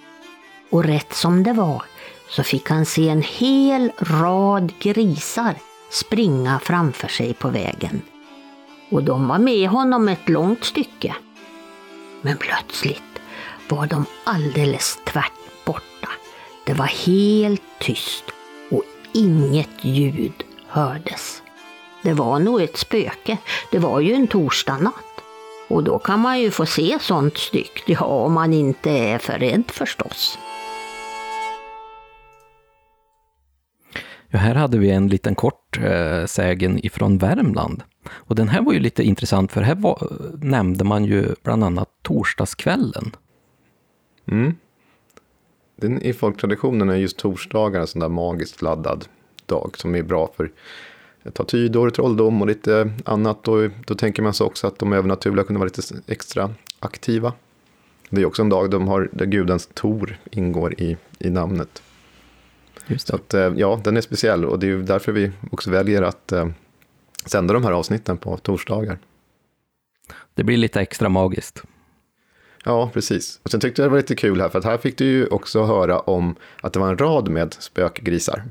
Och 0.70 0.84
rätt 0.84 1.14
som 1.14 1.44
det 1.44 1.54
var 1.54 1.84
så 2.30 2.44
fick 2.44 2.70
han 2.70 2.86
se 2.86 3.10
en 3.10 3.22
hel 3.22 3.92
rad 4.00 4.74
grisar 4.80 5.56
springa 5.92 6.60
framför 6.60 7.08
sig 7.08 7.34
på 7.34 7.50
vägen. 7.50 8.02
Och 8.90 9.04
de 9.04 9.28
var 9.28 9.40
med 9.40 9.70
honom 9.70 10.08
ett 10.08 10.30
långt 10.30 10.64
stycke. 10.64 11.16
Men 12.22 12.38
plötsligt 12.38 13.22
var 13.70 13.88
de 13.88 14.06
alldeles 14.24 15.00
tvärt 15.06 15.66
borta. 15.66 16.10
Det 16.66 16.74
var 16.74 16.86
helt 16.86 17.64
tyst 17.80 18.24
och 18.72 18.84
inget 19.14 19.86
ljud 19.86 20.44
hördes. 20.70 21.42
Det 22.04 22.14
var 22.14 22.40
nog 22.40 22.62
ett 22.62 22.78
spöke. 22.78 23.38
Det 23.72 23.80
var 23.80 24.00
ju 24.00 24.14
en 24.14 24.28
torsdagnatt. 24.28 25.06
Och 25.68 25.84
då 25.84 26.00
kan 26.00 26.20
man 26.20 26.40
ju 26.40 26.52
få 26.52 26.66
se 26.66 26.98
sånt 27.02 27.38
styggt, 27.38 27.84
ja 27.90 28.06
om 28.06 28.34
man 28.34 28.54
inte 28.54 28.90
är 28.90 29.18
för 29.18 29.34
rädd 29.34 29.64
förstås. 29.68 30.40
Ja, 34.30 34.40
här 34.40 34.56
hade 34.56 34.78
vi 34.78 34.92
en 34.92 35.08
liten 35.08 35.36
kort 35.36 35.80
eh, 35.82 36.26
sägen 36.26 36.86
ifrån 36.86 37.18
Värmland. 37.18 37.84
Och 38.10 38.36
den 38.36 38.48
här 38.48 38.62
var 38.62 38.74
ju 38.74 38.80
lite 38.80 39.04
intressant, 39.04 39.52
för 39.52 39.62
här 39.62 39.76
var, 39.76 40.08
nämnde 40.42 40.84
man 40.84 41.06
ju 41.06 41.36
bland 41.44 41.64
annat 41.64 41.90
torsdagskvällen. 42.02 43.12
Mm. 44.28 44.56
Den, 45.76 46.02
I 46.02 46.14
folktraditionen 46.14 46.90
är 46.90 46.96
just 46.96 47.18
torsdagar 47.18 47.82
en 47.82 47.88
sån 47.88 48.00
där 48.00 48.10
magiskt 48.10 48.62
laddad 48.62 49.08
dag 49.50 49.74
som 49.78 49.96
är 49.96 50.04
bra 50.04 50.32
för 50.38 50.52
ta 51.34 51.44
tydor, 51.44 51.90
trolldom 51.90 52.42
och 52.42 52.48
lite 52.48 52.92
annat. 53.06 53.44
Då, 53.44 53.70
då 53.86 53.96
tänker 53.96 54.24
man 54.24 54.34
sig 54.34 54.46
också 54.46 54.68
att 54.68 54.80
de 54.80 54.94
övernaturliga 54.94 55.46
kunde 55.46 55.60
vara 55.60 55.72
lite 55.76 55.96
extra 56.08 56.54
aktiva. 56.80 57.34
Det 58.10 58.22
är 58.22 58.26
också 58.26 58.42
en 58.42 58.50
dag 58.50 58.70
de 58.70 58.88
har, 58.88 59.10
där 59.12 59.26
gudens 59.26 59.70
Tor 59.74 60.18
ingår 60.32 60.82
i, 60.82 60.98
i 61.20 61.30
namnet. 61.30 61.84
Just 62.88 63.08
Så 63.08 63.18
det. 63.18 63.24
att, 63.24 63.34
eh, 63.34 63.60
ja, 63.60 63.82
den 63.84 63.98
är 63.98 64.02
speciell 64.02 64.46
och 64.46 64.60
det 64.60 64.70
är 64.70 64.78
därför 64.78 65.12
vi 65.12 65.32
också 65.52 65.72
väljer 65.72 66.02
att 66.02 66.32
eh, 66.32 66.48
sända 67.26 67.54
de 67.54 67.64
här 67.64 67.72
avsnitten 67.72 68.18
på 68.18 68.38
torsdagar. 68.38 68.98
det 70.34 70.44
blir 70.44 70.58
lite 70.58 70.82
extra 70.82 71.10
magiskt. 71.10 71.64
Ja, 72.66 72.90
precis. 72.94 73.40
Och 73.44 73.52
sen 73.52 73.60
tyckte 73.60 73.82
jag 73.82 73.90
det 73.90 73.92
var 73.92 73.98
lite 73.98 74.16
kul 74.16 74.42
här, 74.42 74.50
för 74.50 74.60
att 74.60 74.66
här 74.66 74.78
fick 74.78 74.98
du 74.98 75.06
ju 75.06 75.28
också 75.28 75.64
höra 75.64 76.00
om 76.00 76.36
att 76.62 76.74
det 76.74 76.80
var 76.80 76.90
en 76.90 76.98
rad 76.98 77.30
med 77.30 77.54
spökgrisar. 77.54 78.44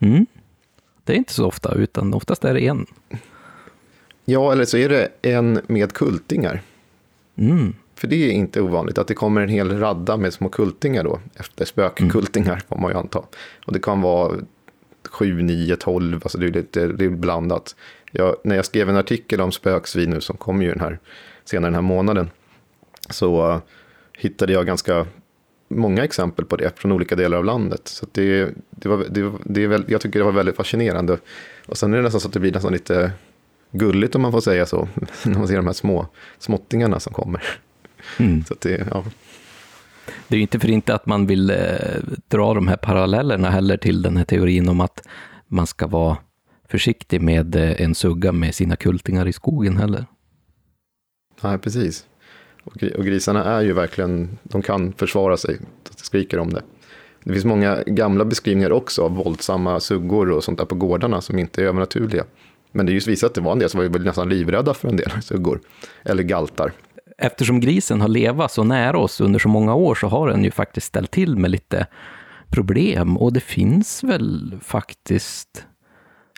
Mm. 0.00 0.26
Det 1.04 1.12
är 1.12 1.16
inte 1.16 1.32
så 1.32 1.46
ofta, 1.46 1.74
utan 1.74 2.14
oftast 2.14 2.44
är 2.44 2.54
det 2.54 2.60
en. 2.60 2.86
Ja, 4.24 4.52
eller 4.52 4.64
så 4.64 4.76
är 4.76 4.88
det 4.88 5.08
en 5.22 5.60
med 5.66 5.92
kultingar. 5.92 6.62
Mm. 7.36 7.74
För 7.94 8.08
det 8.08 8.16
är 8.16 8.30
inte 8.30 8.60
ovanligt 8.60 8.98
att 8.98 9.06
det 9.06 9.14
kommer 9.14 9.40
en 9.40 9.48
hel 9.48 9.78
radda 9.78 10.16
med 10.16 10.32
små 10.32 10.48
kultingar 10.48 11.04
då, 11.04 11.20
efter 11.34 11.64
spökkultingar 11.64 12.62
får 12.68 12.76
man 12.76 12.90
ju 12.90 12.98
anta. 12.98 13.22
Och 13.66 13.72
det 13.72 13.78
kan 13.78 14.00
vara 14.00 14.36
7, 15.10 15.42
9, 15.42 15.76
12, 15.76 16.20
alltså 16.22 16.38
det 16.38 16.46
är 16.46 16.52
lite 16.52 16.86
det 16.86 17.04
är 17.04 17.08
blandat. 17.08 17.76
Jag, 18.10 18.36
när 18.44 18.56
jag 18.56 18.64
skrev 18.64 18.88
en 18.88 18.96
artikel 18.96 19.40
om 19.40 19.52
spöksvin 19.52 20.10
nu 20.10 20.20
som 20.20 20.36
kom 20.36 20.62
ju 20.62 20.70
den 20.70 20.80
här, 20.80 20.98
senare 21.44 21.66
den 21.66 21.74
här 21.74 21.82
månaden, 21.82 22.30
så 23.10 23.52
uh, 23.52 23.58
hittade 24.18 24.52
jag 24.52 24.66
ganska 24.66 25.06
många 25.70 26.04
exempel 26.04 26.44
på 26.44 26.56
det 26.56 26.78
från 26.78 26.92
olika 26.92 27.16
delar 27.16 27.38
av 27.38 27.44
landet. 27.44 27.88
Så 27.88 28.06
det, 28.12 28.54
det 28.70 28.88
var, 28.88 29.04
det, 29.10 29.32
det 29.44 29.64
är 29.64 29.68
väl, 29.68 29.84
jag 29.88 30.00
tycker 30.00 30.18
det 30.18 30.24
var 30.24 30.32
väldigt 30.32 30.56
fascinerande. 30.56 31.18
Och 31.66 31.78
sen 31.78 31.92
är 31.92 31.96
det 31.96 32.02
nästan 32.02 32.20
så 32.20 32.28
att 32.28 32.34
det 32.34 32.40
blir 32.40 32.52
nästan 32.52 32.72
lite 32.72 33.12
gulligt 33.72 34.14
om 34.14 34.22
man 34.22 34.32
får 34.32 34.40
säga 34.40 34.66
så, 34.66 34.88
när 35.24 35.38
man 35.38 35.48
ser 35.48 35.56
de 35.56 35.66
här 35.66 35.72
små 35.72 36.06
småttingarna 36.38 37.00
som 37.00 37.12
kommer. 37.12 37.42
Mm. 38.18 38.44
Så 38.44 38.54
det, 38.58 38.86
ja. 38.90 39.04
Det 40.28 40.34
är 40.34 40.36
ju 40.36 40.42
inte 40.42 40.58
för 40.58 40.70
inte 40.70 40.94
att 40.94 41.06
man 41.06 41.26
vill 41.26 41.50
eh, 41.50 41.56
dra 42.28 42.54
de 42.54 42.68
här 42.68 42.76
parallellerna 42.76 43.50
heller 43.50 43.76
till 43.76 44.02
den 44.02 44.16
här 44.16 44.24
teorin 44.24 44.68
om 44.68 44.80
att 44.80 45.02
man 45.46 45.66
ska 45.66 45.86
vara 45.86 46.16
försiktig 46.68 47.20
med 47.20 47.56
eh, 47.56 47.82
en 47.82 47.94
sugga 47.94 48.32
med 48.32 48.54
sina 48.54 48.76
kultingar 48.76 49.28
i 49.28 49.32
skogen 49.32 49.76
heller. 49.76 50.06
Nej, 51.40 51.58
precis. 51.58 52.06
Och, 52.64 52.82
och 52.98 53.04
grisarna 53.04 53.44
är 53.44 53.60
ju 53.60 53.72
verkligen, 53.72 54.38
de 54.42 54.62
kan 54.62 54.92
försvara 54.92 55.36
sig, 55.36 55.58
de 55.82 56.04
skriker 56.04 56.38
om 56.38 56.50
det. 56.50 56.62
Det 57.24 57.32
finns 57.32 57.44
många 57.44 57.82
gamla 57.86 58.24
beskrivningar 58.24 58.72
också 58.72 59.02
av 59.02 59.14
våldsamma 59.14 59.80
suggor 59.80 60.30
och 60.30 60.44
sånt 60.44 60.58
där 60.58 60.64
på 60.64 60.74
gårdarna 60.74 61.20
som 61.20 61.38
inte 61.38 61.62
är 61.62 61.66
övernaturliga. 61.66 62.24
Men 62.72 62.86
det 62.86 62.92
är 62.92 62.94
just 62.94 63.08
visat 63.08 63.28
att 63.30 63.34
det 63.34 63.40
var 63.40 63.52
en 63.52 63.58
del 63.58 63.70
som 63.70 63.80
var 63.80 63.98
nästan 63.98 64.28
livrädda 64.28 64.74
för 64.74 64.88
en 64.88 64.96
del 64.96 65.10
suggor. 65.22 65.60
Eller 66.04 66.22
galtar. 66.22 66.72
Eftersom 67.18 67.60
grisen 67.60 68.00
har 68.00 68.08
levat 68.08 68.52
så 68.52 68.64
nära 68.64 68.98
oss 68.98 69.20
under 69.20 69.38
så 69.38 69.48
många 69.48 69.74
år 69.74 69.94
så 69.94 70.06
har 70.06 70.28
den 70.28 70.44
ju 70.44 70.50
faktiskt 70.50 70.86
ställt 70.86 71.10
till 71.10 71.36
med 71.36 71.50
lite 71.50 71.86
problem. 72.48 73.16
Och 73.16 73.32
det 73.32 73.40
finns 73.40 74.04
väl 74.04 74.58
faktiskt 74.62 75.66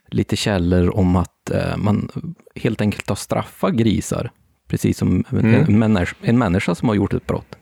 lite 0.08 0.36
källor 0.36 0.96
om 0.96 1.16
att 1.16 1.50
eh, 1.50 1.76
man 1.76 2.08
helt 2.54 2.80
enkelt 2.80 3.08
har 3.08 3.16
straffat 3.16 3.74
grisar. 3.74 4.30
Precis 4.72 4.98
som 4.98 5.24
en, 5.30 5.38
Mm. 5.38 5.64
en, 5.64 5.78
människa, 5.78 6.16
en 6.22 6.38
människa 6.38 6.74
som 6.74 6.88
har 6.88 6.94
gjort 6.94 7.14
ett 7.14 7.26
brott. 7.26 7.56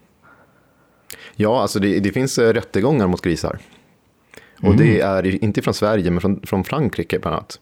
Ja, 1.36 1.62
alltså 1.62 1.78
det, 1.78 2.00
det 2.00 2.12
finns 2.12 2.38
eh, 2.38 2.52
rättegångar 2.52 3.06
mot 3.06 3.22
grisar. 3.22 3.58
Och 4.62 4.76
det 4.76 5.00
är 5.00 5.44
inte 5.44 5.62
från 5.62 5.74
Sverige, 5.74 6.10
men 6.10 6.20
från, 6.20 6.40
från 6.46 6.64
Frankrike 6.64 7.18
bland 7.18 7.36
annat. 7.36 7.60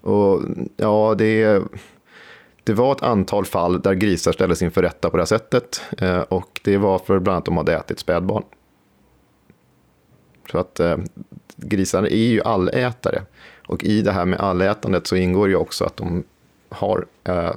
Och 0.00 0.42
ja, 0.76 1.14
det, 1.18 1.62
det 2.64 2.72
var 2.72 2.92
ett 2.92 3.02
antal 3.02 3.44
fall 3.44 3.80
där 3.80 3.94
grisar 3.94 4.32
ställdes 4.32 4.62
inför 4.62 4.82
rätta 4.82 5.10
på 5.10 5.16
det 5.16 5.20
här 5.20 5.26
sättet. 5.26 5.80
Eh, 5.98 6.20
och 6.20 6.60
det 6.64 6.76
var 6.76 6.98
för 6.98 7.18
bland 7.18 7.34
annat 7.34 7.42
att 7.42 7.44
de 7.44 7.56
hade 7.56 7.74
ätit 7.74 7.98
spädbarn. 7.98 8.42
Så 10.50 10.58
att 10.58 10.80
eh, 10.80 10.96
grisar 11.56 12.02
är 12.02 12.28
ju 12.28 12.42
allätare. 12.42 13.22
Och 13.66 13.84
i 13.84 14.02
det 14.02 14.12
här 14.12 14.24
med 14.24 14.40
allätandet 14.40 15.06
så 15.06 15.16
ingår 15.16 15.48
ju 15.48 15.56
också 15.56 15.84
att 15.84 15.96
de 15.96 16.24
har, 16.68 17.06
eh, 17.24 17.50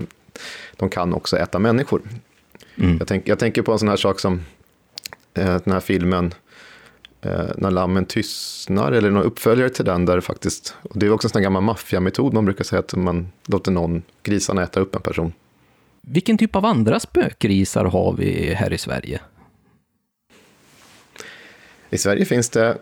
de 0.78 0.90
kan 0.90 1.14
också 1.14 1.38
äta 1.38 1.60
människor. 1.60 2.02
Mm. 2.76 2.98
Jag, 2.98 3.08
tänk, 3.08 3.28
jag 3.28 3.40
tänker 3.40 3.62
på 3.62 3.72
en 3.72 3.80
sån 3.80 3.88
här 3.88 3.96
sak 3.96 4.20
som 4.20 4.42
eh, 5.34 5.58
den 5.64 5.74
här 5.74 5.80
filmen 5.80 6.34
eh, 7.22 7.46
När 7.58 7.72
lammen 7.72 8.06
tystnar, 8.06 8.92
eller 8.92 9.12
någon 9.12 9.24
uppföljare 9.24 9.70
till 9.70 9.86
den 9.86 10.06
där 10.06 10.22
faktiskt, 10.22 10.76
och 10.82 10.98
det 10.98 11.06
är 11.06 11.12
också 11.12 11.26
en 11.26 11.30
sån 11.30 11.40
här 11.40 11.44
gammal 11.44 11.64
maffiametod, 11.64 12.34
man 12.34 12.46
brukar 12.46 12.64
säga 12.64 12.80
att 12.80 12.96
man 12.96 13.32
låter 13.48 13.72
någon, 13.72 14.04
grisarna 14.24 14.64
äta 14.64 14.80
upp 14.80 14.96
en 14.96 15.02
person. 15.02 15.34
Vilken 16.02 16.38
typ 16.38 16.56
av 16.56 16.66
andra 16.66 17.00
spökgrisar 17.00 17.86
har 17.86 18.14
vi 18.14 18.54
här 18.54 18.74
i 18.74 18.78
Sverige? 18.78 19.20
I 21.90 21.98
Sverige 21.98 22.26
finns 22.26 22.50
det, 22.50 22.78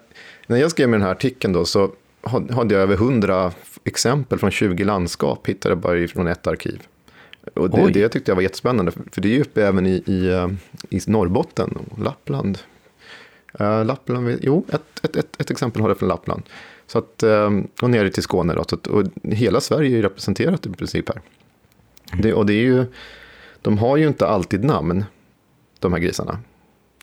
när 0.48 0.58
jag 0.58 0.72
skrev 0.72 0.92
den 0.92 1.02
här 1.02 1.12
artikeln 1.12 1.54
då, 1.54 1.66
så 1.66 1.92
had- 2.22 2.52
hade 2.52 2.74
jag 2.74 2.84
över 2.84 2.96
hundra 2.96 3.52
exempel 3.84 4.40
från 4.40 4.52
20 4.52 4.84
landskap, 4.84 5.48
hittade 5.48 5.72
jag 5.72 5.80
bara 5.80 6.08
från 6.08 6.28
ett 6.28 6.48
arkiv. 6.48 6.82
Och 7.54 7.70
det, 7.70 7.92
det 7.92 8.10
tyckte 8.10 8.32
jag 8.32 8.36
var 8.36 8.44
jättespännande, 8.44 8.92
för 8.92 9.22
det 9.22 9.28
är 9.28 9.34
ju 9.34 9.42
uppe 9.42 9.68
även 9.68 9.86
i, 9.86 10.04
i, 10.06 10.30
eh, 10.30 10.50
i 10.90 11.00
Norrbotten 11.08 11.80
Lappland. 11.98 12.60
Uh, 13.62 13.86
Lappland, 13.86 14.38
jo, 14.42 14.66
ett, 14.70 15.06
ett, 15.06 15.16
ett, 15.16 15.42
ett 15.42 15.52
exempel 15.52 15.82
har 15.82 15.90
det 15.90 15.96
från 15.96 16.10
Lappland. 16.10 16.44
Så 16.88 16.98
att, 16.98 17.24
eh, 17.24 17.50
och 17.82 17.90
ner 17.90 18.10
till 18.10 18.24
Skåne 18.24 18.54
då, 18.54 18.64
så 18.70 18.76
att, 18.76 18.88
och 18.88 19.04
hela 19.24 19.62
Sverige 19.62 19.90
är 19.90 19.96
ju 19.96 20.02
representerat 20.02 20.66
i 20.66 20.70
princip 20.70 21.10
här. 21.10 21.22
Det, 22.22 22.34
och 22.34 22.46
det 22.46 22.54
är 22.54 22.64
ju, 22.64 22.86
de 23.62 23.78
har 23.78 23.98
ju 23.98 24.08
inte 24.08 24.28
alltid 24.28 24.64
namn, 24.64 25.06
de 25.80 25.94
här 25.94 26.00
grisarna. 26.00 26.40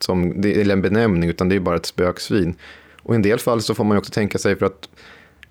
Som, 0.01 0.41
det 0.41 0.61
är 0.61 0.71
en 0.71 0.83
benämning, 0.83 1.31
utan 1.31 1.49
det 1.49 1.57
är 1.57 1.61
bara 1.61 1.77
ett 1.77 1.87
spöksvin. 1.87 2.55
Och 3.03 3.15
i 3.15 3.17
en 3.17 3.23
del 3.23 3.39
fall 3.39 3.63
så 3.63 3.75
får 3.75 3.85
man 3.85 3.95
ju 3.95 3.99
också 3.99 4.13
tänka 4.13 4.39
sig 4.39 4.57
för 4.57 4.67
att 4.67 4.89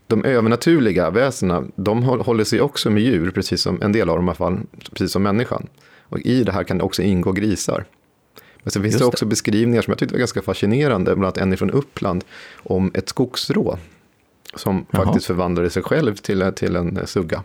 de 0.08 0.24
övernaturliga 0.26 1.10
väsena, 1.10 1.64
de 1.76 2.04
håll- 2.04 2.22
håller 2.22 2.44
sig 2.44 2.62
också 2.62 2.90
med 2.90 3.04
djur, 3.04 3.32
precis 3.32 3.62
som 3.62 3.82
en 3.82 3.92
del 3.92 4.10
av 4.10 4.16
dem 4.16 4.26
i 4.26 4.28
alla 4.30 4.36
fall, 4.36 4.60
precis 4.92 5.12
som 5.12 5.24
människan. 5.24 5.68
Och 6.04 6.20
i 6.20 6.44
det 6.44 6.52
här 6.52 6.64
kan 6.64 6.78
det 6.78 6.84
också 6.84 7.02
ingå 7.02 7.32
grisar. 7.32 7.86
Men 8.64 8.72
sen 8.72 8.82
finns 8.82 8.94
Just 8.94 9.00
det 9.00 9.06
det. 9.06 9.08
också 9.08 9.26
beskrivningar 9.26 9.82
som 9.82 9.92
jag 9.92 9.98
tyckte 9.98 10.14
var 10.16 10.20
ganska 10.20 10.42
fascinerande, 10.42 11.16
bland 11.16 11.24
annat 11.26 11.38
en 11.38 11.58
från 11.58 11.72
Uppland, 11.72 12.24
om 12.64 12.92
ett 12.94 13.10
skogsrå. 13.10 13.78
Som 14.56 14.86
Jaha. 14.92 15.06
faktiskt 15.06 15.26
förvandlade 15.26 15.70
sig 15.70 15.84
själv 15.84 16.16
till, 16.16 16.52
till 16.56 16.76
en 16.76 16.98
eh, 16.98 17.06
sugga. 17.06 17.44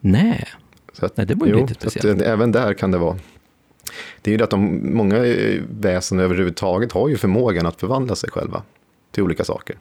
Nej, 0.00 0.44
Så 0.92 1.06
att, 1.06 1.16
Nej, 1.16 1.26
det 1.26 1.34
var 1.34 1.46
ju 1.46 1.54
lite 1.56 1.66
så 1.66 1.86
att, 1.86 1.92
speciellt. 1.92 2.22
eh, 2.22 2.30
även 2.30 2.52
där 2.52 2.74
kan 2.74 2.90
det 2.90 2.98
vara. 2.98 3.16
Det 4.22 4.30
är 4.30 4.32
ju 4.32 4.38
det 4.38 4.44
att 4.44 4.50
de, 4.50 4.80
många 4.96 5.16
eh, 5.26 5.62
väsen 5.80 6.18
överhuvudtaget 6.20 6.92
har 6.92 7.08
ju 7.08 7.16
förmågan 7.16 7.66
att 7.66 7.80
förvandla 7.80 8.14
sig 8.14 8.30
själva 8.30 8.62
till 9.10 9.22
olika 9.22 9.44
saker. 9.44 9.76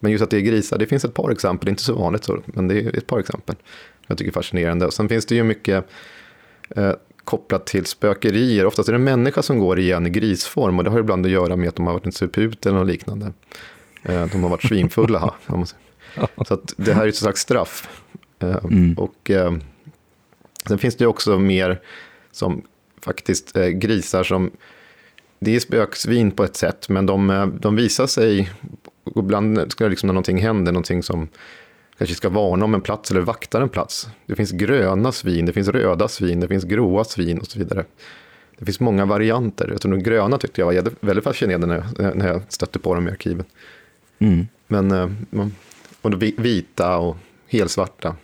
Men 0.00 0.12
just 0.12 0.24
att 0.24 0.30
det 0.30 0.36
är 0.36 0.40
grisar, 0.40 0.78
det 0.78 0.86
finns 0.86 1.04
ett 1.04 1.14
par 1.14 1.30
exempel, 1.30 1.64
det 1.64 1.68
är 1.68 1.72
inte 1.72 1.82
så 1.82 1.94
vanligt 1.94 2.24
så, 2.24 2.42
men 2.46 2.68
det 2.68 2.80
är 2.80 2.98
ett 2.98 3.06
par 3.06 3.20
exempel. 3.20 3.56
Jag 4.06 4.18
tycker 4.18 4.30
är 4.30 4.32
fascinerande. 4.32 4.86
Och 4.86 4.94
sen 4.94 5.08
finns 5.08 5.26
det 5.26 5.34
ju 5.34 5.42
mycket 5.42 5.84
eh, 6.70 6.92
kopplat 7.24 7.66
till 7.66 7.86
spökerier. 7.86 8.66
Oftast 8.66 8.88
är 8.88 8.92
det 8.92 8.98
en 8.98 9.04
människa 9.04 9.42
som 9.42 9.58
går 9.58 9.78
igen 9.78 10.06
i 10.06 10.10
grisform 10.10 10.78
och 10.78 10.84
det 10.84 10.90
har 10.90 11.00
ibland 11.00 11.26
att 11.26 11.32
göra 11.32 11.56
med 11.56 11.68
att 11.68 11.74
de 11.74 11.86
har 11.86 11.92
varit 11.92 12.06
en 12.06 12.12
suput 12.12 12.66
eller 12.66 12.78
något 12.78 12.86
liknande. 12.88 13.32
Eh, 14.02 14.26
de 14.26 14.42
har 14.42 14.50
varit 14.50 14.62
svinfulla. 14.62 15.34
Så 16.46 16.54
att 16.54 16.74
det 16.76 16.92
här 16.92 17.04
är 17.04 17.08
ett 17.08 17.16
slags 17.16 17.40
straff. 17.40 17.88
Eh, 18.38 18.56
Mm. 18.64 18.94
Och 18.94 19.30
eh, 19.30 19.52
sen 20.68 20.78
finns 20.78 20.96
det 20.96 21.04
ju 21.04 21.08
också 21.08 21.38
mer 21.38 21.80
som 22.32 22.62
faktiskt 23.02 23.56
eh, 23.56 23.66
grisar 23.66 24.24
som, 24.24 24.50
det 25.44 25.56
är 25.56 25.60
spöksvin 25.60 26.30
på 26.30 26.44
ett 26.44 26.56
sätt, 26.56 26.88
men 26.88 27.06
de, 27.06 27.30
eh, 27.30 27.46
de 27.46 27.76
visar 27.76 28.06
sig, 28.06 28.50
och 29.04 29.22
ibland 29.22 29.72
ska 29.72 29.84
det 29.84 29.90
liksom 29.90 30.06
när 30.06 30.14
någonting 30.14 30.38
händer, 30.38 30.72
någonting 30.72 31.02
som 31.02 31.28
kanske 31.98 32.16
ska 32.16 32.28
varna 32.28 32.64
om 32.64 32.74
en 32.74 32.80
plats 32.80 33.10
eller 33.10 33.20
vakta 33.20 33.62
en 33.62 33.68
plats. 33.68 34.08
Det 34.26 34.36
finns 34.36 34.50
gröna 34.50 35.12
svin, 35.12 35.46
det 35.46 35.52
finns 35.52 35.68
röda 35.68 36.08
svin, 36.08 36.40
det 36.40 36.48
finns 36.48 36.64
gråa 36.64 37.04
svin 37.04 37.38
och 37.38 37.46
så 37.46 37.58
vidare. 37.58 37.84
Det 38.58 38.64
finns 38.64 38.80
många 38.80 39.04
varianter. 39.04 39.68
Jag 39.70 39.80
tror 39.80 39.92
de 39.92 40.02
gröna 40.02 40.38
tyckte 40.38 40.60
jag 40.60 40.66
var 40.66 40.92
väldigt 41.00 41.24
fascinerande 41.24 41.66
när 41.66 41.84
jag, 41.98 42.16
när 42.16 42.28
jag 42.28 42.42
stötte 42.48 42.78
på 42.78 42.94
dem 42.94 43.08
i 43.08 43.10
arkiven. 43.10 43.44
Mm. 44.18 44.46
Men, 44.66 44.90
eh, 44.90 45.48
och 46.00 46.22
vita 46.22 46.96
och 46.96 47.16
helsvarta. 47.46 48.16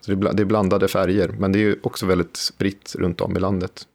Så 0.00 0.14
det 0.14 0.42
är 0.42 0.44
blandade 0.44 0.88
färger, 0.88 1.28
men 1.28 1.52
det 1.52 1.58
är 1.58 1.76
också 1.82 2.06
väldigt 2.06 2.36
spritt 2.36 2.94
runt 2.98 3.20
om 3.20 3.36
i 3.36 3.40
landet. 3.40 3.86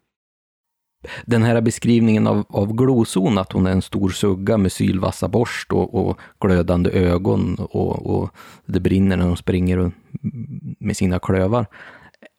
Den 1.25 1.43
här 1.43 1.61
beskrivningen 1.61 2.27
av, 2.27 2.45
av 2.49 2.73
gloson, 2.73 3.37
att 3.37 3.51
hon 3.51 3.67
är 3.67 3.71
en 3.71 3.81
stor 3.81 4.09
sugga 4.09 4.57
med 4.57 4.71
sylvassa 4.71 5.27
borst 5.27 5.71
och, 5.71 6.07
och 6.07 6.19
glödande 6.39 6.89
ögon 6.89 7.55
och, 7.55 8.19
och 8.19 8.29
det 8.65 8.79
brinner 8.79 9.17
när 9.17 9.25
hon 9.25 9.37
springer 9.37 9.91
med 10.79 10.97
sina 10.97 11.19
klövar. 11.19 11.65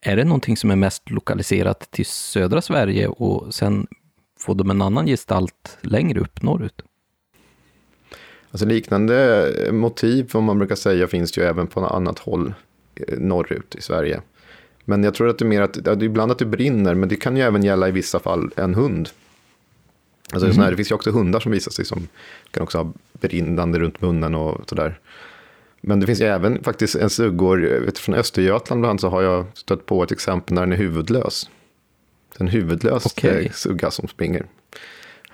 Är 0.00 0.16
det 0.16 0.24
någonting 0.24 0.56
som 0.56 0.70
är 0.70 0.76
mest 0.76 1.10
lokaliserat 1.10 1.90
till 1.90 2.06
södra 2.06 2.62
Sverige 2.62 3.08
och 3.08 3.54
sen 3.54 3.86
får 4.40 4.54
de 4.54 4.70
en 4.70 4.82
annan 4.82 5.06
gestalt 5.06 5.78
längre 5.80 6.20
upp 6.20 6.42
norrut? 6.42 6.82
Alltså 8.50 8.66
liknande 8.66 9.48
motiv, 9.72 10.30
vad 10.32 10.42
man 10.42 10.58
brukar 10.58 10.74
säga, 10.74 11.06
finns 11.06 11.38
ju 11.38 11.42
även 11.42 11.66
på 11.66 11.80
något 11.80 11.92
annat 11.92 12.18
håll 12.18 12.54
eh, 12.94 13.18
norrut 13.18 13.74
i 13.74 13.82
Sverige. 13.82 14.20
Men 14.88 15.04
jag 15.04 15.14
tror 15.14 15.28
att 15.28 15.38
det 15.38 15.44
är 15.44 15.46
mer 15.46 15.62
att, 15.62 15.86
är 15.86 16.02
ibland 16.02 16.32
att 16.32 16.38
det 16.38 16.44
brinner, 16.44 16.94
men 16.94 17.08
det 17.08 17.16
kan 17.16 17.36
ju 17.36 17.42
även 17.42 17.62
gälla 17.62 17.88
i 17.88 17.90
vissa 17.90 18.18
fall 18.18 18.50
en 18.56 18.74
hund. 18.74 19.08
Alltså 20.32 20.46
mm. 20.46 20.58
här, 20.58 20.70
det 20.70 20.76
finns 20.76 20.90
ju 20.90 20.94
också 20.94 21.10
hundar 21.10 21.40
som 21.40 21.52
visar 21.52 21.70
sig 21.70 21.84
som 21.84 22.08
kan 22.50 22.62
också 22.62 22.78
ha 22.78 22.92
brinnande 23.12 23.78
runt 23.78 24.00
munnen 24.00 24.34
och 24.34 24.68
sådär. 24.68 24.98
Men 25.80 26.00
det 26.00 26.06
finns 26.06 26.20
ju 26.20 26.24
även 26.24 26.64
faktiskt 26.64 26.94
en 26.94 27.10
suggor, 27.10 27.90
från 27.94 28.14
Östergötland 28.14 28.80
bland 28.80 28.90
annat 28.90 29.00
så 29.00 29.08
har 29.08 29.22
jag 29.22 29.46
stött 29.54 29.86
på 29.86 30.02
ett 30.02 30.12
exempel 30.12 30.54
där 30.54 30.62
den 30.62 30.72
är 30.72 30.76
huvudlös. 30.76 31.50
En 32.38 32.48
huvudlös 32.48 33.06
okay. 33.06 33.44
Eh, 33.44 33.52
sugga 33.52 33.90
som 33.90 34.08
springer. 34.08 34.46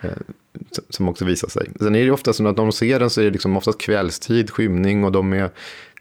Eh, 0.01 0.11
som 0.89 1.09
också 1.09 1.25
visar 1.25 1.49
sig. 1.49 1.71
Sen 1.79 1.95
är 1.95 2.05
det 2.05 2.11
ofta 2.11 2.33
så 2.33 2.49
att 2.49 2.57
när 2.57 2.65
de 2.65 2.73
ser 2.73 3.01
den 3.01 3.11
så 3.11 3.21
är 3.21 3.25
det 3.25 3.31
liksom 3.31 3.57
oftast 3.57 3.81
kvällstid, 3.81 4.51
skymning 4.51 5.05
och 5.05 5.13
de 5.13 5.33
är, 5.33 5.51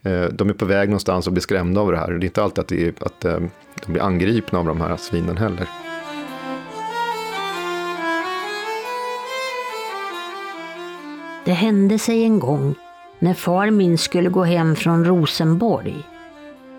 Eh, 0.04 0.26
de 0.26 0.50
är 0.50 0.54
på 0.54 0.66
väg 0.66 0.90
någonstans 0.90 1.28
och 1.28 1.34
blir 1.34 1.42
skrämda 1.42 1.82
av 1.82 1.92
det 1.92 1.98
här. 1.98 2.12
Det 2.12 2.26
är 2.26 2.28
inte 2.28 2.44
alltid 2.44 2.60
att, 2.62 2.68
det 2.68 2.88
är, 2.88 2.94
att 3.00 3.26
eh, 3.26 3.40
de 3.86 3.92
blir 3.92 4.02
angripna 4.02 4.60
av 4.60 4.66
de 4.66 4.82
här 4.82 4.98
svinen 4.98 5.38
heller. 5.38 5.70
Det 11.46 11.54
hände 11.54 12.00
sig 12.00 12.24
en 12.24 12.40
gång 12.40 12.76
när 13.20 13.34
far 13.34 13.72
min 13.72 13.98
skulle 13.98 14.30
gå 14.30 14.44
hem 14.44 14.76
från 14.76 15.06
Rosenborg 15.06 16.04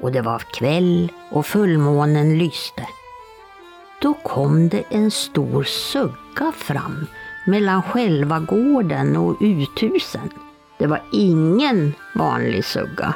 och 0.00 0.12
det 0.12 0.22
var 0.22 0.38
kväll 0.38 1.12
och 1.30 1.46
fullmånen 1.46 2.38
lyste. 2.38 2.86
Då 4.02 4.14
kom 4.14 4.68
det 4.68 4.84
en 4.88 5.10
stor 5.10 5.62
sugga 5.64 6.52
fram 6.56 7.06
mellan 7.46 7.82
själva 7.82 8.38
gården 8.38 9.16
och 9.16 9.36
uthusen. 9.40 10.30
Det 10.78 10.86
var 10.86 11.02
ingen 11.12 11.94
vanlig 12.14 12.64
sugga. 12.64 13.14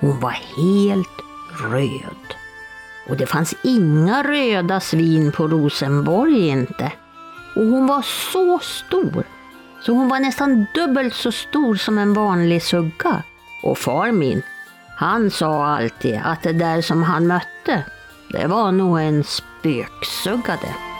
Hon 0.00 0.20
var 0.20 0.30
helt 0.30 1.22
röd. 1.70 2.34
Och 3.08 3.16
det 3.16 3.26
fanns 3.26 3.54
inga 3.62 4.22
röda 4.22 4.80
svin 4.80 5.32
på 5.32 5.48
Rosenborg 5.48 6.48
inte. 6.48 6.92
Och 7.56 7.64
hon 7.64 7.86
var 7.86 8.02
så 8.02 8.58
stor 8.58 9.24
så 9.82 9.92
hon 9.92 10.08
var 10.08 10.20
nästan 10.20 10.66
dubbelt 10.74 11.14
så 11.14 11.32
stor 11.32 11.74
som 11.74 11.98
en 11.98 12.14
vanlig 12.14 12.62
sugga. 12.62 13.22
Och 13.62 13.78
far 13.78 14.12
min, 14.12 14.42
han 14.96 15.30
sa 15.30 15.66
alltid 15.66 16.20
att 16.24 16.42
det 16.42 16.52
där 16.52 16.82
som 16.82 17.02
han 17.02 17.26
mötte, 17.26 17.84
det 18.32 18.46
var 18.46 18.72
nog 18.72 19.00
en 19.00 19.24
spöksugga 19.24 20.58
det. 20.62 20.91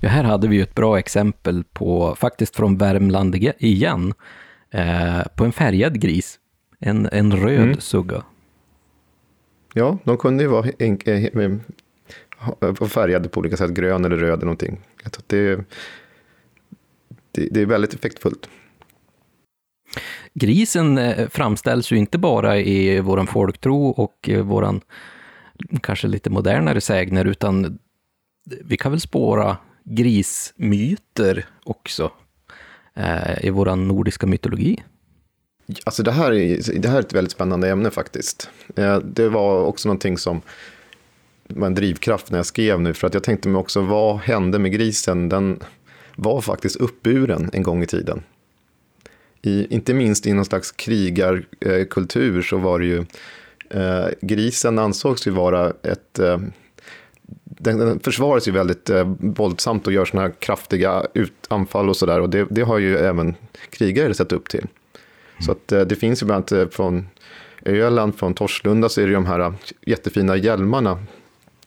Ja, 0.00 0.08
här 0.08 0.24
hade 0.24 0.48
vi 0.48 0.56
ju 0.56 0.62
ett 0.62 0.74
bra 0.74 0.98
exempel 0.98 1.64
på, 1.64 2.14
faktiskt 2.14 2.56
från 2.56 2.76
Värmland 2.76 3.34
igen, 3.58 4.14
eh, 4.70 5.22
på 5.36 5.44
en 5.44 5.52
färgad 5.52 6.00
gris. 6.00 6.38
En, 6.78 7.08
en 7.12 7.36
röd 7.36 7.62
mm. 7.62 7.80
sugga. 7.80 8.22
Ja, 9.74 9.98
de 10.04 10.16
kunde 10.16 10.42
ju 10.42 10.48
vara 10.48 10.66
färgade 12.88 13.28
på 13.28 13.40
olika 13.40 13.56
sätt, 13.56 13.70
grön 13.70 14.04
eller 14.04 14.16
röd 14.16 14.32
eller 14.32 14.44
någonting. 14.44 14.80
Det, 15.26 15.56
det, 17.32 17.48
det 17.50 17.60
är 17.60 17.66
väldigt 17.66 17.94
effektfullt. 17.94 18.48
Grisen 20.34 20.98
eh, 20.98 21.28
framställs 21.28 21.92
ju 21.92 21.96
inte 21.96 22.18
bara 22.18 22.58
i 22.58 23.00
våran 23.00 23.26
folktro 23.26 23.88
och 23.88 24.28
eh, 24.28 24.42
våran 24.42 24.80
kanske 25.82 26.08
lite 26.08 26.30
modernare 26.30 26.80
sägner, 26.80 27.24
utan 27.24 27.78
vi 28.64 28.76
kan 28.76 28.92
väl 28.92 29.00
spåra 29.00 29.56
grismyter 29.88 31.46
också 31.64 32.12
eh, 32.94 33.44
i 33.44 33.50
vår 33.50 33.76
nordiska 33.76 34.26
mytologi. 34.26 34.82
Alltså 35.84 36.02
det 36.02 36.12
här, 36.12 36.32
är, 36.32 36.78
det 36.78 36.88
här 36.88 36.96
är 36.96 37.00
ett 37.00 37.14
väldigt 37.14 37.32
spännande 37.32 37.70
ämne 37.70 37.90
faktiskt. 37.90 38.50
Eh, 38.76 38.98
det 38.98 39.28
var 39.28 39.64
också 39.64 39.88
någonting 39.88 40.18
som 40.18 40.42
var 41.48 41.66
en 41.66 41.74
drivkraft 41.74 42.30
när 42.30 42.38
jag 42.38 42.46
skrev 42.46 42.80
nu. 42.80 42.94
För 42.94 43.06
att 43.06 43.14
jag 43.14 43.22
tänkte 43.22 43.48
mig 43.48 43.58
också, 43.58 43.80
vad 43.80 44.18
hände 44.18 44.58
med 44.58 44.72
grisen? 44.72 45.28
Den 45.28 45.60
var 46.16 46.40
faktiskt 46.40 46.76
uppburen 46.76 47.50
en 47.52 47.62
gång 47.62 47.82
i 47.82 47.86
tiden. 47.86 48.22
I, 49.42 49.74
inte 49.74 49.94
minst 49.94 50.26
i 50.26 50.32
någon 50.32 50.44
slags 50.44 50.72
krigarkultur 50.72 52.36
eh, 52.36 52.42
så 52.42 52.56
var 52.56 52.78
det 52.78 52.86
ju, 52.86 53.04
eh, 53.70 54.08
grisen 54.20 54.78
ansågs 54.78 55.26
ju 55.26 55.30
vara 55.30 55.72
ett 55.82 56.18
eh, 56.18 56.38
den, 57.48 57.78
den 57.78 58.00
försvaras 58.00 58.48
ju 58.48 58.52
väldigt 58.52 58.90
eh, 58.90 59.14
våldsamt 59.18 59.86
och 59.86 59.92
gör 59.92 60.04
sådana 60.04 60.28
här 60.28 60.34
kraftiga 60.38 61.06
utanfall 61.14 61.88
och 61.88 61.96
sådär. 61.96 62.20
Och 62.20 62.30
det, 62.30 62.46
det, 62.50 62.62
har 62.62 62.78
ju 62.78 62.96
även 62.96 63.34
krigare 63.70 64.14
sett 64.14 64.32
upp 64.32 64.48
till. 64.48 64.60
Mm. 64.60 65.42
Så 65.46 65.52
att, 65.52 65.72
eh, 65.72 65.80
det 65.80 65.96
finns 65.96 66.22
ju 66.22 66.26
bland 66.26 66.52
annat 66.52 66.52
eh, 66.52 66.68
från 66.68 67.08
Öland, 67.64 68.18
från 68.18 68.34
Torslunda, 68.34 68.88
så 68.88 69.00
är 69.00 69.06
det 69.06 69.12
de 69.12 69.26
här 69.26 69.54
jättefina 69.80 70.36
hjälmarna 70.36 70.98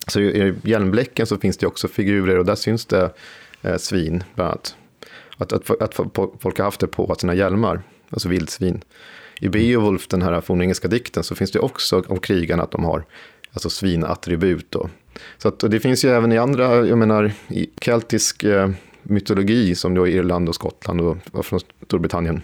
så 0.07 0.19
i 0.19 0.55
hjälmbläcken 0.63 1.25
så 1.25 1.37
finns 1.37 1.57
det 1.57 1.67
också 1.67 1.87
figurer 1.87 2.39
och 2.39 2.45
där 2.45 2.55
syns 2.55 2.85
det 2.85 3.13
eh, 3.61 3.77
svin 3.77 4.23
bland 4.35 4.49
annat. 4.49 4.75
Att, 5.37 5.53
att, 5.53 5.81
att, 5.81 5.95
folk 6.39 6.57
har 6.57 6.63
haft 6.63 6.79
det 6.79 6.87
på 6.87 7.15
sina 7.15 7.33
hjälmar, 7.33 7.81
alltså 8.09 8.29
vildsvin. 8.29 8.83
I 9.39 9.49
Beowulf, 9.49 10.07
den 10.07 10.21
här 10.21 10.41
fornengelska 10.41 10.87
dikten, 10.87 11.23
så 11.23 11.35
finns 11.35 11.51
det 11.51 11.59
också 11.59 12.03
om 12.07 12.19
krigarna 12.19 12.63
att 12.63 12.71
de 12.71 12.83
har 12.83 13.03
alltså 13.51 13.69
svinattribut. 13.69 14.65
Då. 14.69 14.89
Så 15.37 15.47
att, 15.47 15.59
det 15.59 15.79
finns 15.79 16.05
ju 16.05 16.09
även 16.09 16.31
i 16.31 16.37
andra, 16.37 16.87
jag 16.87 16.97
menar, 16.97 17.31
i 17.47 17.69
keltisk 17.81 18.43
eh, 18.43 18.69
mytologi, 19.03 19.75
som 19.75 19.93
då 19.93 20.07
Irland 20.07 20.49
och 20.49 20.55
Skottland 20.55 21.01
och, 21.01 21.17
och 21.31 21.45
från 21.45 21.59
Storbritannien, 21.85 22.41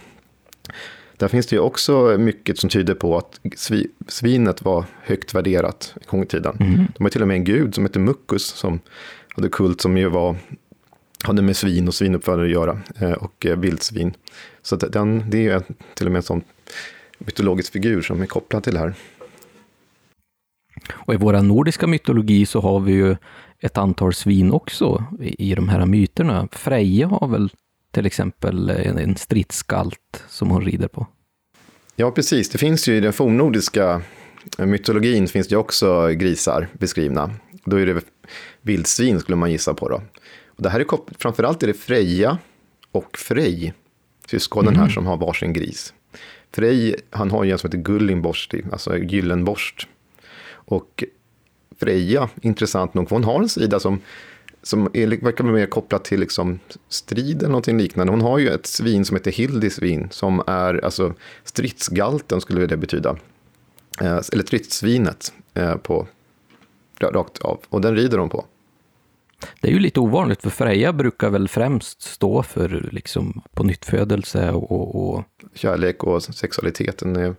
där 1.17 1.27
finns 1.27 1.47
det 1.47 1.55
ju 1.55 1.59
också 1.59 2.17
mycket 2.17 2.59
som 2.59 2.69
tyder 2.69 2.93
på 2.93 3.17
att 3.17 3.39
svinet 4.07 4.61
var 4.61 4.85
högt 5.01 5.33
värderat 5.33 5.93
i 6.01 6.05
gång 6.07 6.23
i 6.23 6.25
tiden. 6.25 6.57
Mm. 6.59 6.87
De 6.97 7.03
har 7.03 7.09
till 7.09 7.21
och 7.21 7.27
med 7.27 7.35
en 7.35 7.43
gud 7.43 7.75
som 7.75 7.85
heter 7.85 7.99
Muckus 7.99 8.45
som 8.45 8.79
hade 9.35 9.49
kult 9.49 9.81
som 9.81 9.97
ju 9.97 10.09
var, 10.09 10.35
hade 11.23 11.41
med 11.41 11.57
svin 11.57 11.87
och 11.87 11.93
svinuppfödare 11.93 12.45
att 12.45 12.51
göra 12.51 12.79
eh, 12.99 13.11
och 13.11 13.45
eh, 13.45 13.57
vildsvin. 13.57 14.13
Så 14.61 14.75
den, 14.75 15.29
det 15.29 15.47
är 15.47 15.63
till 15.93 16.05
och 16.05 16.11
med 16.11 16.19
en 16.19 16.23
sån 16.23 16.41
mytologisk 17.17 17.73
figur 17.73 18.01
som 18.01 18.21
är 18.21 18.25
kopplad 18.25 18.63
till 18.63 18.73
det 18.73 18.79
här. 18.79 18.93
Och 20.91 21.13
i 21.13 21.17
vår 21.17 21.41
nordiska 21.41 21.87
mytologi 21.87 22.45
så 22.45 22.61
har 22.61 22.79
vi 22.79 22.91
ju 22.91 23.15
ett 23.59 23.77
antal 23.77 24.13
svin 24.13 24.51
också 24.51 25.03
i, 25.21 25.51
i 25.51 25.55
de 25.55 25.69
här 25.69 25.85
myterna. 25.85 26.47
Freja 26.51 27.07
har 27.07 27.27
väl 27.27 27.49
till 27.91 28.05
exempel 28.05 28.69
en 28.69 29.15
stridsgalt 29.15 30.23
som 30.27 30.49
hon 30.49 30.65
rider 30.65 30.87
på. 30.87 31.07
Ja, 31.95 32.11
precis. 32.11 32.49
Det 32.49 32.57
finns 32.57 32.87
ju 32.87 32.95
i 32.95 32.99
den 32.99 33.13
fornnordiska 33.13 34.01
mytologin 34.57 35.27
finns 35.27 35.47
det 35.47 35.57
också 35.57 36.07
grisar 36.07 36.67
beskrivna. 36.73 37.31
Då 37.65 37.79
är 37.79 37.85
det 37.85 38.01
vildsvin 38.61 39.19
skulle 39.19 39.35
man 39.35 39.51
gissa 39.51 39.73
på 39.73 39.89
då. 39.89 40.01
Och 40.45 40.63
det 40.63 40.69
här 40.69 40.79
är 40.79 40.83
kopplat, 40.83 41.21
framförallt 41.21 41.63
är 41.63 41.67
det 41.67 41.73
Freja 41.73 42.37
och 42.91 43.17
Frej, 43.17 43.73
syskonen 44.27 44.73
mm. 44.73 44.81
här 44.81 44.89
som 44.89 45.05
har 45.05 45.17
varsin 45.17 45.53
gris. 45.53 45.93
Frej, 46.51 46.95
han 47.09 47.31
har 47.31 47.43
ju 47.43 47.51
en 47.51 47.57
som 47.57 47.67
heter 47.67 47.77
Gullingborsti, 47.83 48.63
alltså 48.71 48.97
Gyllenborst. 48.97 49.87
Och 50.67 51.03
Freja, 51.77 52.29
intressant 52.41 52.93
nog, 52.93 53.09
hon 53.09 53.23
har 53.23 53.41
en 53.41 53.49
sida 53.49 53.79
som 53.79 54.01
som 54.63 54.89
är, 54.93 55.07
verkar 55.07 55.43
vara 55.43 55.53
mer 55.53 55.65
kopplad 55.65 56.03
till 56.03 56.19
liksom 56.19 56.59
strid 56.89 57.37
eller 57.37 57.49
någonting 57.49 57.77
liknande. 57.77 58.13
Hon 58.13 58.21
har 58.21 58.37
ju 58.37 58.49
ett 58.49 58.65
svin 58.65 59.05
som 59.05 59.17
heter 59.17 59.31
Hildisvin, 59.31 60.07
som 60.11 60.43
är 60.47 60.85
alltså 60.85 61.13
stridsgalten 61.43 62.41
skulle 62.41 62.65
det 62.65 62.77
betyda. 62.77 63.17
Eh, 64.01 64.21
eller 64.33 64.43
stridssvinet 64.43 65.33
eh, 65.53 65.75
på, 65.75 66.07
rakt 66.99 67.37
av, 67.37 67.59
och 67.69 67.81
den 67.81 67.95
rider 67.95 68.17
hon 68.17 68.29
på. 68.29 68.45
Det 69.61 69.67
är 69.67 69.71
ju 69.71 69.79
lite 69.79 69.99
ovanligt, 69.99 70.41
för 70.41 70.49
Freja 70.49 70.93
brukar 70.93 71.29
väl 71.29 71.47
främst 71.47 72.01
stå 72.01 72.43
för 72.43 72.89
liksom 72.91 73.41
på 73.53 73.63
nyttfödelse 73.63 74.51
och, 74.51 75.09
och... 75.09 75.23
Kärlek 75.53 76.03
och 76.03 76.23
sexualiteten. 76.23 77.15
Mm. 77.15 77.35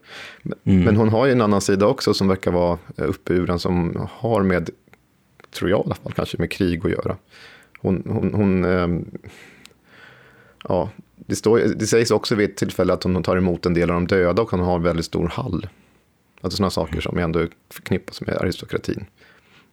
Men 0.63 0.97
hon 0.97 1.09
har 1.09 1.27
ju 1.27 1.33
en 1.33 1.41
annan 1.41 1.61
sida 1.61 1.87
också 1.87 2.15
som 2.15 2.29
verkar 2.29 2.51
vara 2.51 2.79
uppburen, 2.97 3.59
som 3.59 4.07
har 4.11 4.43
med 4.43 4.71
tror 5.51 5.71
jag 5.71 5.81
i 5.81 5.83
alla 5.85 5.95
fall, 5.95 6.13
kanske 6.13 6.39
med 6.39 6.51
krig 6.51 6.87
att 6.87 6.91
göra. 6.91 7.17
Hon, 7.81 8.03
hon, 8.07 8.35
hon 8.35 8.65
eh, 8.65 8.89
ja, 10.69 10.91
det, 11.17 11.37
står, 11.37 11.59
det 11.59 11.87
sägs 11.87 12.11
också 12.11 12.35
vid 12.35 12.51
ett 12.51 12.57
tillfälle 12.57 12.93
att 12.93 13.03
hon 13.03 13.23
tar 13.23 13.37
emot 13.37 13.67
en 13.67 13.75
del 13.75 13.91
av 13.91 13.95
de 13.95 14.07
döda 14.07 14.43
och 14.43 14.51
hon 14.51 14.61
har 14.61 14.77
en 14.77 14.83
väldigt 14.83 15.07
stor 15.07 15.29
hall. 15.29 15.69
Alltså 16.41 16.57
sådana 16.57 16.71
saker 16.71 17.01
som 17.01 17.19
ändå 17.19 17.47
förknippas 17.71 18.21
med 18.21 18.37
aristokratin. 18.37 19.07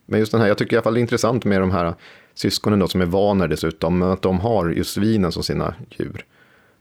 Men 0.06 0.20
just 0.20 0.32
den 0.32 0.41
här, 0.41 0.47
jag 0.47 0.58
tycker 0.58 0.74
i 0.74 0.78
alla 0.78 0.84
fall 0.84 0.93
det 0.93 0.99
är 0.99 1.01
intressant 1.01 1.45
med 1.45 1.62
de 1.62 1.72
här 1.72 1.93
syskonen 2.34 2.80
då 2.80 2.88
som 2.88 3.01
är 3.01 3.06
vaner 3.06 3.47
dessutom, 3.47 4.01
att 4.01 4.22
de 4.22 4.39
har 4.39 4.70
just 4.70 4.93
svinen 4.93 5.32
som 5.32 5.43
sina 5.43 5.76
djur. 5.89 6.26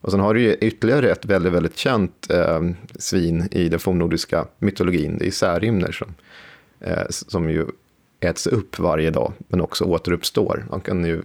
Och 0.01 0.11
sen 0.11 0.21
har 0.21 0.35
du 0.35 0.43
ju 0.43 0.55
ytterligare 0.55 1.11
ett 1.11 1.25
väldigt, 1.25 1.53
väldigt 1.53 1.77
känt 1.77 2.31
eh, 2.31 2.61
svin 2.99 3.49
i 3.51 3.69
den 3.69 3.81
fornnordiska 3.81 4.47
mytologin, 4.59 5.19
det 5.19 5.27
är 5.27 5.31
Särimner 5.31 5.93
som, 5.93 6.15
eh, 6.81 7.07
som 7.09 7.51
ju 7.51 7.67
äts 8.21 8.47
upp 8.47 8.79
varje 8.79 9.11
dag, 9.11 9.33
men 9.49 9.61
också 9.61 9.85
återuppstår. 9.85 10.67
Han 10.71 10.81
kan 10.81 11.05
ju 11.05 11.23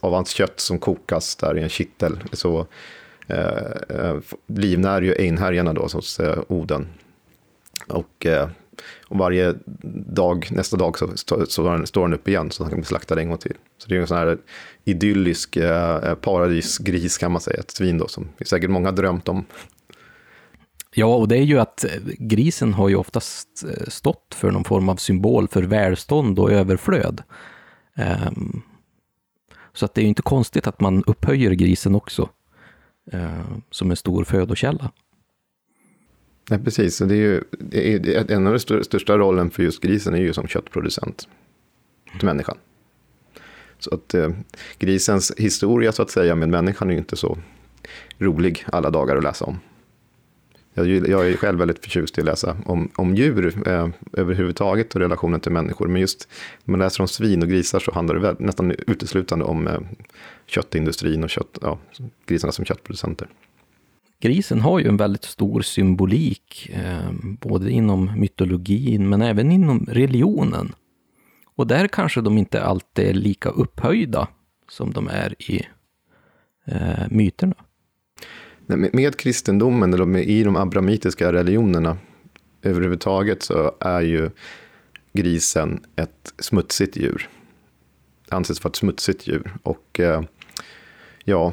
av 0.00 0.12
hans 0.12 0.30
kött 0.30 0.60
som 0.60 0.78
kokas 0.78 1.36
där 1.36 1.58
i 1.58 1.62
en 1.62 1.68
kittel. 1.68 2.20
Så 2.32 2.66
eh, 3.26 3.72
eh 3.88 4.16
livnär 4.46 5.02
ju 5.02 5.14
einhärjarna 5.14 5.72
då 5.72 5.82
hos 5.82 6.20
eh, 6.20 6.42
Oden. 6.48 6.88
Och, 7.88 8.26
eh, 8.26 8.48
och 9.08 9.18
varje 9.18 9.54
dag, 10.06 10.48
nästa 10.50 10.76
dag 10.76 10.98
så, 10.98 11.08
så, 11.14 11.46
så 11.46 11.86
står 11.86 12.02
den 12.02 12.14
upp 12.14 12.28
igen 12.28 12.50
så 12.50 12.62
han 12.62 12.70
kan 12.70 12.78
bli 12.78 12.86
slaktad 12.86 13.20
en 13.20 13.28
gång 13.28 13.38
till. 13.38 13.56
Så 13.78 13.88
det 13.88 13.96
är 13.96 14.00
en 14.00 14.06
sån 14.06 14.16
här 14.16 14.38
idyllisk 14.84 15.56
eh, 15.56 15.96
eh, 15.96 16.14
paradisgris 16.14 17.18
kan 17.18 17.32
man 17.32 17.40
säga, 17.40 17.60
ett 17.60 17.70
svin 17.70 17.98
då 17.98 18.08
som 18.08 18.28
säkert 18.46 18.70
många 18.70 18.92
drömt 18.92 19.28
om. 19.28 19.44
Ja, 20.94 21.06
och 21.06 21.28
det 21.28 21.36
är 21.36 21.42
ju 21.42 21.58
att 21.58 21.84
eh, 21.84 21.90
grisen 22.18 22.74
har 22.74 22.88
ju 22.88 22.96
oftast 22.96 23.64
eh, 23.64 23.88
stått 23.88 24.34
för 24.34 24.50
någon 24.50 24.64
form 24.64 24.88
av 24.88 24.96
symbol 24.96 25.48
för 25.48 25.62
välstånd 25.62 26.38
och 26.38 26.52
överflöd. 26.52 27.22
Um, 28.26 28.62
så 29.72 29.84
att 29.84 29.94
det 29.94 30.00
är 30.00 30.02
ju 30.02 30.08
inte 30.08 30.22
konstigt 30.22 30.66
att 30.66 30.80
man 30.80 31.04
upphöjer 31.04 31.50
grisen 31.50 31.94
också 31.94 32.28
uh, 33.14 33.56
som 33.70 33.90
en 33.90 33.96
stor 33.96 34.24
födokälla. 34.24 34.90
Nej, 36.50 36.60
precis. 36.64 36.98
Det 36.98 37.14
är 37.14 37.16
ju, 37.16 37.44
det 37.50 38.14
är, 38.14 38.30
en 38.30 38.46
av 38.46 38.52
de 38.52 38.84
största 38.84 39.18
rollen 39.18 39.50
för 39.50 39.62
just 39.62 39.80
grisen 39.80 40.14
är 40.14 40.18
ju 40.18 40.32
som 40.32 40.46
köttproducent 40.46 41.28
till 42.18 42.26
människan. 42.26 42.58
Så 43.78 43.94
att 43.94 44.14
eh, 44.14 44.30
grisens 44.78 45.32
historia 45.36 45.92
så 45.92 46.02
att 46.02 46.10
säga 46.10 46.34
med 46.34 46.48
människan 46.48 46.88
är 46.88 46.92
ju 46.92 46.98
inte 46.98 47.16
så 47.16 47.38
rolig 48.18 48.64
alla 48.72 48.90
dagar 48.90 49.16
att 49.16 49.22
läsa 49.22 49.44
om. 49.44 49.60
Jag, 50.74 51.08
jag 51.08 51.28
är 51.28 51.36
själv 51.36 51.58
väldigt 51.58 51.78
förtjust 51.78 52.18
i 52.18 52.20
att 52.20 52.26
läsa 52.26 52.56
om, 52.64 52.90
om 52.96 53.14
djur 53.14 53.68
eh, 53.68 53.88
överhuvudtaget 54.12 54.94
och 54.94 55.00
relationen 55.00 55.40
till 55.40 55.52
människor. 55.52 55.88
Men 55.88 56.00
just 56.00 56.28
när 56.64 56.72
man 56.72 56.80
läser 56.80 57.00
om 57.00 57.08
svin 57.08 57.42
och 57.42 57.48
grisar 57.48 57.78
så 57.78 57.92
handlar 57.92 58.14
det 58.14 58.20
väl, 58.20 58.36
nästan 58.38 58.70
uteslutande 58.70 59.44
om 59.44 59.66
eh, 59.66 59.80
köttindustrin 60.46 61.24
och 61.24 61.30
kött, 61.30 61.58
ja, 61.62 61.78
grisarna 62.26 62.52
som 62.52 62.64
köttproducenter. 62.64 63.28
Grisen 64.20 64.60
har 64.60 64.78
ju 64.78 64.88
en 64.88 64.96
väldigt 64.96 65.24
stor 65.24 65.60
symbolik, 65.60 66.70
eh, 66.72 67.12
både 67.22 67.70
inom 67.70 68.20
mytologin 68.20 69.08
men 69.08 69.22
även 69.22 69.52
inom 69.52 69.86
religionen. 69.90 70.72
Och 71.54 71.66
där 71.66 71.88
kanske 71.88 72.20
de 72.20 72.38
inte 72.38 72.62
alltid 72.62 73.08
är 73.08 73.14
lika 73.14 73.48
upphöjda 73.48 74.28
som 74.68 74.92
de 74.92 75.08
är 75.08 75.50
i 75.50 75.66
eh, 76.64 77.08
myterna. 77.10 77.54
Med, 78.66 79.16
kristendomen, 79.16 79.94
eller 79.94 80.16
i 80.16 80.42
de 80.42 80.56
abramitiska 80.56 81.32
religionerna 81.32 81.98
överhuvudtaget, 82.62 83.42
så 83.42 83.72
är 83.80 84.00
ju 84.00 84.30
grisen 85.12 85.84
ett 85.96 86.34
smutsigt 86.38 86.96
djur. 86.96 87.28
Det 88.28 88.36
anses 88.36 88.64
vara 88.64 88.70
ett 88.70 88.76
smutsigt 88.76 89.26
djur. 89.26 89.52
Och 89.62 90.00
eh, 90.00 90.22
ja, 91.24 91.52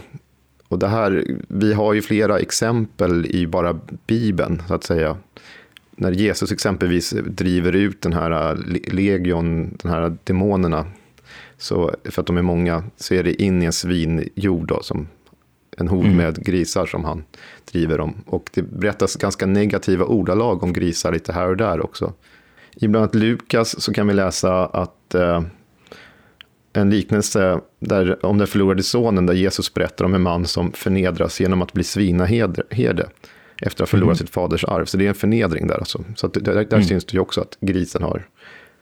och 0.68 0.80
det 0.80 0.88
här, 0.88 1.38
vi 1.48 1.74
har 1.74 1.94
ju 1.94 2.02
flera 2.02 2.40
exempel 2.40 3.26
i 3.26 3.48
bara 3.48 3.80
Bibeln, 4.08 4.62
så 4.68 4.74
att 4.74 4.84
säga. 4.84 5.18
När 6.00 6.12
Jesus 6.12 6.52
exempelvis 6.52 7.10
driver 7.10 7.76
ut 7.76 8.02
den 8.02 8.14
här 8.14 8.56
legion, 8.92 9.78
de 9.82 9.90
här 9.90 10.18
demonerna, 10.24 10.86
så, 11.58 11.96
för 12.04 12.22
att 12.22 12.28
de 12.28 12.38
är 12.38 12.42
många, 12.42 12.84
så 12.98 13.14
är 13.14 13.24
det 13.24 13.42
in 13.42 13.64
i 13.64 13.66
en 13.66 13.74
svinjord 13.74 14.68
då, 14.68 14.84
som 14.84 15.08
en 15.78 15.88
hord 15.88 16.06
mm. 16.06 16.18
med 16.18 16.46
grisar 16.46 16.86
som 16.86 17.06
han 17.06 17.24
driver 17.72 17.98
dem. 17.98 18.14
Och 18.26 18.50
det 18.54 18.62
berättas 18.62 19.16
ganska 19.16 19.46
negativa 19.46 20.06
ordalag 20.06 20.64
om 20.64 20.74
grisar 20.74 21.12
lite 21.12 21.34
här 21.34 21.50
och 21.50 21.58
där 21.58 21.86
också. 21.86 22.14
I 22.76 22.88
bland 22.88 23.04
annat 23.04 23.16
Lukas 23.16 23.82
så 23.82 23.94
kan 23.94 24.08
vi 24.08 24.14
läsa 24.14 24.66
att 24.66 25.16
eh, 25.16 25.42
en 26.78 26.90
liknelse 26.90 27.60
där, 27.80 28.26
om 28.26 28.38
den 28.38 28.48
förlorade 28.48 28.84
sonen, 28.84 29.26
där 29.26 29.34
Jesus 29.34 29.74
berättar 29.74 30.06
om 30.06 30.14
en 30.14 30.22
man 30.22 30.46
som 30.46 30.72
förnedras 30.72 31.40
genom 31.40 31.62
att 31.62 31.74
bli 31.74 31.84
svinaherde 31.84 32.64
efter 33.62 33.84
att 33.84 33.90
ha 33.90 33.98
förlorat 33.98 34.08
mm. 34.08 34.16
sitt 34.16 34.30
faders 34.30 34.64
arv. 34.64 34.86
Så 34.86 34.98
det 34.98 35.06
är 35.06 35.10
en 35.10 35.16
förnedring 35.16 35.68
där. 35.68 35.78
Alltså. 35.78 36.04
Så 36.16 36.28
där, 36.28 36.54
där 36.54 36.74
mm. 36.74 36.84
syns 36.84 37.06
det 37.06 37.14
ju 37.14 37.20
också 37.20 37.42
att 37.42 37.58
grisen 37.60 38.04
har... 38.04 38.28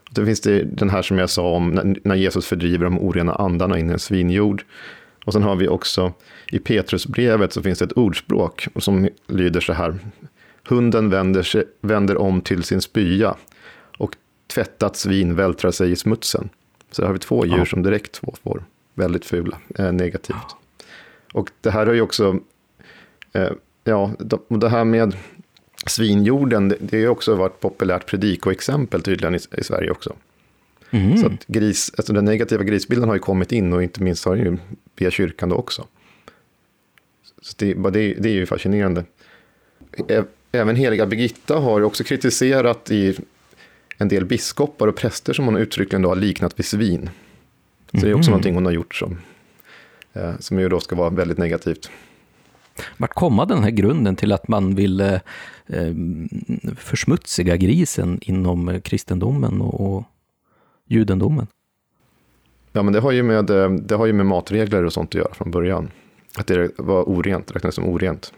Då 0.10 0.26
finns 0.26 0.41
det 0.41 0.64
den 0.64 0.89
här 0.89 1.02
som 1.02 1.18
jag 1.18 1.30
sa 1.30 1.52
om 1.52 1.70
när, 1.70 1.96
när 2.04 2.16
Jesus 2.16 2.46
fördriver 2.46 2.84
de 2.86 3.00
orena 3.00 3.36
andarna 3.36 3.80
in 3.80 3.89
i 3.89 3.93
en 3.93 4.00
svinjord. 4.00 4.64
Och 5.26 5.34
sen 5.34 5.43
har 5.43 5.56
vi 5.56 5.68
också 5.68 6.14
i 6.52 6.60
Petrusbrevet 6.60 7.54
så 7.54 7.62
finns 7.62 7.80
det 7.80 7.86
ett 7.86 7.91
ordspråk 7.91 8.68
som 8.76 9.10
lyder 9.28 9.60
så 9.60 9.74
här. 9.74 10.00
Hunden 10.68 11.10
vänder, 11.10 11.43
sig, 11.43 11.64
vänder 11.82 12.18
om 12.18 12.41
till 12.41 12.64
sin 12.64 12.82
spya 12.82 13.36
och 13.98 14.16
tvättat 14.54 14.96
svin 14.96 15.36
vältrar 15.36 15.72
sig 15.72 15.91
i 15.91 15.96
smutsen. 15.96 16.50
Så 16.96 17.06
har 17.06 17.14
vi 17.14 17.20
två 17.20 17.46
djur 17.46 17.58
ja. 17.58 17.66
som 17.66 17.84
direkt 17.84 18.18
får 18.18 18.64
väldigt 18.93 19.26
fula, 19.26 19.58
eh, 19.80 19.91
negativt. 19.91 20.56
Och 21.34 21.50
det 21.62 21.70
här 21.70 21.86
har 21.86 21.93
ju 21.93 22.02
också, 22.02 22.39
eh, 23.34 23.50
ja, 23.84 24.12
det 24.50 24.70
här 24.70 24.84
med 24.84 25.16
svinjorden, 25.86 26.70
det, 26.70 26.78
det 26.80 27.04
har 27.04 27.12
också 27.12 27.36
varit 27.36 27.60
populärt 27.60 28.06
predikoexempel 28.06 29.02
tydligen 29.02 29.36
i, 29.36 29.39
i 29.58 29.64
Sverige 29.64 29.91
också. 29.91 30.16
Mm. 30.91 31.18
Så 31.18 31.28
att 31.28 31.48
gris, 31.48 31.91
alltså 31.98 32.14
den 32.14 32.26
negativa 32.26 32.64
grisbilden 32.64 33.10
har 33.10 33.16
ju 33.16 33.22
kommit 33.22 33.52
in 33.52 33.74
och 33.74 33.84
inte 33.84 34.04
minst 34.04 34.26
har 34.26 34.36
den 34.36 34.46
ju 34.46 34.58
via 34.96 35.12
kyrkan 35.12 35.50
då 35.50 35.56
också. 35.56 35.88
Så 37.41 37.54
det, 37.58 37.74
det, 37.74 38.14
det 38.14 38.30
är 38.30 38.34
ju 38.34 38.46
fascinerande. 38.46 39.06
Även 40.52 40.76
heliga 40.76 41.06
Birgitta 41.06 41.56
har 41.56 41.82
också 41.82 42.04
kritiserat 42.04 42.91
i 42.91 43.18
en 43.98 44.08
del 44.08 44.26
biskopar 44.26 44.88
och 44.88 44.96
präster 44.96 45.34
som 45.34 45.46
hon 45.46 45.58
uttryckligen 45.58 46.02
då 46.02 46.10
har 46.10 46.16
liknat 46.16 46.60
vid 46.60 46.66
svin. 46.66 47.10
Så 47.91 47.98
det 47.98 48.10
är 48.10 48.14
också 48.14 48.30
mm. 48.30 48.32
någonting 48.32 48.54
hon 48.56 48.66
har 48.66 48.72
gjort 48.72 48.96
som, 48.96 49.18
eh, 50.14 50.34
som 50.39 50.60
ju 50.60 50.70
då 50.70 50.80
ska 50.80 50.96
vara 50.96 51.10
väldigt 51.10 51.38
negativt. 51.38 51.89
Vart 52.98 53.14
komma 53.14 53.46
den 53.46 53.64
här 53.64 53.70
grunden 53.70 54.16
till 54.16 54.32
att 54.32 54.48
man 54.48 54.76
vill 54.76 55.02
eh, 55.02 55.20
försmutsiga 56.78 57.58
grisen 57.58 58.20
inom 58.22 58.82
kristendomen 58.84 59.62
och 59.62 60.04
judendomen? 60.88 61.48
Ja, 62.72 62.84
men 62.84 62.93
det 62.93 63.00
har, 63.00 63.12
ju 63.12 63.24
med, 63.24 63.50
eh, 63.50 63.70
det 63.70 63.96
har 63.96 64.06
ju 64.06 64.14
med 64.14 64.26
matregler 64.26 64.86
och 64.86 64.93
sånt 64.93 65.10
att 65.10 65.16
göra 65.16 65.34
från 65.34 65.52
början. 65.52 65.91
Att 66.38 66.48
det 66.48 66.72
var 66.78 67.04
orent, 67.04 67.52
räknas 67.52 67.76
som 67.76 67.86
orent. 67.86 68.34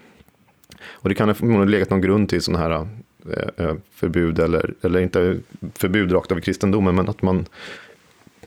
Och 0.90 1.08
det 1.08 1.14
kan 1.14 1.28
ha 1.28 1.64
legat 1.64 1.90
någon 1.90 2.00
grund 2.00 2.28
till 2.28 2.42
sådana 2.42 2.64
här 2.64 2.70
Eh, 2.70 2.84
eh, 2.84 3.07
Eh, 3.26 3.64
eh, 3.66 3.74
förbud, 3.90 4.38
eller, 4.38 4.74
eller 4.82 5.00
inte 5.00 5.38
förbud 5.74 6.12
rakt 6.12 6.32
av 6.32 6.38
i 6.38 6.40
kristendomen, 6.40 6.94
men 6.94 7.08
att 7.08 7.22
man, 7.22 7.46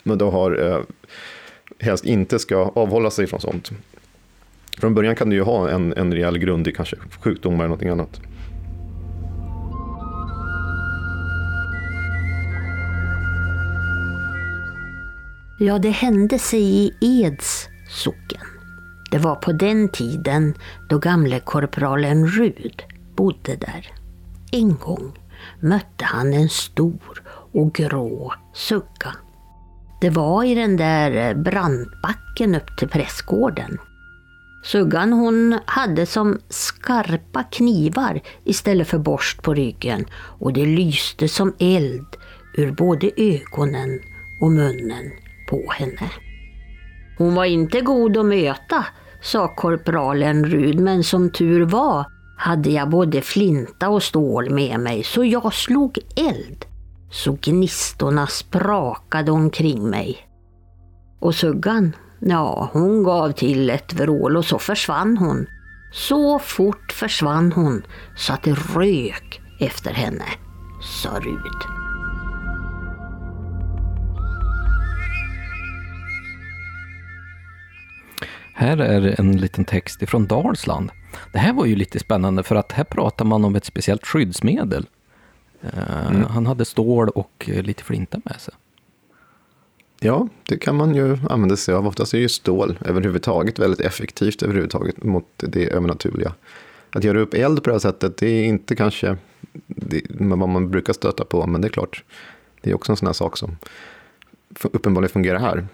men 0.04 0.18
då 0.18 0.32
har 0.32 0.70
eh, 0.70 0.80
helst 1.80 2.06
inte 2.06 2.40
ska 2.40 2.58
avhålla 2.58 3.12
sig 3.12 3.28
från 3.28 3.42
sånt. 3.42 3.72
Från 4.78 4.94
början 4.94 5.16
kan 5.16 5.30
du 5.30 5.36
ju 5.36 5.42
ha 5.42 5.70
en, 5.70 5.94
en 5.94 6.14
rejäl 6.14 6.38
grund 6.38 6.68
i 6.68 6.72
kanske 6.72 6.96
sjukdomar 7.24 7.58
eller 7.58 7.68
någonting 7.68 7.90
annat. 7.90 8.22
Ja, 15.60 15.80
det 15.80 15.90
hände 15.90 16.40
sig 16.40 16.64
i 16.64 17.24
Eds 17.24 17.68
socken. 17.90 18.48
Det 19.12 19.18
var 19.18 19.36
på 19.36 19.52
den 19.52 19.90
tiden 19.90 20.54
då 20.90 21.00
gamle 21.00 21.40
korpralen 21.40 22.28
Rud 22.28 22.84
bodde 23.16 23.56
där. 23.56 24.01
En 24.52 24.78
gång 24.78 25.20
mötte 25.60 26.06
han 26.06 26.34
en 26.34 26.50
stor 26.50 27.24
och 27.54 27.74
grå 27.74 28.34
sugga. 28.54 29.16
Det 30.02 30.10
var 30.10 30.44
i 30.44 30.56
den 30.56 30.78
där 30.78 31.30
eh, 31.30 31.38
brantbacken 31.42 32.56
upp 32.56 32.78
till 32.78 32.90
prästgården. 32.90 33.78
Suggan 34.64 35.14
hon 35.14 35.60
hade 35.66 36.06
som 36.06 36.40
skarpa 36.50 37.44
knivar 37.44 38.22
istället 38.44 38.88
för 38.88 38.98
borst 38.98 39.42
på 39.42 39.54
ryggen 39.54 40.06
och 40.14 40.54
det 40.54 40.66
lyste 40.66 41.28
som 41.28 41.54
eld 41.60 42.08
ur 42.58 42.72
både 42.72 43.12
ögonen 43.18 44.00
och 44.42 44.52
munnen 44.52 45.12
på 45.50 45.72
henne. 45.72 46.12
Hon 47.18 47.36
var 47.36 47.46
inte 47.46 47.82
god 47.82 48.18
att 48.18 48.26
möta, 48.26 48.86
sa 49.22 49.56
korpralen 49.56 50.46
Rud, 50.46 50.80
men 50.80 51.04
som 51.04 51.32
tur 51.32 51.66
var 51.66 52.06
hade 52.42 52.70
jag 52.70 52.90
både 52.90 53.22
flinta 53.22 53.90
och 53.90 54.04
stål 54.04 54.50
med 54.50 54.80
mig 54.80 55.04
så 55.04 55.26
jag 55.26 55.54
slog 55.54 56.00
eld 56.16 56.66
så 57.12 57.38
gnistorna 57.42 58.28
sprakade 58.28 59.32
omkring 59.32 59.90
mig. 59.90 60.28
Och 61.20 61.36
Suggan, 61.36 61.96
ja 62.20 62.70
hon 62.74 63.04
gav 63.04 63.32
till 63.32 63.70
ett 63.70 63.94
vrål 63.94 64.38
och 64.38 64.46
så 64.46 64.60
försvann 64.60 65.18
hon. 65.18 65.48
Så 65.94 66.40
fort 66.40 66.92
försvann 66.92 67.52
hon 67.52 67.84
så 68.16 68.34
att 68.34 68.44
det 68.44 68.54
rök 68.76 69.42
efter 69.60 69.94
henne, 69.94 70.26
sa 70.82 71.10
Rud. 71.10 71.62
Här 78.54 78.78
är 78.78 79.20
en 79.20 79.38
liten 79.38 79.66
text 79.66 80.02
ifrån 80.02 80.28
Dalsland 80.28 80.92
det 81.34 81.40
här 81.40 81.54
var 81.54 81.66
ju 81.66 81.76
lite 81.76 82.00
spännande 82.00 82.44
för 82.44 82.56
att 82.56 82.72
här 82.72 82.84
pratar 82.84 83.26
man 83.26 83.46
om 83.46 83.56
ett 83.56 83.66
speciellt 83.66 84.06
skyddsmedel. 84.06 84.86
Eh, 85.62 86.08
mm. 86.08 86.24
Han 86.24 86.46
hade 86.46 86.66
stål 86.66 87.10
och 87.10 87.50
lite 87.64 87.84
flinta 87.84 88.22
med 88.26 88.42
sig. 88.42 88.54
Ja, 90.04 90.28
det 90.44 90.58
kan 90.58 90.76
man 90.76 90.96
ju 90.96 91.18
använda 91.30 91.58
sig 91.58 91.76
av. 91.76 91.88
Oftast 91.88 92.14
är 92.14 92.18
ju 92.18 92.30
stål 92.30 92.78
överhuvudtaget 92.86 93.60
väldigt 93.60 93.80
effektivt 93.80 94.44
överhuvudtaget 94.44 95.04
mot 95.04 95.26
det 95.38 95.70
övernaturliga. 95.70 96.34
Att 96.90 97.04
göra 97.04 97.20
upp 97.20 97.34
eld 97.34 97.64
på 97.64 97.70
det 97.70 97.74
här 97.74 97.80
sättet, 97.80 98.18
det 98.18 98.28
är 98.28 98.46
inte 98.46 98.76
kanske 98.76 99.18
det, 99.68 100.02
vad 100.10 100.50
man 100.50 100.72
brukar 100.72 100.94
stöta 100.94 101.26
på, 101.26 101.48
men 101.48 101.62
det 101.62 101.68
är 101.68 101.70
klart, 101.70 102.04
det 102.62 102.70
är 102.70 102.74
också 102.74 102.92
en 102.92 102.98
sån 102.98 103.06
här 103.06 103.14
sak 103.14 103.38
som 103.38 103.58
uppenbarligen 104.62 105.14
fungerar 105.14 105.40
här. 105.40 105.68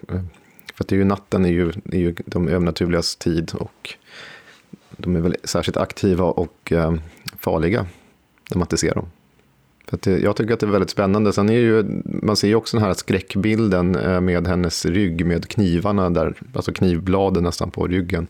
För 0.74 0.84
att 0.84 0.88
det 0.88 0.96
är 0.96 0.98
ju 0.98 1.06
natten 1.06 1.46
är 1.46 1.50
ju, 1.50 1.70
är 1.70 1.98
ju 1.98 2.16
de 2.26 2.48
övernaturligas 2.48 3.16
tid 3.16 3.52
och 3.54 3.96
de 4.98 5.16
är 5.16 5.20
väl 5.20 5.36
särskilt 5.44 5.78
aktiva 5.78 6.26
och 6.26 6.72
eh, 6.72 6.94
farliga 7.40 7.86
när 8.50 8.58
man 8.58 8.66
inte 8.66 8.78
ser 8.78 8.96
dem. 8.96 9.08
För 9.88 10.00
det, 10.02 10.12
eh, 10.12 10.24
jag 10.24 10.36
tycker 10.36 10.54
att 10.54 10.60
det 10.60 10.66
är 10.66 10.72
väldigt 10.72 10.90
spännande. 10.90 11.34
Sen 11.34 11.50
är 11.50 11.54
ju, 11.54 12.02
man 12.06 12.36
ser 12.36 12.48
ju 12.48 12.56
också 12.56 12.78
den 12.78 12.86
här 12.86 12.94
skräckbilden 12.94 13.96
eh, 13.96 14.22
med 14.22 14.48
hennes 14.48 14.86
rygg 14.86 15.26
med 15.26 15.48
knivarna 15.48 16.10
där, 16.10 16.34
alltså 16.54 16.74
knivbladen 16.74 17.44
nästan 17.44 17.72
på 17.72 17.88
ryggen. 17.88 18.28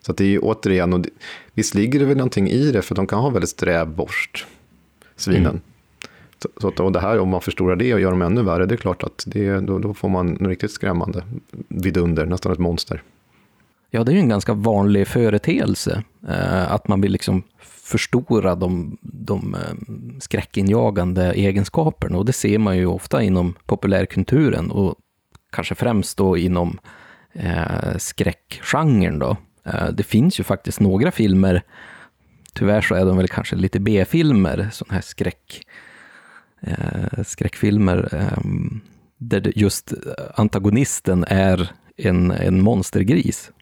Så 0.00 0.12
det 0.12 0.24
är 0.24 0.28
ju 0.28 0.38
återigen, 0.38 0.92
och 0.92 1.00
det, 1.00 1.10
visst 1.54 1.74
ligger 1.74 2.00
det 2.00 2.06
väl 2.06 2.16
någonting 2.16 2.48
i 2.48 2.72
det, 2.72 2.82
för 2.82 2.94
de 2.94 3.06
kan 3.06 3.18
ha 3.18 3.30
väldigt 3.30 3.50
sträv 3.50 3.88
borst, 3.88 4.46
svinen. 5.16 5.46
Mm. 5.46 5.60
Så, 6.38 6.48
så, 6.60 6.84
och 6.84 6.92
det 6.92 7.00
här, 7.00 7.18
om 7.18 7.28
man 7.28 7.40
förstorar 7.40 7.76
det 7.76 7.94
och 7.94 8.00
gör 8.00 8.10
dem 8.10 8.22
ännu 8.22 8.42
värre, 8.42 8.66
det 8.66 8.74
är 8.74 8.76
klart 8.76 9.02
att 9.02 9.24
det, 9.26 9.60
då, 9.60 9.78
då 9.78 9.94
får 9.94 10.08
man 10.08 10.26
något 10.26 10.48
riktigt 10.48 10.70
skrämmande 10.70 11.24
vidunder, 11.68 12.26
nästan 12.26 12.52
ett 12.52 12.58
monster. 12.58 13.02
Ja, 13.96 14.04
det 14.04 14.12
är 14.12 14.14
ju 14.14 14.20
en 14.20 14.28
ganska 14.28 14.54
vanlig 14.54 15.08
företeelse, 15.08 16.02
eh, 16.28 16.72
att 16.72 16.88
man 16.88 17.00
vill 17.00 17.12
liksom 17.12 17.42
förstora 17.62 18.54
de, 18.54 18.98
de 19.02 19.54
eh, 19.54 20.20
skräckinjagande 20.20 21.32
egenskaperna. 21.32 22.18
Och 22.18 22.24
det 22.24 22.32
ser 22.32 22.58
man 22.58 22.76
ju 22.76 22.86
ofta 22.86 23.22
inom 23.22 23.54
populärkulturen 23.66 24.70
och 24.70 24.94
kanske 25.52 25.74
främst 25.74 26.18
då 26.18 26.36
inom 26.36 26.78
eh, 27.32 27.96
skräckgenren. 27.98 29.18
Då. 29.18 29.36
Eh, 29.64 29.88
det 29.92 30.02
finns 30.02 30.40
ju 30.40 30.44
faktiskt 30.44 30.80
några 30.80 31.10
filmer, 31.10 31.62
tyvärr 32.54 32.80
så 32.80 32.94
är 32.94 33.04
de 33.04 33.16
väl 33.16 33.28
kanske 33.28 33.56
lite 33.56 33.80
B-filmer, 33.80 34.68
sådana 34.72 34.94
här 34.94 35.02
skräck, 35.02 35.62
eh, 36.60 37.22
skräckfilmer, 37.26 38.08
eh, 38.12 38.42
där 39.18 39.52
just 39.58 39.92
antagonisten 40.34 41.24
är 41.28 41.70
en, 41.96 42.30
en 42.30 42.62
monstergris. 42.62 43.52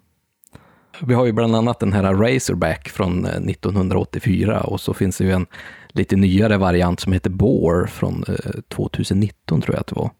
Vi 1.02 1.14
har 1.14 1.26
ju 1.26 1.32
bland 1.32 1.56
annat 1.56 1.80
den 1.80 1.92
här 1.92 2.14
Razorback 2.14 2.88
från 2.88 3.26
1984 3.26 4.60
och 4.60 4.80
så 4.80 4.94
finns 4.94 5.18
det 5.18 5.24
ju 5.24 5.30
en 5.30 5.46
lite 5.88 6.16
nyare 6.16 6.56
variant 6.56 7.00
som 7.00 7.12
heter 7.12 7.30
Boar 7.30 7.86
från 7.86 8.24
2019 8.68 9.60
tror 9.60 9.74
jag 9.74 9.80
att 9.80 9.86
det 9.86 9.96
var. 9.96 10.10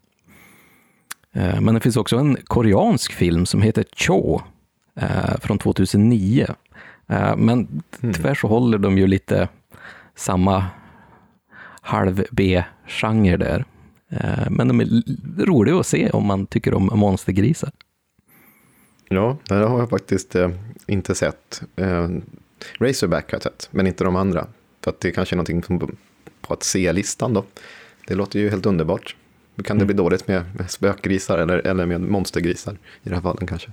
Men 1.61 1.75
det 1.75 1.81
finns 1.81 1.97
också 1.97 2.17
en 2.17 2.37
koreansk 2.45 3.13
film 3.13 3.47
som 3.47 3.63
heter 3.63 3.85
Cho 3.97 4.41
eh, 5.01 5.39
från 5.41 5.59
2009. 5.59 6.47
Eh, 7.09 7.37
men 7.37 7.83
mm. 8.03 8.15
tyvärr 8.15 8.35
så 8.35 8.49
håller 8.49 8.79
de 8.79 8.99
ju 8.99 9.07
lite 9.07 9.49
samma 10.15 10.67
halv-B-genre 11.81 13.37
där. 13.37 13.65
Eh, 14.09 14.51
men 14.51 14.69
de 14.69 14.81
är 14.81 14.87
roliga 15.45 15.81
att 15.81 15.87
se 15.87 16.11
om 16.11 16.27
man 16.27 16.47
tycker 16.47 16.75
om 16.75 16.91
monstergrisar. 16.95 17.71
Ja, 19.09 19.37
det 19.49 19.55
har 19.55 19.79
jag 19.79 19.91
faktiskt 19.91 20.35
eh, 20.35 20.51
inte 20.87 21.15
sett. 21.15 21.63
Eh, 21.77 22.09
Razorback 22.79 23.33
har 23.33 23.37
jag 23.37 23.43
sett, 23.43 23.69
men 23.71 23.87
inte 23.87 24.05
de 24.05 24.17
andra. 24.17 24.47
För 24.81 24.91
att 24.91 25.01
det 25.01 25.09
är 25.09 25.13
kanske 25.13 25.35
är 25.35 25.37
någonting 25.37 25.79
på 26.41 26.55
att 26.55 26.63
se-listan 26.63 27.35
då. 27.35 27.45
Det 28.07 28.15
låter 28.15 28.39
ju 28.39 28.51
helt 28.51 28.67
underbart. 28.67 29.17
Kan 29.57 29.79
det 29.79 29.85
mm. 29.85 29.87
bli 29.87 29.97
dåligt 29.97 30.29
med, 30.29 30.43
med 30.59 30.71
spökgrisar 30.71 31.39
eller, 31.39 31.59
eller 31.59 31.87
med 31.87 32.01
monstergrisar 32.01 32.73
i 33.03 33.09
det 33.09 33.15
här 33.15 33.23
fallet 33.23 33.49
kanske? 33.49 33.71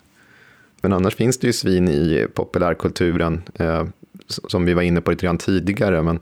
Men 0.82 0.94
annars 0.94 1.16
finns 1.16 1.38
det 1.38 1.48
ju 1.48 1.54
svin 1.54 1.88
i 1.88 2.28
populärkulturen, 2.34 3.42
eh, 3.56 3.86
som 4.28 4.66
vi 4.66 4.74
var 4.74 4.82
inne 4.82 5.02
på 5.02 5.12
lite 5.12 5.26
grann 5.26 5.38
tidigare. 5.38 6.04
Men, 6.04 6.20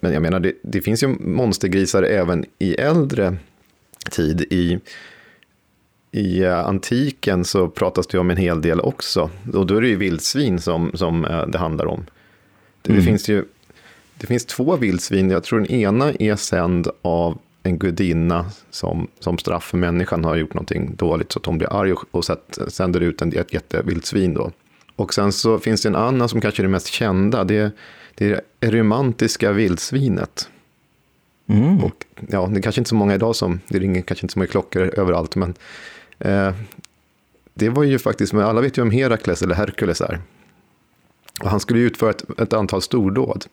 men 0.00 0.12
jag 0.12 0.22
menar, 0.22 0.40
det, 0.40 0.54
det, 0.62 0.82
finns 0.82 1.02
ju 1.02 1.08
monstergrisar 1.08 2.02
även 2.02 2.44
i 2.58 2.74
äldre 2.74 3.36
tid. 4.10 4.40
I, 4.40 4.80
i 6.14 6.44
uh, 6.44 6.66
antiken 6.66 7.44
så 7.44 7.68
pratas 7.68 8.06
det 8.06 8.18
om 8.18 8.30
en 8.30 8.36
hel 8.36 8.62
del 8.62 8.80
också. 8.80 9.30
Och 9.52 9.66
då 9.66 9.76
är 9.76 9.80
det 9.80 9.88
ju 9.88 9.96
vildsvin 9.96 10.60
som, 10.60 10.90
som 10.94 11.24
uh, 11.24 11.46
det 11.46 11.58
handlar 11.58 11.86
om. 11.86 12.06
Det, 12.82 12.92
mm. 12.92 13.00
det, 13.00 13.06
finns 13.06 13.28
ju 13.28 13.44
det 14.18 14.26
finns 14.26 14.44
två 14.44 14.76
vildsvin. 14.76 15.30
Jag 15.30 15.44
tror 15.44 15.60
den 15.60 15.70
ena 15.70 16.12
är 16.12 16.36
sänd 16.36 16.88
av 17.02 17.38
en 17.62 17.78
gudinna 17.78 18.46
som, 18.70 19.08
som 19.20 19.38
straff 19.38 19.64
för 19.64 19.76
människan 19.76 20.24
har 20.24 20.36
gjort 20.36 20.54
någonting 20.54 20.96
dåligt 20.96 21.32
så 21.32 21.38
att 21.38 21.46
hon 21.46 21.58
blir 21.58 21.80
arg 21.80 21.92
och, 21.92 22.04
och 22.10 22.24
sänder 22.68 23.00
ut 23.00 23.22
en, 23.22 23.36
ett 23.36 23.54
jättevildsvin 23.54 24.34
då. 24.34 24.50
Och 24.96 25.14
sen 25.14 25.32
så 25.32 25.58
finns 25.58 25.82
det 25.82 25.88
en 25.88 25.96
annan 25.96 26.28
som 26.28 26.40
kanske 26.40 26.62
är 26.62 26.64
det 26.64 26.70
mest 26.70 26.86
kända. 26.86 27.44
Det, 27.44 27.72
det 28.14 28.26
är 28.26 28.40
det 28.58 28.70
romantiska 28.70 29.52
vildsvinet. 29.52 30.48
Mm. 31.46 31.84
Och, 31.84 32.04
ja, 32.28 32.46
det 32.52 32.58
är 32.58 32.62
kanske 32.62 32.80
inte 32.80 32.88
så 32.88 32.94
många 32.94 33.14
idag 33.14 33.36
som, 33.36 33.60
det 33.68 33.78
ringer 33.78 34.02
kanske 34.02 34.24
inte 34.24 34.32
så 34.32 34.38
många 34.38 34.46
klockor 34.46 34.82
överallt, 34.98 35.36
men 35.36 35.50
eh, 35.50 35.54
det 37.54 37.68
var 37.68 37.84
ju 37.84 37.98
faktiskt, 37.98 38.32
men 38.32 38.44
alla 38.44 38.60
vet 38.60 38.78
ju 38.78 38.82
om 38.82 38.90
Herakles 38.90 39.42
eller 39.42 39.54
Herkules 39.54 40.00
är. 40.00 40.20
Och 41.40 41.50
han 41.50 41.60
skulle 41.60 41.80
utföra 41.80 42.10
ett, 42.10 42.40
ett 42.40 42.52
antal 42.52 42.82
stordåd. 42.82 43.44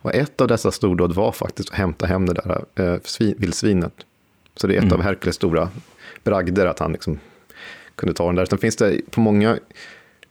Och 0.00 0.14
ett 0.14 0.40
av 0.40 0.48
dessa 0.48 0.70
stordåd 0.70 1.14
var 1.14 1.32
faktiskt 1.32 1.70
att 1.70 1.76
hämta 1.76 2.06
hem 2.06 2.26
det 2.26 2.32
där 2.32 2.64
eh, 2.74 3.34
vildsvinet. 3.36 3.92
Så 4.56 4.66
det 4.66 4.74
är 4.74 4.78
ett 4.78 4.84
mm. 4.84 4.94
av 4.94 5.02
Herkules 5.02 5.36
stora 5.36 5.68
bragder 6.24 6.66
att 6.66 6.78
han 6.78 6.92
liksom 6.92 7.18
kunde 7.94 8.14
ta 8.14 8.26
den 8.26 8.34
där. 8.34 8.44
Sen 8.44 8.58
finns 8.58 8.76
det 8.76 9.00
på 9.10 9.20
många 9.20 9.58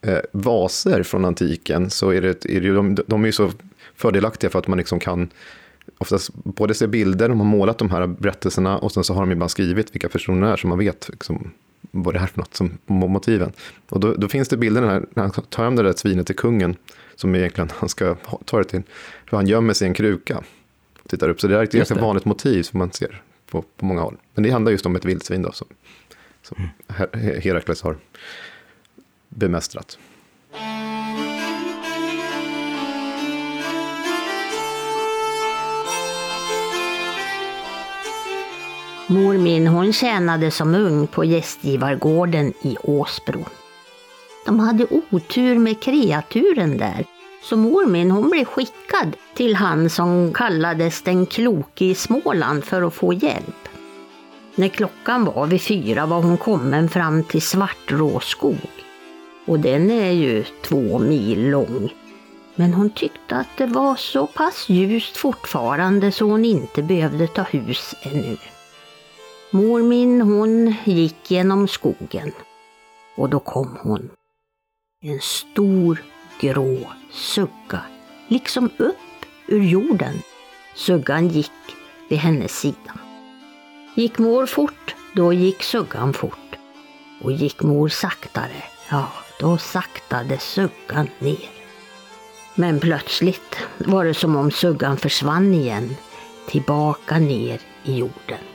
eh, 0.02 0.20
vaser 0.32 1.04
från 1.04 1.26
antiken 1.26 1.90
så 1.90 2.10
är 2.10 2.22
det, 2.22 2.46
är 2.46 2.62
det 2.62 2.74
de, 2.74 2.98
de 3.08 3.24
är 3.24 3.26
ju 3.26 3.32
så 3.32 3.52
fördelaktiga 3.96 4.50
för 4.50 4.60
att 4.60 4.68
man 4.68 4.78
liksom 4.78 5.00
kan 5.00 5.30
oftast 6.04 6.34
både 6.34 6.74
se 6.74 6.88
bilder, 6.88 7.30
de 7.30 7.40
har 7.40 7.48
målat 7.48 7.78
de 7.78 7.92
här 7.92 8.08
berättelserna 8.08 8.78
och 8.78 8.92
sen 8.92 9.04
så 9.04 9.14
har 9.14 9.22
de 9.22 9.32
ibland 9.32 9.52
skrivit 9.52 9.96
vilka 9.96 10.10
personer 10.10 10.48
det 10.48 10.54
är 10.54 10.58
så 10.58 10.68
man 10.68 10.78
vet 10.78 11.10
liksom, 11.10 11.52
vad 11.92 12.14
det 12.14 12.20
är 12.20 12.28
för 12.28 12.40
något 12.40 12.56
som 12.56 12.78
motiven. 12.86 13.52
Och 13.90 14.00
då, 14.00 14.14
då 14.14 14.28
finns 14.28 14.50
det 14.50 14.58
bilder 14.58 14.82
när, 14.82 15.06
han 15.16 15.32
tar 15.32 15.64
hem 15.64 15.76
det 15.76 15.84
där 15.84 15.94
svinet 15.94 16.28
till 16.28 16.36
kungen 16.36 16.76
som 17.16 17.36
egentligen 17.36 17.70
han 17.74 17.90
ska 17.90 18.16
ta 18.46 18.58
det 18.58 18.64
till. 18.64 18.82
För 19.26 19.38
han 19.38 19.48
gömmer 19.48 19.74
sig 19.74 19.86
i 19.86 19.88
en 19.88 19.94
kruka. 19.94 20.44
Tittar 21.08 21.30
upp. 21.30 21.42
Så 21.42 21.48
det 21.48 21.58
är 21.58 21.64
ett 21.64 21.72
ganska 21.72 21.96
vanligt 21.96 22.26
motiv 22.26 22.64
som 22.64 22.78
man 22.78 22.92
ser 22.92 23.22
på, 23.52 23.62
på 23.62 23.86
många 23.86 24.02
håll. 24.02 24.18
Men 24.34 24.44
det 24.44 24.50
handlar 24.50 24.72
just 24.72 24.86
om 24.86 24.96
ett 24.96 25.06
vildsvin 25.06 25.42
då, 25.42 25.52
som, 25.52 25.68
som 26.42 26.70
mm. 26.88 27.42
Herakles 27.42 27.82
har 27.82 27.98
bemästrat. 29.30 29.98
Mor 39.14 39.38
min 39.38 39.68
hon 39.68 39.94
tjänade 39.94 40.52
som 40.52 40.76
ung 40.76 41.08
på 41.08 41.26
gästgivargården 41.26 42.54
i 42.62 42.78
Åsbro. 42.84 43.46
De 44.46 44.60
hade 44.60 44.88
otur 45.12 45.60
med 45.60 45.82
kreaturen 45.82 46.78
där. 46.78 47.06
Så 47.44 47.58
mor 47.58 47.86
min 47.86 48.12
hon 48.12 48.30
blev 48.30 48.46
skickad 48.46 49.16
till 49.36 49.56
han 49.56 49.90
som 49.90 50.34
kallades 50.34 51.02
den 51.02 51.26
kloke 51.26 51.86
i 51.86 51.96
Småland 51.96 52.64
för 52.64 52.82
att 52.82 52.94
få 52.94 53.14
hjälp. 53.14 53.70
När 54.56 54.68
klockan 54.68 55.26
var 55.26 55.48
vid 55.48 55.62
fyra 55.62 56.06
var 56.06 56.22
hon 56.22 56.38
kommen 56.38 56.90
fram 56.90 57.24
till 57.24 57.42
Svartråskog. 57.42 58.70
Och 59.46 59.60
den 59.60 59.92
är 59.92 60.12
ju 60.12 60.44
två 60.44 61.00
mil 61.00 61.50
lång. 61.50 61.94
Men 62.56 62.74
hon 62.74 62.90
tyckte 62.90 63.36
att 63.36 63.58
det 63.58 63.66
var 63.66 63.96
så 63.96 64.28
pass 64.28 64.70
ljust 64.70 65.18
fortfarande 65.18 66.12
så 66.12 66.26
hon 66.26 66.46
inte 66.46 66.84
behövde 66.84 67.28
ta 67.28 67.42
hus 67.42 67.96
ännu. 68.02 68.38
Mor 69.56 69.82
min 69.82 70.22
hon 70.22 70.76
gick 70.86 71.32
genom 71.32 71.68
skogen 71.68 72.32
och 73.16 73.30
då 73.30 73.40
kom 73.40 73.78
hon 73.82 74.10
en 75.02 75.20
stor 75.22 76.04
grå 76.40 76.78
sugga, 77.12 77.82
liksom 78.28 78.70
upp 78.78 79.26
ur 79.48 79.64
jorden. 79.64 80.22
Suggan 80.76 81.28
gick 81.28 81.52
vid 82.10 82.20
hennes 82.20 82.60
sida. 82.60 83.00
Gick 83.96 84.18
mor 84.18 84.46
fort, 84.46 84.96
då 85.16 85.34
gick 85.34 85.64
suggan 85.64 86.14
fort. 86.14 86.56
Och 87.22 87.32
gick 87.32 87.62
mor 87.62 87.90
saktare, 87.90 88.64
ja, 88.90 89.08
då 89.40 89.58
saktade 89.58 90.38
suggan 90.38 91.10
ner. 91.20 91.50
Men 92.56 92.80
plötsligt 92.80 93.58
var 93.78 94.06
det 94.06 94.14
som 94.14 94.36
om 94.36 94.52
suggan 94.52 94.98
försvann 94.98 95.54
igen, 95.54 95.96
tillbaka 96.48 97.20
ner 97.20 97.62
i 97.84 97.98
jorden. 97.98 98.53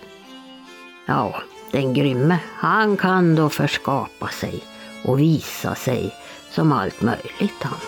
Ja, 1.10 1.42
den 1.72 1.94
grymme, 1.94 2.38
han 2.46 2.96
kan 2.96 3.34
då 3.34 3.48
förskapa 3.48 4.28
sig 4.28 4.62
och 5.04 5.18
visa 5.18 5.74
sig 5.74 6.14
som 6.50 6.72
allt 6.72 7.02
möjligt 7.02 7.62
han. 7.62 7.78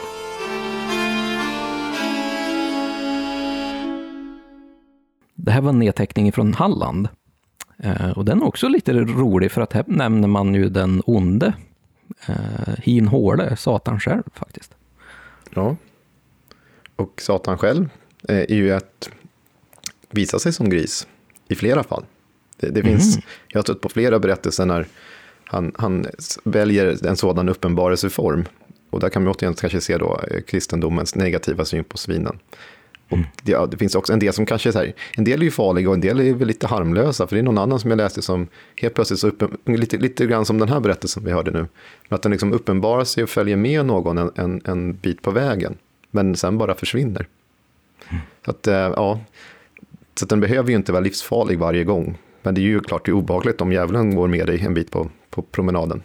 Det 5.34 5.50
här 5.50 5.60
var 5.60 5.68
en 5.68 5.78
nedteckning 5.78 6.32
från 6.32 6.54
Halland. 6.54 7.08
Eh, 7.78 8.10
och 8.10 8.24
den 8.24 8.42
är 8.42 8.46
också 8.46 8.68
lite 8.68 8.92
rolig, 8.92 9.52
för 9.52 9.60
att 9.60 9.72
här 9.72 9.84
nämner 9.86 10.28
man 10.28 10.54
ju 10.54 10.68
den 10.68 11.02
onde, 11.06 11.52
eh, 12.26 12.74
Hin 12.78 13.08
Håle, 13.08 13.56
Satan 13.56 14.00
själv 14.00 14.22
faktiskt. 14.34 14.74
Ja. 15.50 15.76
Och 16.96 17.20
Satan 17.20 17.58
själv 17.58 17.88
eh, 18.28 18.36
är 18.36 18.54
ju 18.54 18.72
att 18.72 19.10
visa 20.10 20.38
sig 20.38 20.52
som 20.52 20.70
gris 20.70 21.06
i 21.48 21.54
flera 21.54 21.82
fall. 21.82 22.04
Det, 22.60 22.70
det 22.70 22.82
finns, 22.82 23.16
Mhm. 23.16 23.24
Jag 23.48 23.58
har 23.58 23.62
stött 23.62 23.80
på 23.80 23.88
flera 23.88 24.18
berättelser 24.18 24.66
när 24.66 24.86
han, 25.44 25.72
han 25.78 26.06
väljer 26.44 27.06
en 27.06 27.16
sådan 27.16 27.48
uppenbarelseform. 27.48 28.44
Och 28.90 29.00
där 29.00 29.08
kan 29.08 29.24
man 29.24 29.32
återigen 29.34 29.54
kanske 29.54 29.80
se 29.80 29.98
då 29.98 30.20
eh, 30.30 30.40
kristendomens 30.40 31.14
negativa 31.14 31.64
syn 31.64 31.84
på 31.84 31.98
svinen. 31.98 32.38
Och 33.08 33.18
det, 33.42 33.52
ja, 33.52 33.66
det 33.66 33.76
finns 33.76 33.94
också 33.94 34.12
en 34.12 34.18
del 34.18 34.32
som 34.32 34.46
kanske 34.46 34.68
är 34.68 34.72
så 34.72 34.78
här, 34.78 34.92
en 35.16 35.24
del 35.24 35.40
är 35.40 35.44
ju 35.44 35.50
farliga 35.50 35.88
och 35.88 35.94
en 35.94 36.00
del 36.00 36.20
är 36.20 36.34
väl 36.34 36.48
lite 36.48 36.66
harmlösa. 36.66 37.26
För 37.26 37.36
det 37.36 37.40
är 37.40 37.42
någon 37.42 37.58
annan 37.58 37.80
som 37.80 37.90
jag 37.90 37.96
läste 37.96 38.22
som 38.22 38.48
helt 38.76 38.94
plötsligt 38.94 39.20
så 39.20 39.28
uppen, 39.28 39.58
lite, 39.66 39.96
lite 39.96 40.26
grann 40.26 40.44
som 40.44 40.58
den 40.58 40.68
här 40.68 40.80
berättelsen 40.80 41.24
vi 41.24 41.30
hörde 41.30 41.50
nu. 41.50 41.66
Att 42.08 42.22
den 42.22 42.32
liksom 42.32 42.52
uppenbarar 42.52 43.04
sig 43.04 43.22
och 43.22 43.30
följer 43.30 43.56
med 43.56 43.86
någon 43.86 44.18
en, 44.18 44.30
en, 44.34 44.60
en 44.64 44.92
bit 44.92 45.22
på 45.22 45.30
vägen. 45.30 45.76
Men 46.10 46.36
sen 46.36 46.58
bara 46.58 46.74
försvinner. 46.74 47.26
Så 48.44 48.50
att, 48.50 48.66
eh, 48.66 48.74
ja, 48.74 49.20
så 50.14 50.24
att 50.24 50.28
den 50.28 50.40
behöver 50.40 50.70
ju 50.70 50.76
inte 50.76 50.92
vara 50.92 51.00
livsfarlig 51.02 51.58
varje 51.58 51.84
gång. 51.84 52.18
Men 52.42 52.54
det 52.54 52.60
är 52.60 52.62
ju 52.62 52.80
klart 52.80 53.04
det 53.04 53.10
är 53.10 53.14
obehagligt 53.14 53.60
om 53.60 53.72
djävulen 53.72 54.14
går 54.14 54.28
med 54.28 54.46
dig 54.46 54.60
en 54.60 54.74
bit 54.74 54.90
på, 54.90 55.10
på 55.30 55.42
promenaden. 55.42 56.02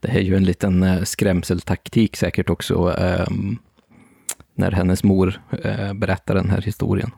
Det 0.00 0.08
är 0.08 0.20
ju 0.20 0.36
en 0.36 0.44
liten 0.44 0.82
eh, 0.82 1.02
skrämseltaktik 1.02 2.16
säkert 2.16 2.50
också, 2.50 2.94
ehm, 2.98 3.58
när 4.54 4.70
hennes 4.70 5.04
mor 5.04 5.40
eh, 5.62 5.92
berättar 5.92 6.34
den 6.34 6.50
här 6.50 6.62
historien. 6.62 7.10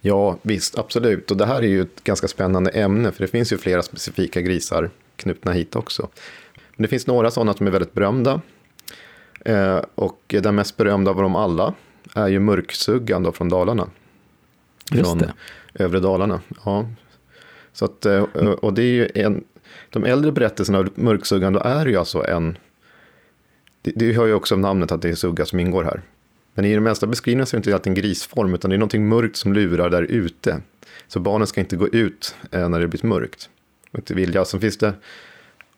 Ja, 0.00 0.38
visst, 0.42 0.78
absolut. 0.78 1.30
Och 1.30 1.36
det 1.36 1.46
här 1.46 1.62
är 1.62 1.68
ju 1.68 1.82
ett 1.82 2.04
ganska 2.04 2.28
spännande 2.28 2.70
ämne, 2.70 3.12
för 3.12 3.22
det 3.22 3.28
finns 3.28 3.52
ju 3.52 3.58
flera 3.58 3.82
specifika 3.82 4.40
grisar 4.40 4.90
knutna 5.16 5.52
hit 5.52 5.76
också. 5.76 6.08
Men 6.76 6.82
det 6.82 6.88
finns 6.88 7.06
några 7.06 7.30
sådana 7.30 7.54
som 7.54 7.66
är 7.66 7.70
väldigt 7.70 7.94
berömda. 7.94 8.40
Eh, 9.44 9.80
och 9.94 10.22
den 10.26 10.54
mest 10.54 10.76
berömda 10.76 11.10
av 11.10 11.16
dem 11.16 11.36
alla 11.36 11.74
är 12.14 12.28
ju 12.28 12.40
mörksuggan 12.40 13.22
då 13.22 13.32
från 13.32 13.48
Dalarna. 13.48 13.88
Just 14.92 15.04
från 15.08 15.18
det 15.18 15.34
övre 15.74 16.00
Dalarna. 16.00 16.40
Ja. 16.64 16.86
Så 17.72 17.84
att, 17.84 18.06
eh, 18.06 18.22
och 18.62 18.74
det 18.74 18.82
är 18.82 18.92
ju 18.92 19.08
en, 19.14 19.44
de 19.90 20.04
äldre 20.04 20.32
berättelserna 20.32 20.78
av 20.78 20.88
mörksuggan, 20.94 21.52
då 21.52 21.60
är 21.60 21.84
det 21.84 21.90
ju 21.90 21.96
alltså 21.96 22.26
en, 22.26 22.58
det, 23.82 23.92
det 23.96 24.12
hör 24.12 24.26
ju 24.26 24.34
också 24.34 24.54
av 24.54 24.60
namnet 24.60 24.92
att 24.92 25.02
det 25.02 25.08
är 25.08 25.14
sugga 25.14 25.46
som 25.46 25.60
ingår 25.60 25.84
här. 25.84 26.02
Men 26.54 26.64
i 26.64 26.74
de 26.74 26.80
mesta 26.80 27.06
beskrivningarna 27.06 27.46
så 27.46 27.56
är 27.56 27.58
det 27.58 27.60
inte 27.60 27.74
alltid 27.74 27.90
en 27.90 27.94
grisform, 27.94 28.54
utan 28.54 28.70
det 28.70 28.76
är 28.76 28.78
någonting 28.78 29.08
mörkt 29.08 29.36
som 29.36 29.52
lurar 29.52 29.90
där 29.90 30.02
ute. 30.02 30.60
Så 31.08 31.20
barnen 31.20 31.46
ska 31.46 31.60
inte 31.60 31.76
gå 31.76 31.88
ut 31.88 32.34
eh, 32.50 32.68
när 32.68 32.80
det 32.80 32.88
blir 32.88 33.06
mörkt. 33.06 33.48
Och 33.90 33.98
inte 33.98 34.14
vilja. 34.14 34.44
Sen 34.44 34.60
finns 34.60 34.78
det, 34.78 34.94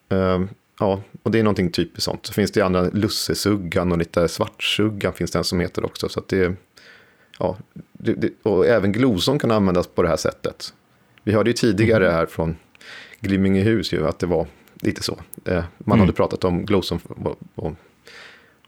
ehm, 0.08 0.48
ja, 0.78 1.02
och 1.22 1.30
det 1.30 1.38
är 1.38 1.42
någonting 1.42 1.70
typiskt 1.70 2.02
sånt. 2.02 2.26
Så 2.26 2.32
finns 2.32 2.50
det 2.50 2.60
andra 2.60 2.82
lussesuggan 2.82 3.92
och 3.92 3.98
lite 3.98 4.28
svartsuggan 4.28 5.12
finns 5.12 5.30
det 5.30 5.38
en 5.38 5.44
som 5.44 5.60
heter 5.60 5.84
också. 5.84 6.08
Så 6.08 6.20
att 6.20 6.28
det, 6.28 6.56
ja, 7.42 7.56
det, 7.92 8.12
det, 8.12 8.30
och 8.42 8.66
även 8.66 8.92
gloson 8.92 9.38
kan 9.38 9.50
användas 9.50 9.86
på 9.86 10.02
det 10.02 10.08
här 10.08 10.16
sättet. 10.16 10.74
Vi 11.22 11.32
hörde 11.32 11.50
ju 11.50 11.54
tidigare 11.54 12.04
här 12.04 12.26
från 12.26 12.56
Glimmingehus 13.20 13.92
ju 13.92 14.06
att 14.06 14.18
det 14.18 14.26
var 14.26 14.46
lite 14.74 15.02
så. 15.02 15.18
Eh, 15.44 15.64
man 15.78 16.00
hade 16.00 16.12
pratat 16.12 16.44
om 16.44 16.64
gloson 16.66 17.00
och, 17.54 17.74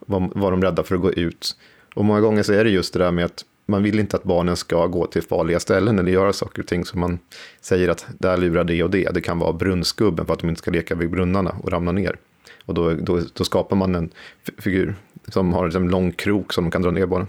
var, 0.07 0.31
var 0.35 0.51
de 0.51 0.62
rädda 0.62 0.83
för 0.83 0.95
att 0.95 1.01
gå 1.01 1.12
ut. 1.12 1.57
Och 1.95 2.05
många 2.05 2.20
gånger 2.20 2.43
så 2.43 2.53
är 2.53 2.64
det 2.64 2.70
just 2.70 2.93
det 2.93 2.99
där 2.99 3.11
med 3.11 3.25
att 3.25 3.45
man 3.66 3.83
vill 3.83 4.01
inte 4.01 4.16
att 4.16 4.25
barnen 4.25 4.57
ska 4.57 4.87
gå 4.87 5.07
till 5.07 5.22
farliga 5.22 5.61
ställen 5.61 5.99
eller 5.99 6.12
göra 6.12 6.33
saker 6.33 6.62
och 6.62 6.68
ting 6.68 6.85
som 6.85 7.01
man 7.01 7.18
säger 7.61 7.89
att 7.89 8.07
där 8.18 8.37
lurar 8.37 8.64
det 8.64 8.83
och 8.83 8.91
det. 8.91 9.14
Det 9.14 9.20
kan 9.20 9.39
vara 9.39 9.53
brunnsgubben 9.53 10.27
för 10.27 10.33
att 10.33 10.39
de 10.41 10.49
inte 10.49 10.59
ska 10.59 10.70
leka 10.70 10.95
vid 10.95 11.11
brunnarna 11.11 11.57
och 11.62 11.72
ramla 11.72 11.93
ner. 11.93 12.16
Och 12.64 12.75
då, 12.75 12.95
då, 12.95 13.20
då 13.35 13.45
skapar 13.45 13.77
man 13.77 13.95
en 13.95 14.11
figur 14.59 14.95
som 15.29 15.53
har 15.53 15.77
en 15.77 15.89
lång 15.89 16.12
krok 16.12 16.53
som 16.53 16.64
de 16.64 16.70
kan 16.70 16.83
dra 16.83 16.91
ner 16.91 17.07
barnen. 17.07 17.29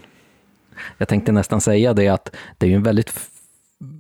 Jag 0.98 1.08
tänkte 1.08 1.32
nästan 1.32 1.62
säga 1.62 1.94
det 1.94 2.08
att 2.08 2.36
det 2.58 2.72
är 2.72 2.76
en 2.76 2.84
väldigt 2.84 3.14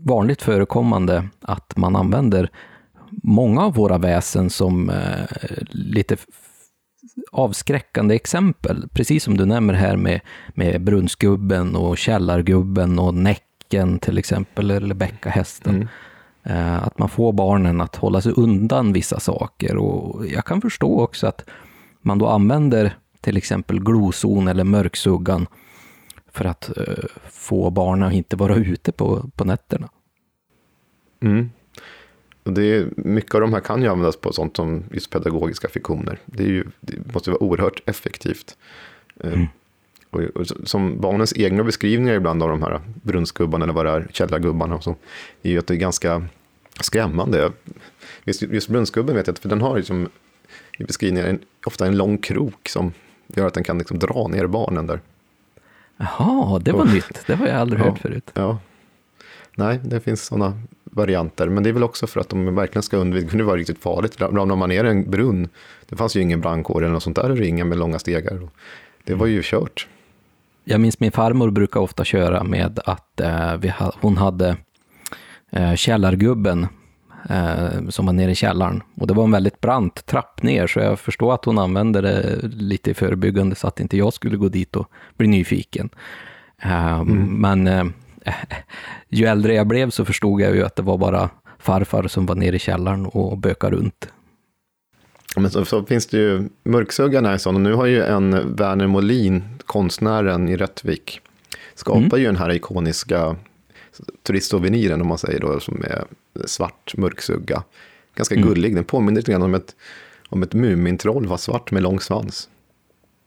vanligt 0.03 0.41
förekommande 0.41 1.29
att 1.41 1.77
man 1.77 1.95
använder 1.95 2.49
många 3.23 3.61
av 3.61 3.73
våra 3.73 3.97
väsen 3.97 4.49
som 4.49 4.89
eh, 4.89 5.25
lite 5.69 6.17
avskräckande 7.31 8.15
exempel. 8.15 8.89
Precis 8.93 9.23
som 9.23 9.37
du 9.37 9.45
nämner 9.45 9.73
här 9.73 9.97
med, 9.97 10.21
med 10.49 10.81
brunnsgubben 10.81 11.75
och 11.75 11.97
källargubben 11.97 12.99
och 12.99 13.13
näcken 13.13 13.99
till 13.99 14.17
exempel, 14.17 14.71
eller 14.71 14.95
bäckahästen. 14.95 15.75
Mm. 15.75 15.87
Eh, 16.43 16.83
Att 16.83 16.99
man 16.99 17.09
får 17.09 17.33
barnen 17.33 17.81
att 17.81 17.95
hålla 17.95 18.21
sig 18.21 18.33
undan 18.35 18.93
vissa 18.93 19.19
saker. 19.19 19.77
Och 19.77 20.27
jag 20.27 20.45
kan 20.45 20.61
förstå 20.61 21.01
också 21.01 21.27
att 21.27 21.45
man 22.01 22.19
då 22.19 22.27
använder 22.27 22.97
till 23.21 23.37
exempel 23.37 23.83
gloson 23.83 24.47
eller 24.47 24.63
mörksuggan 24.63 25.47
för 26.35 26.45
att 26.45 26.77
eh, 26.77 27.05
få 27.29 27.69
barnen 27.69 28.07
att 28.07 28.13
inte 28.13 28.35
vara 28.35 28.55
ute 28.55 28.91
på, 28.91 29.29
på 29.35 29.43
nätterna. 29.45 29.89
Mm. 31.21 31.49
Det 32.43 32.61
är, 32.61 32.89
mycket 32.97 33.35
av 33.35 33.41
de 33.41 33.53
här 33.53 33.59
kan 33.59 33.81
ju 33.81 33.87
användas 33.87 34.17
på 34.17 34.33
sånt 34.33 34.55
som 34.55 34.83
just 34.91 35.09
pedagogiska 35.09 35.67
fiktioner. 35.67 36.19
Det, 36.25 36.43
är 36.43 36.47
ju, 36.47 36.65
det 36.79 37.13
måste 37.13 37.31
vara 37.31 37.43
oerhört 37.43 37.89
effektivt. 37.89 38.57
Eh, 39.19 39.41
Och, 40.09 40.21
och 40.21 40.47
som 40.63 41.01
barnens 41.01 41.33
egna 41.37 41.63
beskrivningar 41.63 42.13
ibland 42.13 42.43
av 42.43 42.49
de 42.49 42.63
här 42.63 42.81
brunnsgubbarna 43.03 43.63
eller 43.63 43.73
vad 43.73 43.85
det 43.85 43.91
är, 43.91 44.07
källargubbarna 44.11 44.75
och 44.75 44.83
så, 44.83 44.95
är 45.43 45.49
ju 45.49 45.59
att 45.59 45.67
det 45.67 45.73
är 45.73 45.77
ganska 45.77 46.23
skrämmande. 46.79 47.51
Just, 48.23 48.41
just 48.41 48.69
brunnsgubben 48.69 49.15
vet 49.15 49.27
jag, 49.27 49.37
för 49.37 49.49
den 49.49 49.61
har 49.61 49.77
liksom 49.77 50.09
i 50.77 50.83
beskrivningen 50.83 51.29
en, 51.29 51.39
ofta 51.65 51.85
en 51.85 51.97
lång 51.97 52.17
krok 52.17 52.69
som 52.69 52.93
gör 53.27 53.47
att 53.47 53.53
den 53.53 53.63
kan 53.63 53.77
liksom 53.77 53.99
dra 53.99 54.27
ner 54.27 54.47
barnen 54.47 54.87
där. 54.87 54.99
Jaha, 55.97 56.59
det 56.59 56.71
var 56.71 56.85
nytt. 56.85 57.23
Det 57.27 57.35
har 57.35 57.47
jag 57.47 57.55
aldrig 57.57 57.81
Ja. 57.85 57.85
hört 57.85 57.99
förut. 57.99 58.31
Ja. 58.33 58.57
Nej, 59.57 59.79
det 59.83 59.99
finns 59.99 60.25
sådana 60.25 60.53
varianter. 60.83 61.49
Men 61.49 61.63
det 61.63 61.69
är 61.69 61.73
väl 61.73 61.83
också 61.83 62.07
för 62.07 62.19
att 62.19 62.29
de 62.29 62.55
verkligen 62.55 62.83
ska 62.83 62.97
undvika, 62.97 63.23
det 63.25 63.29
kunde 63.29 63.43
vara 63.43 63.57
riktigt 63.57 63.79
farligt. 63.81 64.21
Ramlar 64.21 64.55
man 64.55 64.69
ner 64.69 64.83
i 64.85 64.89
en 64.89 65.11
brunn, 65.11 65.49
det 65.89 65.95
fanns 65.95 66.15
ju 66.15 66.21
ingen 66.21 66.41
brandkår 66.41 66.83
eller 66.83 66.93
något 66.93 67.03
sånt 67.03 67.15
där 67.15 67.29
ringa 67.29 67.65
med 67.65 67.77
långa 67.77 67.99
stegar. 67.99 68.39
Det 69.03 69.13
var 69.13 69.25
ju 69.27 69.41
kört. 69.43 69.87
Jag 70.63 70.81
minns 70.81 70.99
min 70.99 71.11
farmor 71.11 71.49
brukar 71.51 71.79
ofta 71.79 72.03
köra 72.03 72.43
med 72.43 72.79
att 72.85 73.19
eh, 73.19 73.55
vi 73.57 73.73
hon 74.01 74.17
hade 74.17 74.57
eh, 75.51 75.75
källargubben 75.75 76.67
eh, 77.29 77.89
som 77.89 78.05
var 78.05 78.13
nere 78.13 78.31
i 78.31 78.35
källaren. 78.35 78.83
Och 78.95 79.07
det 79.07 79.13
var 79.13 79.23
en 79.23 79.31
väldigt 79.31 79.61
brant 79.61 80.05
trapp 80.05 80.43
ner, 80.43 80.67
så 80.67 80.79
jag 80.79 80.99
förstår 80.99 81.33
att 81.33 81.45
hon 81.45 81.59
använde 81.59 82.01
det 82.01 82.39
lite 82.43 82.91
i 82.91 82.93
förebyggande 82.93 83.55
så 83.55 83.67
att 83.67 83.79
inte 83.79 83.97
jag 83.97 84.13
skulle 84.13 84.37
gå 84.37 84.49
dit 84.49 84.75
och 84.75 84.89
bli 85.17 85.27
nyfiken. 85.27 85.89
Eh, 86.61 87.03
Men 87.03 87.67
eh, 87.67 87.85
ju 89.09 89.25
äldre 89.25 89.53
jag 89.53 89.67
blev 89.67 89.89
så 89.89 90.05
förstod 90.05 90.41
jag 90.41 90.55
ju 90.55 90.65
att 90.65 90.75
det 90.75 90.83
var 90.83 90.97
bara 90.97 91.29
farfar 91.59 92.07
som 92.07 92.25
var 92.25 92.35
nere 92.35 92.55
i 92.55 92.59
källaren 92.59 93.05
och 93.05 93.37
bökade 93.37 93.75
runt. 93.75 94.09
Men 95.37 95.51
så, 95.51 95.65
så 95.65 95.83
finns 95.83 96.07
det 96.07 96.17
ju, 96.17 96.49
Mörksuggan 96.63 97.25
är 97.25 97.37
sån, 97.37 97.55
och 97.55 97.61
nu 97.61 97.73
har 97.73 97.85
ju 97.85 98.03
en 98.03 98.55
Werner 98.55 98.87
Molin, 98.87 99.43
konstnären 99.65 100.49
i 100.49 100.57
Rättvik, 100.57 101.19
skapar 101.75 102.17
ju 102.17 102.25
den 102.25 102.35
här 102.35 102.51
ikoniska 102.51 103.35
turistsouvenirn, 104.23 105.01
om 105.01 105.07
man 105.07 105.17
säger 105.17 105.39
då, 105.39 105.59
som 105.59 105.83
är 105.83 106.05
svart 106.45 106.97
mörksugga. 106.97 107.63
Ganska 108.15 108.35
gullig, 108.35 108.75
den 108.75 108.83
påminner 108.83 109.19
lite 109.21 109.31
grann 109.31 109.41
om 109.41 109.53
ett, 109.53 109.75
om 110.29 110.43
ett 110.43 110.53
Mumintroll, 110.53 111.27
var 111.27 111.37
svart 111.37 111.71
med 111.71 111.83
lång 111.83 111.99
svans. 111.99 112.49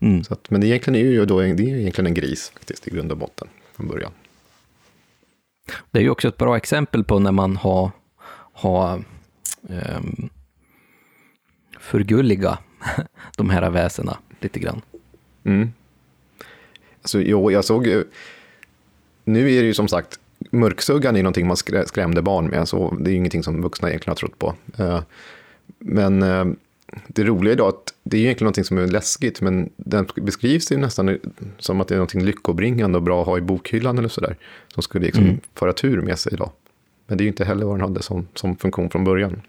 Mm. 0.01 0.25
Så 0.25 0.35
att, 0.35 0.51
men 0.51 0.61
det 0.61 0.67
egentligen 0.67 1.07
är 1.07 1.11
ju 1.11 1.25
då, 1.25 1.41
det 1.41 1.47
är 1.47 1.61
egentligen 1.61 2.07
en 2.07 2.15
gris 2.15 2.53
faktiskt 2.55 2.89
i 2.89 2.91
grund 2.91 3.13
och 3.13 3.19
botten 3.19 3.49
från 3.77 3.89
början. 3.89 4.13
Det 5.91 5.99
är 5.99 6.03
ju 6.03 6.11
också 6.11 6.29
ett 6.29 6.37
bra 6.37 6.57
exempel 6.57 7.05
på 7.05 7.19
när 7.19 7.33
man 7.33 7.57
har, 7.57 7.91
har 8.53 9.05
um, 9.63 10.31
förgulliga 11.81 12.59
de 13.37 13.51
här 13.51 13.71
väsena 13.71 14.19
lite 14.41 14.59
grann. 14.59 14.83
Mm. 15.45 15.73
Alltså, 17.03 17.21
jo, 17.21 17.51
jag 17.51 17.65
såg 17.65 17.87
ju, 17.87 18.05
nu 19.25 19.41
är 19.41 19.61
det 19.63 19.67
ju 19.67 19.75
som 19.75 19.89
sagt, 19.89 20.21
mörksuggan 20.51 21.17
är 21.17 21.23
någonting 21.23 21.47
man 21.47 21.57
skrä- 21.57 21.87
skrämde 21.87 22.23
barn 22.23 22.47
med, 22.47 22.69
så 22.69 22.97
det 23.01 23.11
är 23.11 23.13
ju 23.13 23.17
ingenting 23.19 23.43
som 23.43 23.63
vuxna 23.63 23.89
egentligen 23.89 24.11
har 24.11 24.17
trott 24.17 24.39
på. 24.39 24.55
Eh, 24.79 25.01
Men 25.79 26.23
eh, 26.23 26.45
det 27.09 27.25
roliga 27.25 27.53
är 27.53 27.57
då 27.57 27.67
att 27.69 27.95
det 28.03 28.17
är 28.17 28.19
ju 28.19 28.25
egentligen 28.27 28.45
någonting 28.47 28.65
som 28.65 28.79
är 28.79 28.87
läskigt, 28.87 29.41
men 29.41 29.71
den 29.77 30.07
beskrivs 30.17 30.73
ju 30.73 30.77
nästan 30.77 31.19
som 31.59 31.81
att 31.81 31.89
det 31.89 31.95
är 31.95 31.97
någonting 31.97 32.25
lyckobringande 32.25 32.99
och 32.99 33.03
bra 33.03 33.21
att 33.21 33.27
ha 33.27 33.39
i 33.39 33.41
bokhyllan 33.41 33.99
eller 33.99 34.09
sådär, 34.09 34.37
som 34.75 34.83
skulle 34.83 35.05
liksom 35.07 35.25
Mm. 35.25 35.41
föra 35.55 35.73
tur 35.73 36.01
med 36.03 36.19
sig 36.19 36.33
idag. 36.33 36.51
Men 37.07 37.19
det 37.19 37.23
är 37.23 37.25
ju 37.25 37.29
inte 37.31 37.45
heller 37.45 37.65
vad 37.67 37.75
den 37.75 37.81
hade 37.81 38.03
som, 38.03 38.27
som 38.35 38.57
funktion 38.57 38.91
från 38.91 39.05
början. 39.05 39.43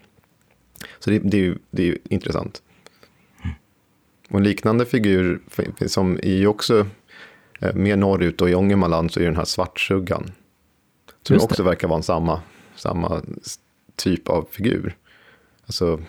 Så 0.98 1.10
det, 1.10 1.18
det, 1.18 1.36
är, 1.36 1.42
ju, 1.42 1.58
det 1.70 1.82
är 1.82 1.86
ju 1.86 1.98
intressant. 2.04 2.62
Och 4.30 4.36
en 4.38 4.44
liknande 4.44 4.86
figur 4.86 5.40
som 5.86 6.16
är 6.22 6.34
ju 6.36 6.46
också 6.46 6.86
eh, 7.60 7.74
mer 7.74 7.96
norrut 7.96 8.40
och 8.40 8.50
i 8.50 8.54
Ångermanland 8.54 9.10
så 9.12 9.20
är 9.20 9.24
den 9.24 9.36
här 9.36 9.44
svartsuggan. 9.44 10.30
Som 11.22 11.36
också 11.36 11.62
verkar 11.62 11.88
vara 11.88 11.96
en 11.96 12.02
samma, 12.02 12.40
samma 12.76 13.22
typ 13.96 14.28
av 14.28 14.48
figur. 14.50 14.96
Alltså, 15.66 16.00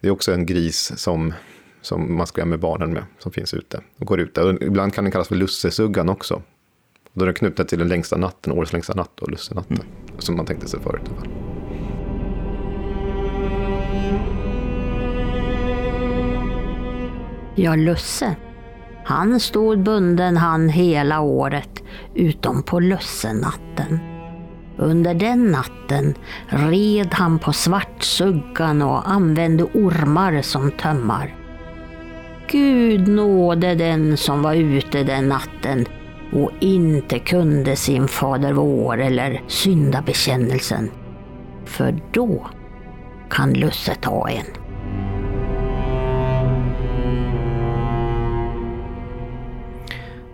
det 0.00 0.08
är 0.08 0.10
också 0.10 0.32
en 0.32 0.46
gris 0.46 0.92
som, 0.96 1.32
som 1.80 2.16
man 2.16 2.26
skrämmer 2.26 2.56
barnen 2.56 2.92
med, 2.92 3.04
som 3.18 3.32
finns 3.32 3.54
ute 3.54 3.80
och 3.98 4.06
går 4.06 4.20
ute. 4.20 4.42
Och 4.42 4.62
ibland 4.62 4.94
kan 4.94 5.04
den 5.04 5.12
kallas 5.12 5.28
för 5.28 5.34
lussesuggan 5.34 6.08
också. 6.08 6.42
Då 7.12 7.22
är 7.22 7.26
den 7.26 7.34
knuten 7.34 7.66
till 7.66 7.78
den 7.78 7.88
längsta 7.88 8.16
natten, 8.16 8.52
årets 8.52 8.72
längsta 8.72 8.94
natt, 8.94 9.20
och 9.20 9.30
lussenatten. 9.30 9.76
Mm. 9.76 9.88
Som 10.18 10.36
man 10.36 10.46
tänkte 10.46 10.68
sig 10.68 10.80
förut. 10.80 11.10
Ja, 17.54 17.76
Lusse. 17.76 18.36
Han 19.04 19.40
stod 19.40 19.82
bunden 19.82 20.36
han 20.36 20.68
hela 20.68 21.20
året, 21.20 21.82
utom 22.14 22.62
på 22.62 22.80
lössenatten. 22.80 23.98
Under 24.76 25.14
den 25.14 25.50
natten 25.50 26.14
red 26.46 27.14
han 27.14 27.38
på 27.38 27.52
svartsuggan 27.52 28.82
och 28.82 29.10
använde 29.10 29.64
ormar 29.64 30.42
som 30.42 30.70
tömmar. 30.70 31.34
Gud 32.50 33.08
nåde 33.08 33.74
den 33.74 34.16
som 34.16 34.42
var 34.42 34.54
ute 34.54 35.02
den 35.02 35.28
natten 35.28 35.86
och 36.32 36.50
inte 36.60 37.18
kunde 37.18 37.76
sin 37.76 38.08
Fader 38.08 38.52
vår 38.52 39.00
eller 39.00 39.42
syndabekännelsen. 39.46 40.90
För 41.64 42.00
då 42.12 42.46
kan 43.30 43.52
Lusse 43.52 43.94
ta 43.94 44.28
en. 44.28 44.61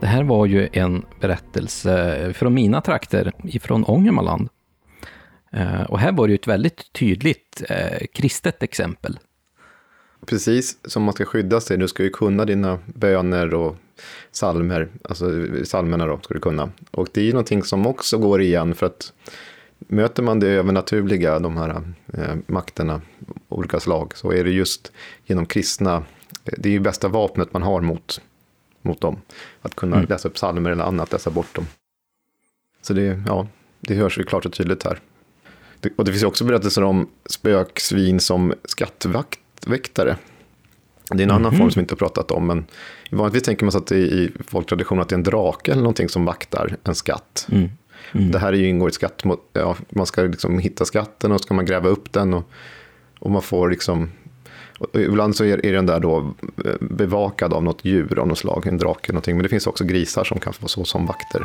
Det 0.01 0.07
här 0.07 0.25
var 0.25 0.47
ju 0.47 0.69
en 0.73 1.05
berättelse 1.21 2.33
från 2.37 2.55
mina 2.55 2.81
trakter, 2.81 3.33
ifrån 3.45 3.85
Ångermanland. 3.85 4.49
Eh, 5.53 5.83
och 5.83 5.99
här 5.99 6.13
var 6.13 6.27
det 6.27 6.31
ju 6.31 6.35
ett 6.35 6.47
väldigt 6.47 6.93
tydligt 6.93 7.63
eh, 7.69 8.07
kristet 8.13 8.63
exempel. 8.63 9.19
Precis 10.27 10.79
som 10.85 11.03
man 11.03 11.15
ska 11.15 11.25
skydda 11.25 11.61
sig, 11.61 11.77
du 11.77 11.89
ska 11.89 12.03
ju 12.03 12.11
kunna 12.11 12.45
dina 12.45 12.79
böner 12.87 13.55
och 13.55 13.77
salmer, 14.31 14.89
alltså 15.05 15.47
salmerna 15.65 16.07
då, 16.07 16.21
ska 16.23 16.35
du 16.35 16.41
kunna. 16.41 16.71
Och 16.91 17.09
det 17.13 17.21
är 17.21 17.25
ju 17.25 17.33
någonting 17.33 17.63
som 17.63 17.87
också 17.87 18.19
går 18.19 18.43
igen, 18.43 18.75
för 18.75 18.87
att 18.87 19.13
möter 19.79 20.23
man 20.23 20.41
det 20.41 20.49
övernaturliga, 20.49 21.39
de 21.39 21.57
här 21.57 21.83
eh, 22.15 22.35
makterna, 22.47 23.01
olika 23.49 23.81
slag, 23.81 24.13
så 24.17 24.33
är 24.33 24.45
det 24.45 24.51
just 24.51 24.93
genom 25.27 25.47
kristna, 25.47 26.03
det 26.45 26.69
är 26.69 26.73
ju 26.73 26.81
bästa 26.81 27.09
vapnet 27.09 27.53
man 27.53 27.63
har 27.63 27.81
mot 27.81 28.21
mot 28.89 29.01
dem. 29.01 29.21
Att 29.63 29.75
kunna 29.75 29.97
mm. 29.97 30.09
läsa 30.09 30.29
upp 30.29 30.35
psalmer 30.35 30.71
eller 30.71 30.85
annat, 30.85 31.13
läsa 31.13 31.31
bort 31.31 31.55
dem. 31.55 31.67
Så 32.83 32.93
det, 32.93 33.23
ja, 33.27 33.47
det 33.81 33.95
hörs 33.95 34.19
ju 34.19 34.25
klart 34.25 34.47
och 34.47 34.53
tydligt 34.53 34.83
här. 34.83 35.01
Det, 35.81 35.91
och 35.97 36.05
det 36.05 36.13
finns 36.13 36.25
också 36.25 36.45
berättelser 36.45 36.83
om 36.83 37.09
spöksvin 37.27 38.21
som 38.21 38.55
skattväktare. 38.65 40.17
Det 41.11 41.23
är 41.23 41.25
en 41.25 41.31
annan 41.31 41.47
mm. 41.47 41.59
form 41.59 41.71
som 41.71 41.81
vi 41.81 41.83
inte 41.83 41.95
har 41.95 41.99
pratat 41.99 42.31
om, 42.31 42.47
men 42.47 42.67
vanligtvis 43.11 43.43
tänker 43.43 43.65
man 43.65 43.73
sig 43.73 43.79
att 43.79 43.87
det 43.87 43.97
är 43.97 44.15
i 44.15 44.33
folktraditionen 44.47 45.03
att 45.03 45.09
det 45.09 45.15
är 45.15 45.19
en 45.19 45.23
drake 45.23 45.73
eller 45.73 45.83
någonting 45.83 46.09
som 46.09 46.25
vaktar 46.25 46.77
en 46.85 46.95
skatt. 46.95 47.47
Mm. 47.51 47.71
Mm. 48.13 48.31
Det 48.31 48.39
här 48.39 48.53
är 48.53 48.57
ju 48.57 48.69
ingår 48.69 48.89
i 48.89 48.93
skatt, 48.93 49.25
ja, 49.53 49.77
man 49.89 50.07
ska 50.07 50.23
liksom 50.23 50.59
hitta 50.59 50.85
skatten 50.85 51.33
och 51.33 51.41
ska 51.41 51.55
man 51.55 51.65
gräva 51.65 51.89
upp 51.89 52.13
den 52.13 52.35
och, 52.35 52.51
och 53.19 53.31
man 53.31 53.43
får 53.43 53.71
liksom 53.71 54.11
och 54.79 55.01
ibland 55.01 55.37
så 55.37 55.45
är, 55.45 55.67
är 55.67 55.73
den 55.73 55.87
där 55.87 56.01
då 56.01 56.35
eh, 56.65 56.75
bevakad 56.81 57.53
av 57.53 57.65
något 57.65 57.85
djur 57.85 58.19
av 58.19 58.29
något 58.29 58.39
slag, 58.39 58.67
en 58.67 58.79
drake 58.79 59.01
eller 59.05 59.13
någonting. 59.13 59.37
Men 59.37 59.43
det 59.43 59.49
finns 59.49 59.67
också 59.67 59.85
grisar 59.85 60.25
som 60.25 60.41
kan 60.41 60.53
få 60.53 60.69
så 60.69 60.85
som 60.85 61.07
vakter. 61.07 61.43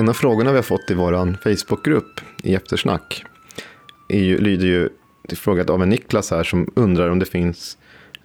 En 0.00 0.08
av 0.08 0.12
frågorna 0.12 0.50
vi 0.50 0.56
har 0.56 0.62
fått 0.62 0.90
i 0.90 0.94
vår 0.94 1.36
Facebookgrupp 1.42 2.20
i 2.42 2.54
eftersnack 2.54 3.24
är 4.08 4.20
ju, 4.20 4.38
lyder 4.38 4.66
ju 4.66 4.88
till 5.28 5.36
frågat 5.36 5.70
av 5.70 5.82
en 5.82 5.88
Niklas 5.88 6.30
här 6.30 6.44
som 6.44 6.72
undrar 6.76 7.10
om 7.10 7.18
det 7.18 7.26
finns 7.26 7.78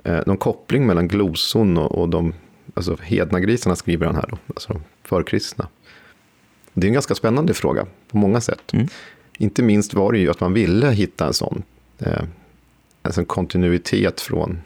eh, 0.04 0.20
någon 0.26 0.38
koppling 0.38 0.88
mellan 0.88 1.08
gloson 1.08 1.78
och, 1.78 1.92
och 1.92 2.10
de 2.10 2.34
alltså 2.74 2.98
hednagrisarna 3.02 3.76
skriver 3.76 4.06
han 4.06 4.16
här 4.16 4.28
då, 4.30 4.38
alltså 4.48 4.74
de 4.74 4.82
förkristna. 5.04 5.68
Det 6.74 6.86
är 6.86 6.90
en 6.90 6.94
ganska 6.94 7.16
spännande 7.16 7.54
fråga 7.54 7.86
på 8.12 8.18
många 8.18 8.42
sätt. 8.42 8.74
Mm. 8.74 8.88
Inte 9.38 9.64
minst 9.64 9.94
var 9.94 10.12
det 10.12 10.20
ju 10.20 10.30
att 10.30 10.40
man 10.40 10.54
ville 10.54 10.92
hitta 10.92 11.28
en 11.28 11.34
sån 11.34 11.64
eh, 12.00 12.24
alltså 13.02 13.22
en 13.22 13.26
kontinuitet 13.26 14.22
från 14.22 14.62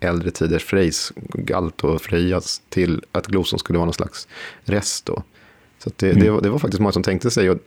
äldre 0.00 0.30
tiders 0.30 0.64
Freys, 0.64 1.12
Galt 1.16 1.84
och 1.84 2.02
Frejas 2.02 2.62
till 2.68 3.02
att 3.12 3.26
gloson 3.26 3.58
skulle 3.58 3.78
vara 3.78 3.86
någon 3.86 3.94
slags 3.94 4.28
rest. 4.64 5.06
Då. 5.06 5.22
Så 5.78 5.90
det, 5.96 6.10
mm. 6.10 6.22
det, 6.22 6.30
var, 6.30 6.40
det, 6.40 6.48
var, 6.48 6.58
faktiskt 6.58 6.80
många 6.80 6.92
som 6.92 7.02
tänkte 7.02 7.30
sig. 7.30 7.50
Och 7.50 7.58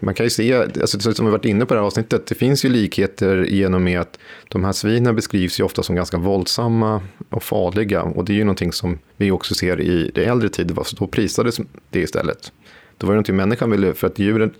man 0.00 0.14
kan 0.14 0.26
ju 0.26 0.30
se, 0.30 0.54
alltså, 0.54 1.12
som 1.12 1.26
vi 1.26 1.32
varit 1.32 1.44
inne 1.44 1.66
på 1.66 1.74
det 1.74 1.80
här 1.80 1.86
avsnittet, 1.86 2.26
det 2.26 2.34
finns 2.34 2.64
ju 2.64 2.68
likheter 2.68 3.44
genom 3.44 3.84
med 3.84 4.00
att 4.00 4.18
de 4.48 4.64
här 4.64 4.72
svinen 4.72 5.16
beskrivs 5.16 5.60
ju 5.60 5.64
ofta 5.64 5.82
som 5.82 5.96
ganska 5.96 6.16
våldsamma 6.16 7.02
och 7.28 7.42
farliga. 7.42 8.02
Och 8.02 8.24
det 8.24 8.32
är 8.32 8.36
ju 8.36 8.44
någonting 8.44 8.72
som 8.72 8.98
vi 9.16 9.30
också 9.30 9.54
ser 9.54 9.80
i 9.80 10.10
det 10.14 10.24
äldre 10.24 10.48
tid, 10.48 10.76
då 10.98 11.06
prisades 11.06 11.60
det 11.90 12.00
istället. 12.00 12.52
Då 12.98 13.06
var 13.06 13.14
det 13.14 13.16
någonting 13.16 13.36
människan 13.36 13.70
ville, 13.70 13.94
för 13.94 14.06
att 14.06 14.18
djuren, 14.18 14.50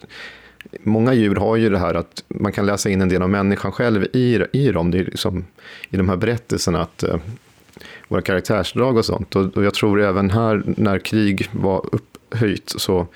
många 0.82 1.14
djur 1.14 1.34
har 1.34 1.56
ju 1.56 1.70
det 1.70 1.78
här 1.78 1.94
att 1.94 2.24
man 2.28 2.52
kan 2.52 2.66
läsa 2.66 2.90
in 2.90 3.00
en 3.00 3.08
del 3.08 3.22
av 3.22 3.30
människan 3.30 3.72
själv 3.72 4.04
i, 4.12 4.44
i 4.52 4.72
dem. 4.72 4.90
Det 4.90 4.98
är 4.98 5.04
liksom, 5.04 5.44
I 5.90 5.96
de 5.96 6.08
här 6.08 6.16
berättelserna 6.16 6.80
att 6.80 7.02
eh, 7.02 7.16
våra 8.08 8.22
karaktärsdrag 8.22 8.96
och 8.96 9.04
sånt. 9.04 9.36
Och, 9.36 9.56
och 9.56 9.64
jag 9.64 9.74
tror 9.74 10.02
även 10.02 10.30
här 10.30 10.62
när 10.66 10.98
krig 10.98 11.48
var 11.52 11.84
upphöjt 11.92 12.74
så 12.76 13.06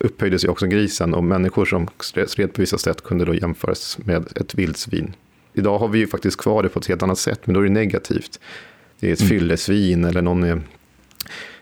upphöjdes 0.00 0.44
ju 0.44 0.48
också 0.48 0.66
grisen 0.66 1.14
och 1.14 1.24
människor 1.24 1.64
som 1.64 1.88
stred 2.00 2.52
på 2.52 2.60
vissa 2.60 2.78
sätt 2.78 3.02
kunde 3.04 3.24
då 3.24 3.34
jämföras 3.34 3.98
med 4.04 4.26
ett 4.36 4.54
vildsvin. 4.54 5.14
Idag 5.54 5.78
har 5.78 5.88
vi 5.88 5.98
ju 5.98 6.06
faktiskt 6.06 6.36
kvar 6.36 6.62
det 6.62 6.68
på 6.68 6.78
ett 6.78 6.86
helt 6.86 7.02
annat 7.02 7.18
sätt, 7.18 7.40
men 7.44 7.54
då 7.54 7.60
är 7.60 7.64
det 7.64 7.70
negativt. 7.70 8.40
Det 9.00 9.08
är 9.08 9.12
ett 9.12 9.20
mm. 9.20 9.28
fyllesvin 9.28 10.04
eller 10.04 10.22
någon 10.22 10.44
är, 10.44 10.60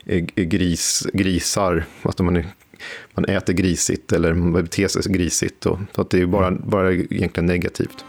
är 0.05 0.43
gris, 0.43 1.07
grisar, 1.13 1.85
att 2.01 2.19
man, 2.19 2.35
är, 2.37 2.45
man 3.13 3.25
äter 3.25 3.53
grisigt 3.53 4.11
eller 4.11 4.33
man 4.33 4.53
beter 4.53 4.87
sig 4.87 5.13
grisigt. 5.13 5.65
Och, 5.65 5.79
så 5.95 6.01
att 6.01 6.09
det 6.09 6.21
är 6.21 6.25
bara, 6.25 6.51
bara 6.51 6.93
egentligen 6.93 7.45
negativt. 7.45 8.05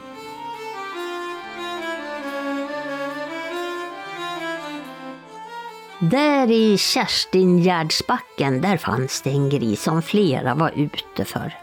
Där 6.03 6.51
i 6.51 6.79
Kerstingärdsbacken, 6.79 8.61
där 8.61 8.77
fanns 8.77 9.23
det 9.23 9.31
en 9.31 9.51
gris 9.51 9.83
som 9.83 10.03
flera 10.03 10.55
var 10.55 10.73
ute 10.77 11.25
för. 11.25 11.55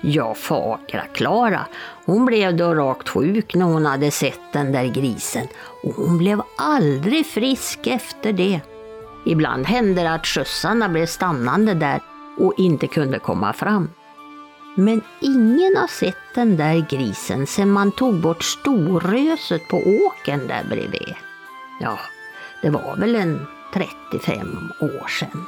Ja, 0.00 0.34
fagra 0.34 1.04
Klara, 1.14 1.66
hon 2.04 2.26
blev 2.26 2.56
då 2.56 2.74
rakt 2.74 3.08
sjuk 3.08 3.54
när 3.54 3.64
hon 3.64 3.86
hade 3.86 4.10
sett 4.10 4.40
den 4.52 4.72
där 4.72 4.84
grisen 4.84 5.46
och 5.82 5.94
hon 5.94 6.18
blev 6.18 6.42
aldrig 6.58 7.26
frisk 7.26 7.86
efter 7.86 8.32
det. 8.32 8.60
Ibland 9.26 9.66
hände 9.66 10.02
det 10.02 10.12
att 10.12 10.26
skjutsarna 10.26 10.88
blev 10.88 11.06
stannande 11.06 11.74
där 11.74 12.00
och 12.38 12.54
inte 12.56 12.86
kunde 12.86 13.18
komma 13.18 13.52
fram. 13.52 13.90
Men 14.74 15.02
ingen 15.20 15.76
har 15.76 15.88
sett 15.88 16.34
den 16.34 16.56
där 16.56 16.86
grisen 16.90 17.46
sedan 17.46 17.70
man 17.70 17.92
tog 17.92 18.20
bort 18.20 18.44
storröset 18.44 19.68
på 19.68 19.76
åken 19.76 20.46
där 20.48 20.64
bredvid. 20.68 21.14
Ja, 21.80 21.98
det 22.62 22.70
var 22.70 22.96
väl 22.96 23.14
en 23.14 23.46
35 23.74 24.72
år 24.80 25.08
sedan. 25.08 25.44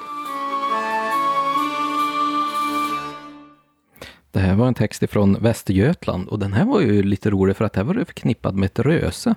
Det 4.33 4.39
här 4.39 4.57
var 4.57 4.69
en 4.69 4.75
text 4.75 5.03
ifrån 5.03 5.37
Västergötland 5.41 6.29
och 6.29 6.39
den 6.39 6.53
här 6.53 6.65
var 6.65 6.81
ju 6.81 7.03
lite 7.03 7.31
rolig 7.31 7.57
för 7.57 7.65
att 7.65 7.73
det 7.73 7.81
här 7.81 7.85
var 7.85 7.95
det 7.95 8.05
förknippad 8.05 8.55
med 8.55 8.67
ett 8.67 8.79
röse. 8.79 9.35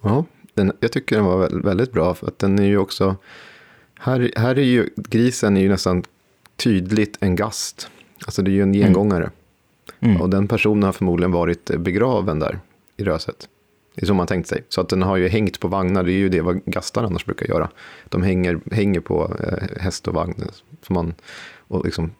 Ja, 0.00 0.24
den, 0.54 0.72
jag 0.80 0.92
tycker 0.92 1.16
den 1.16 1.24
var 1.24 1.62
väldigt 1.62 1.92
bra 1.92 2.14
för 2.14 2.26
att 2.26 2.38
den 2.38 2.58
är 2.58 2.66
ju 2.66 2.78
också, 2.78 3.16
här, 3.98 4.32
här 4.36 4.58
är 4.58 4.62
ju, 4.62 4.90
grisen 4.96 5.56
är 5.56 5.60
ju 5.60 5.68
nästan 5.68 6.04
tydligt 6.56 7.16
en 7.20 7.36
gast. 7.36 7.90
Alltså 8.24 8.42
det 8.42 8.50
är 8.50 8.52
ju 8.52 8.62
en 8.62 8.72
gengångare. 8.72 9.30
Mm. 10.00 10.10
Mm. 10.10 10.22
Och 10.22 10.30
den 10.30 10.48
personen 10.48 10.82
har 10.82 10.92
förmodligen 10.92 11.32
varit 11.32 11.70
begraven 11.78 12.38
där 12.38 12.60
i 12.96 13.04
röset. 13.04 13.48
Det 13.98 14.04
är 14.04 14.06
så 14.06 14.14
man 14.14 14.26
tänkt 14.26 14.48
sig. 14.48 14.64
Så 14.68 14.80
att 14.80 14.88
den 14.88 15.02
har 15.02 15.16
ju 15.16 15.28
hängt 15.28 15.60
på 15.60 15.68
vagnar, 15.68 16.02
det 16.02 16.12
är 16.12 16.18
ju 16.18 16.28
det 16.28 16.40
vad 16.40 16.64
gastar 16.64 17.04
annars 17.04 17.24
brukar 17.24 17.46
göra. 17.46 17.68
De 18.04 18.22
hänger, 18.22 18.60
hänger 18.70 19.00
på 19.00 19.36
eh, 19.44 19.82
häst 19.82 20.08
och 20.08 20.14
vagn 20.14 20.34
så 20.82 20.92
man, 20.92 21.14
och 21.68 21.84
liksom 21.84 22.10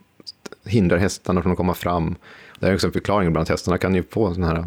hindrar 0.65 0.97
hästarna 0.97 1.43
från 1.43 1.53
att 1.53 1.59
komma 1.59 1.75
fram. 1.75 2.17
Det 2.59 2.67
är 2.67 2.75
också 2.75 2.87
en 2.87 2.93
förklaring, 2.93 3.33
bland 3.33 3.49
hästarna 3.49 3.79
kan 3.79 3.95
ju 3.95 4.03
få 4.03 4.35
sådana 4.35 4.55
här 4.55 4.65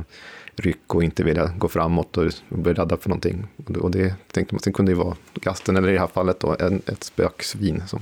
ryck 0.55 0.95
och 0.95 1.03
inte 1.03 1.23
vilja 1.23 1.51
gå 1.57 1.67
framåt 1.67 2.17
och 2.17 2.31
bli 2.49 2.73
rädda 2.73 2.97
för 2.97 3.09
någonting. 3.09 3.47
Och 3.81 3.91
det 3.91 4.15
tänkte 4.31 4.55
man, 4.55 4.59
sen 4.59 4.73
kunde 4.73 4.91
det 4.91 4.95
vara 4.95 5.15
gasten, 5.33 5.77
eller 5.77 5.89
i 5.89 5.93
det 5.93 5.99
här 5.99 6.07
fallet 6.07 6.39
då, 6.39 6.55
en, 6.59 6.81
ett 6.85 7.03
spöksvin 7.03 7.83
som, 7.87 7.99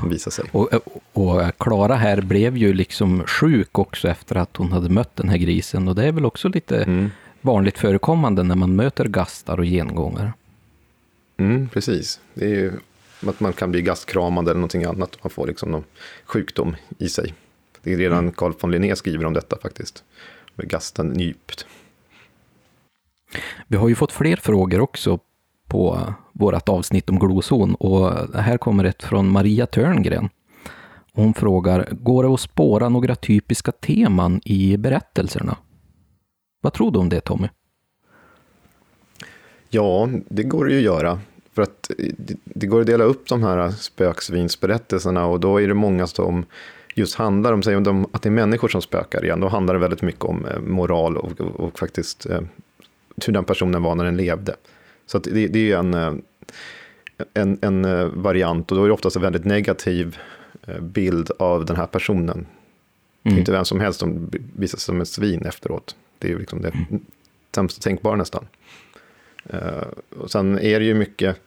som 0.00 0.08
visade 0.08 0.34
sig. 0.34 0.44
Och, 0.52 0.68
och 1.12 1.58
Klara 1.58 1.94
här 1.94 2.20
blev 2.20 2.56
ju 2.56 2.72
liksom 2.72 3.24
sjuk 3.26 3.78
också 3.78 4.08
efter 4.08 4.36
att 4.36 4.56
hon 4.56 4.72
hade 4.72 4.88
mött 4.88 5.16
den 5.16 5.28
här 5.28 5.38
grisen 5.38 5.88
och 5.88 5.94
det 5.94 6.04
är 6.04 6.12
väl 6.12 6.26
också 6.26 6.48
lite 6.48 6.82
mm. 6.82 7.10
Vanligt 7.40 7.78
förekommande 7.78 8.42
när 8.42 8.56
man 8.56 8.76
möter 8.76 9.04
gastar 9.04 9.58
och 9.58 9.64
gengångare. 9.64 10.32
Mm, 11.36 11.68
precis. 11.68 12.20
Det 12.34 12.44
är 12.44 12.48
ju 12.48 12.72
att 13.26 13.40
man 13.40 13.52
kan 13.52 13.70
bli 13.70 13.82
gastkramad 13.82 14.44
eller 14.44 14.54
någonting 14.54 14.84
annat. 14.84 15.16
Man 15.22 15.30
får 15.30 15.46
liksom 15.46 15.70
någon 15.70 15.84
sjukdom 16.24 16.76
i 16.98 17.08
sig. 17.08 17.34
Det 17.82 17.92
är 17.92 17.96
redan 17.96 18.18
mm. 18.18 18.32
Carl 18.32 18.52
von 18.60 18.70
Linné 18.70 18.96
skriver 18.96 19.24
om 19.24 19.34
detta 19.34 19.58
faktiskt. 19.62 20.04
Med 20.54 20.68
gasten 20.68 21.08
nypt. 21.08 21.66
Vi 23.66 23.76
har 23.76 23.88
ju 23.88 23.94
fått 23.94 24.12
fler 24.12 24.36
frågor 24.36 24.80
också 24.80 25.18
på 25.66 26.14
vårt 26.32 26.68
avsnitt 26.68 27.08
om 27.08 27.18
glozon 27.18 27.74
och 27.74 28.34
här 28.34 28.58
kommer 28.58 28.84
ett 28.84 29.02
från 29.02 29.30
Maria 29.30 29.66
Törngren. 29.66 30.28
Hon 31.12 31.34
frågar, 31.34 31.88
går 31.90 32.22
det 32.22 32.34
att 32.34 32.40
spåra 32.40 32.88
några 32.88 33.14
typiska 33.14 33.72
teman 33.72 34.40
i 34.44 34.76
berättelserna? 34.76 35.56
Vad 36.60 36.72
tror 36.72 36.92
du 36.92 36.98
om 36.98 37.08
det 37.08 37.20
Tommy? 37.20 37.48
Ja, 39.68 40.08
det 40.28 40.42
går 40.42 40.64
det 40.64 40.72
ju 40.72 40.78
att 40.78 40.84
göra. 40.84 41.20
För 41.52 41.62
att 41.62 41.90
det 42.44 42.66
går 42.66 42.80
att 42.80 42.86
dela 42.86 43.04
upp 43.04 43.28
de 43.28 43.42
här 43.42 43.70
spöksvinsberättelserna 43.70 45.26
och 45.26 45.40
då 45.40 45.60
är 45.60 45.68
det 45.68 45.74
många 45.74 46.06
som 46.06 46.44
just 46.94 47.14
handlar 47.14 47.52
om, 47.52 47.62
säg 47.62 47.76
om 47.76 48.06
att 48.12 48.22
det 48.22 48.28
är 48.28 48.30
människor 48.30 48.68
som 48.68 48.82
spökar 48.82 49.24
igen, 49.24 49.40
då 49.40 49.48
handlar 49.48 49.74
det 49.74 49.80
väldigt 49.80 50.02
mycket 50.02 50.24
om 50.24 50.46
eh, 50.46 50.60
moral 50.60 51.16
och, 51.16 51.40
och, 51.40 51.60
och 51.60 51.78
faktiskt 51.78 52.26
eh, 52.26 52.40
hur 53.26 53.32
den 53.32 53.44
personen 53.44 53.82
var 53.82 53.94
när 53.94 54.04
den 54.04 54.16
levde. 54.16 54.56
Så 55.06 55.18
det, 55.18 55.46
det, 55.48 55.58
är 55.58 55.62
ju 55.62 55.72
en, 55.72 55.94
eh, 55.94 56.12
en, 57.34 57.58
en 57.62 58.10
variant 58.22 58.70
och 58.70 58.76
då 58.76 58.84
är 58.84 58.88
det 58.88 58.94
oftast 58.94 59.16
en 59.16 59.22
väldigt 59.22 59.44
negativ 59.44 60.18
bild 60.80 61.30
av 61.38 61.64
den 61.64 61.76
här 61.76 61.86
personen. 61.86 62.46
Mm. 63.22 63.38
Inte 63.38 63.52
vem 63.52 63.64
som 63.64 63.80
helst 63.80 64.00
som 64.00 64.30
visar 64.56 64.78
sig 64.78 64.84
som 64.84 65.00
ett 65.00 65.08
svin 65.08 65.42
efteråt. 65.42 65.96
Det 66.18 66.28
är 66.28 66.30
ju 66.30 66.38
liksom 66.38 66.62
det 66.62 66.68
mm. 66.68 67.00
sämsta 67.54 67.82
tänkbara 67.82 68.16
nästan. 68.16 68.46
och 70.18 70.30
sen 70.30 70.58
är 70.58 70.80
det 70.80 70.86
ju 70.86 70.94
mycket 70.94 71.40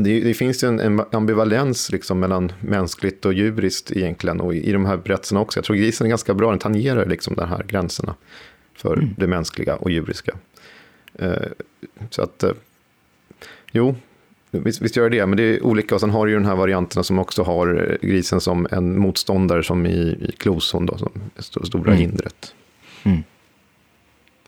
det, 0.00 0.20
det, 0.20 0.34
finns 0.34 0.64
ju 0.64 0.68
en, 0.68 0.80
en, 0.80 1.02
ambivalens 1.12 1.92
liksom 1.92 2.20
mellan 2.20 2.52
mänskligt 2.60 3.24
och 3.24 3.32
djuriskt 3.32 3.92
egentligen. 3.92 4.40
Och 4.40 4.54
i, 4.54 4.68
i 4.68 4.72
de 4.72 4.84
här 4.84 4.96
berättelserna 4.96 5.40
också. 5.40 5.58
Jag 5.58 5.64
tror 5.64 5.76
grisen 5.76 6.06
är 6.06 6.08
ganska 6.08 6.34
bra, 6.34 6.50
den 6.50 6.58
tangerar 6.58 7.06
liksom 7.06 7.34
de 7.34 7.48
här 7.48 7.62
gränserna. 7.62 8.14
För 8.74 8.96
mm. 8.96 9.14
det 9.16 9.26
mänskliga 9.26 9.76
och 9.76 9.90
djuriska. 9.90 10.36
Eh, 11.14 11.48
så 12.10 12.22
att, 12.22 12.44
jo, 13.72 13.96
visst, 14.58 14.82
visst 14.82 14.96
gör 14.96 15.10
det. 15.10 15.26
Men 15.26 15.36
det 15.36 15.42
är 15.42 15.64
olika. 15.64 15.94
Och 15.94 16.00
sen 16.00 16.10
har 16.10 16.26
du 16.26 16.32
ju 16.32 16.38
den 16.38 16.46
här 16.46 16.56
varianterna 16.56 17.02
som 17.02 17.18
också 17.18 17.42
har 17.42 17.98
grisen 18.02 18.40
som 18.40 18.66
en 18.70 18.98
motståndare. 18.98 19.62
Som 19.62 19.86
i, 19.86 19.98
i 20.28 20.32
Kloson 20.38 20.86
då, 20.86 20.98
som 20.98 21.12
st 21.36 21.60
stora 21.66 21.92
mm. 21.92 21.98
hindret. 21.98 22.54
Mm. 23.02 23.22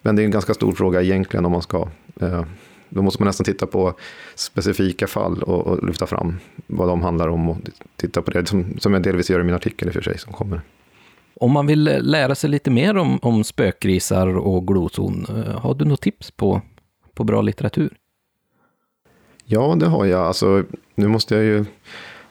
Men 0.03 0.17
det 0.17 0.23
är 0.23 0.25
en 0.25 0.31
ganska 0.31 0.55
stor 0.55 0.73
fråga 0.73 1.03
egentligen 1.03 1.45
om 1.45 1.53
man 1.53 1.63
ska 1.63 1.89
eh, 2.21 2.45
då 2.89 3.03
måste 3.03 3.23
man 3.23 3.27
nästan 3.27 3.45
titta 3.45 3.67
på 3.67 3.95
specifika 4.35 5.07
fall 5.07 5.43
och, 5.43 5.67
och 5.67 5.87
lyfta 5.87 6.07
fram 6.07 6.37
vad 6.67 6.89
de 6.89 7.03
handlar 7.03 7.29
om 7.29 7.49
och 7.49 7.57
titta 7.97 8.23
på 8.23 8.31
det, 8.31 8.47
som, 8.47 8.79
som 8.79 8.93
jag 8.93 9.03
delvis 9.03 9.31
gör 9.31 9.41
i 9.41 9.45
min 9.45 9.55
artikel 9.55 9.89
i 9.89 9.91
och 9.91 9.95
för 9.95 10.03
sig 10.03 10.19
som 10.19 10.33
kommer. 10.33 10.61
Om 11.41 11.53
man 11.53 11.67
vill 11.67 11.85
lära 12.01 12.35
sig 12.35 12.51
lite 12.51 12.71
mer 12.71 12.97
om, 12.97 13.19
om 13.23 13.45
spökgrisar 13.45 14.37
och 14.37 14.67
glozon, 14.67 15.27
eh, 15.29 15.61
har 15.61 15.75
du 15.75 15.85
något 15.85 16.01
tips 16.01 16.31
på, 16.31 16.61
på 17.15 17.25
bra 17.25 17.43
litteratur? 17.43 17.97
Ja, 19.49 19.77
det 19.81 19.87
har 19.87 20.05
jag. 20.05 20.21
Alltså, 20.21 20.65
nu 20.95 21.09
måste 21.09 21.35
jag 21.35 21.45
ju 21.45 21.65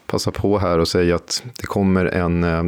passa 0.06 0.32
på 0.32 0.58
här 0.58 0.80
och 0.80 0.88
säga 0.88 1.16
att 1.16 1.44
det 1.62 1.68
kommer 1.68 2.06
en 2.06 2.44
eh, 2.44 2.64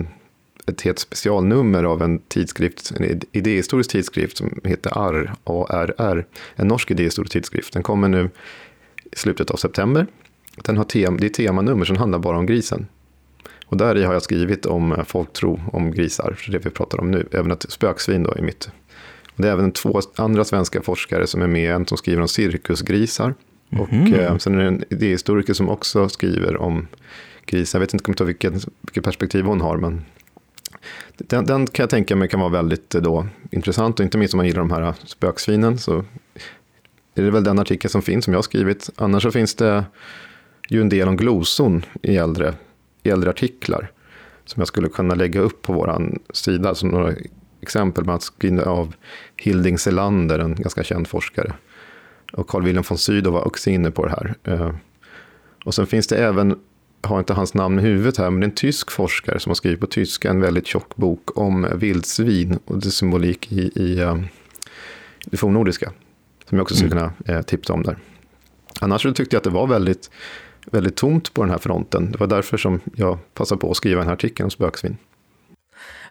ett 0.65 0.81
helt 0.81 0.99
specialnummer 0.99 1.83
av 1.83 2.01
en 2.01 2.19
tidskrift, 2.19 2.91
en 2.91 3.21
idéhistorisk 3.31 3.89
tidskrift 3.91 4.37
som 4.37 4.61
heter 4.63 4.97
ARR, 4.97 5.33
ARR, 5.43 6.25
en 6.55 6.67
norsk 6.67 6.91
idéhistorisk 6.91 7.33
tidskrift. 7.33 7.73
Den 7.73 7.83
kommer 7.83 8.07
nu 8.07 8.29
i 9.11 9.15
slutet 9.15 9.51
av 9.51 9.57
september. 9.57 10.07
Den 10.55 10.77
har 10.77 10.83
tem, 10.83 11.17
det 11.17 11.25
är 11.25 11.29
temanummer 11.29 11.85
som 11.85 11.97
handlar 11.97 12.19
bara 12.19 12.37
om 12.37 12.45
grisen. 12.45 12.87
Och 13.65 13.77
där 13.77 13.97
i 13.97 14.03
har 14.03 14.13
jag 14.13 14.21
skrivit 14.21 14.65
om 14.65 14.91
eh, 14.91 15.03
folktro 15.03 15.61
om 15.73 15.91
grisar, 15.91 16.39
det 16.51 16.65
vi 16.65 16.69
pratar 16.69 16.99
om 16.99 17.11
nu, 17.11 17.27
även 17.31 17.51
ett 17.51 17.65
spöksvin 17.69 18.23
då 18.23 18.35
i 18.37 18.41
mitt. 18.41 18.69
Och 19.35 19.41
det 19.41 19.47
är 19.47 19.51
även 19.51 19.71
två 19.71 20.01
andra 20.15 20.43
svenska 20.43 20.81
forskare 20.81 21.27
som 21.27 21.41
är 21.41 21.47
med, 21.47 21.75
en 21.75 21.85
som 21.85 21.97
skriver 21.97 22.21
om 22.21 22.27
cirkusgrisar 22.27 23.33
och 23.69 23.93
mm. 23.93 24.13
eh, 24.13 24.37
sen 24.37 24.55
är 24.55 24.59
det 24.59 24.67
en 24.67 24.83
idéhistoriker 24.89 25.53
som 25.53 25.69
också 25.69 26.09
skriver 26.09 26.57
om 26.57 26.87
grisar. 27.45 27.79
Jag 27.79 27.81
vet 27.81 27.93
inte 27.93 28.23
vilket, 28.23 28.53
vilket 28.81 29.03
perspektiv 29.03 29.45
hon 29.45 29.61
har, 29.61 29.77
men 29.77 30.05
den, 31.17 31.45
den, 31.45 31.67
kan 31.67 31.83
jag 31.83 31.89
tänka 31.89 32.15
mig 32.15 32.29
kan 32.29 32.39
vara 32.39 32.49
väldigt 32.49 32.95
eh, 32.95 33.01
då, 33.01 33.27
intressant 33.51 33.99
och 33.99 34.03
inte 34.03 34.17
minst 34.17 34.33
om 34.33 34.37
man 34.37 34.47
gillar 34.47 34.59
de 34.59 34.71
här 34.71 34.93
spöksvinen 35.03 35.77
så 35.77 36.05
är 37.15 37.23
det 37.23 37.31
väl 37.31 37.43
den 37.43 37.59
artikel 37.59 37.91
som 37.91 38.01
finns 38.01 38.25
som 38.25 38.33
jag 38.33 38.37
har 38.37 38.43
skrivit. 38.43 38.89
Annars 38.95 39.23
så 39.23 39.31
finns 39.31 39.55
det 39.55 39.85
ju 40.69 40.81
en 40.81 40.89
del 40.89 41.07
om 41.07 41.17
gloson 41.17 41.85
i 42.01 42.17
äldre, 42.17 42.53
i 43.03 43.09
äldre 43.09 43.29
artiklar 43.29 43.91
som 44.45 44.61
jag 44.61 44.67
skulle 44.67 44.89
kunna 44.89 45.15
lägga 45.15 45.39
upp 45.39 45.61
på 45.61 45.73
vår 45.73 46.17
sida 46.33 46.75
som 46.75 46.89
några 46.89 47.13
exempel 47.61 48.05
med 48.05 48.15
att 48.15 48.23
skriva 48.23 48.63
av 48.63 48.95
Hilding 49.37 49.77
Selander, 49.77 50.39
en 50.39 50.55
ganska 50.55 50.83
känd 50.83 51.07
forskare. 51.07 51.53
Och 52.33 52.47
Carl 52.47 52.63
Wilhelm 52.63 52.83
von 52.89 52.97
Sydow 52.97 53.33
var 53.33 53.47
också 53.47 53.69
inne 53.69 53.91
på 53.91 54.05
det 54.05 54.11
här. 54.11 54.35
Eh, 54.43 54.71
och 55.65 55.73
sen 55.73 55.87
finns 55.87 56.07
det 56.07 56.17
även 56.17 56.59
har 57.01 57.19
inte 57.19 57.33
hans 57.33 57.53
namn 57.53 57.79
i 57.79 57.81
huvudet 57.81 58.17
här, 58.17 58.29
men 58.29 58.39
det 58.39 58.43
är 58.43 58.49
en 58.49 58.55
tysk 58.55 58.91
forskare 58.91 59.39
som 59.39 59.49
har 59.49 59.55
skrivit 59.55 59.79
på 59.79 59.87
tyska 59.87 60.29
en 60.29 60.41
väldigt 60.41 60.67
tjock 60.67 60.95
bok 60.95 61.37
om 61.37 61.67
vildsvin 61.75 62.59
och 62.65 62.79
det 62.79 62.91
symbolik 62.91 63.51
i, 63.51 63.71
i 63.75 64.03
uh, 64.03 64.17
det 65.25 65.37
fornnordiska. 65.37 65.91
Som 66.49 66.57
jag 66.57 66.63
också 66.63 66.75
skulle 66.75 66.91
mm. 66.91 67.09
kunna 67.23 67.37
eh, 67.37 67.41
tipsa 67.41 67.73
om 67.73 67.83
där. 67.83 67.97
Annars 68.81 69.01
så 69.01 69.13
tyckte 69.13 69.35
jag 69.35 69.39
att 69.39 69.43
det 69.43 69.49
var 69.49 69.67
väldigt, 69.67 70.11
väldigt 70.65 70.95
tomt 70.95 71.33
på 71.33 71.43
den 71.43 71.51
här 71.51 71.57
fronten. 71.57 72.11
Det 72.11 72.19
var 72.19 72.27
därför 72.27 72.57
som 72.57 72.79
jag 72.95 73.17
passade 73.33 73.61
på 73.61 73.71
att 73.71 73.77
skriva 73.77 73.99
den 73.99 74.07
här 74.07 74.13
artikeln 74.13 74.45
om 74.45 74.51
spöksvin. 74.51 74.97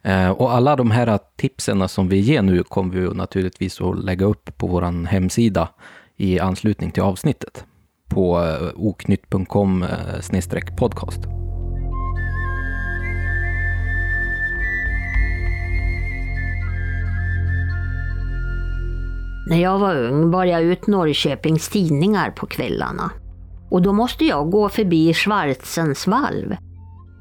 Eh, 0.03 0.31
och 0.31 0.53
alla 0.53 0.77
de 0.77 0.91
här 0.91 1.19
tipsen 1.37 1.89
som 1.89 2.09
vi 2.09 2.17
ger 2.17 2.43
nu 2.43 2.63
kommer 2.63 2.95
vi 2.95 3.15
naturligtvis 3.15 3.81
att 3.81 4.05
lägga 4.05 4.27
upp 4.27 4.59
på 4.59 4.67
vår 4.67 5.07
hemsida 5.07 5.69
i 6.17 6.41
anslutning 6.41 6.91
till 6.91 7.03
avsnittet 7.03 7.65
på 8.09 8.39
eh, 8.43 8.69
oknytt.com 8.75 9.83
eh, 9.83 10.77
podcast. 10.77 11.21
När 19.49 19.63
jag 19.63 19.79
var 19.79 19.97
ung 19.97 20.31
bar 20.31 20.45
jag 20.45 20.63
ut 20.63 20.87
Norrköpings 20.87 21.69
tidningar 21.69 22.31
på 22.31 22.47
kvällarna. 22.47 23.11
Och 23.71 23.83
då 23.83 23.93
måste 23.93 24.25
jag 24.25 24.51
gå 24.51 24.69
förbi 24.69 25.15
Schwarzens 25.15 26.07
valv. 26.07 26.57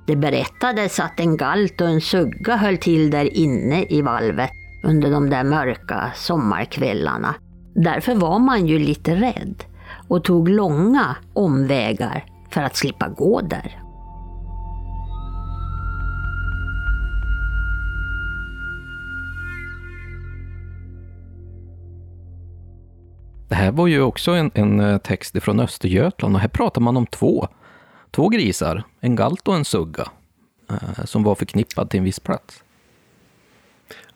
Det 0.07 0.15
berättades 0.15 0.99
att 0.99 1.19
en 1.19 1.37
galt 1.37 1.81
och 1.81 1.87
en 1.87 2.01
sugga 2.01 2.55
höll 2.55 2.77
till 2.77 3.09
där 3.09 3.37
inne 3.37 3.85
i 3.89 4.01
valvet 4.01 4.49
under 4.83 5.11
de 5.11 5.29
där 5.29 5.43
mörka 5.43 6.11
sommarkvällarna. 6.15 7.35
Därför 7.75 8.15
var 8.15 8.39
man 8.39 8.67
ju 8.67 8.79
lite 8.79 9.15
rädd 9.15 9.63
och 10.07 10.23
tog 10.23 10.49
långa 10.49 11.15
omvägar 11.33 12.25
för 12.49 12.61
att 12.61 12.75
slippa 12.75 13.07
gå 13.09 13.41
där. 13.41 13.81
Det 23.49 23.55
här 23.55 23.71
var 23.71 23.87
ju 23.87 24.01
också 24.01 24.31
en, 24.31 24.51
en 24.53 24.79
eh, 24.79 24.97
text 24.97 25.43
från 25.43 25.59
Östergötland 25.59 26.35
och 26.35 26.41
här 26.41 26.47
pratar 26.47 26.81
man 26.81 26.97
om 26.97 27.05
två, 27.05 27.47
två 28.11 28.29
grisar, 28.29 28.83
en 28.99 29.15
galt 29.15 29.47
och 29.47 29.55
en 29.55 29.65
sugga, 29.65 30.07
eh, 30.69 31.05
som 31.05 31.23
var 31.23 31.35
förknippad 31.35 31.89
till 31.89 31.97
en 31.97 32.03
viss 32.03 32.19
plats. 32.19 32.64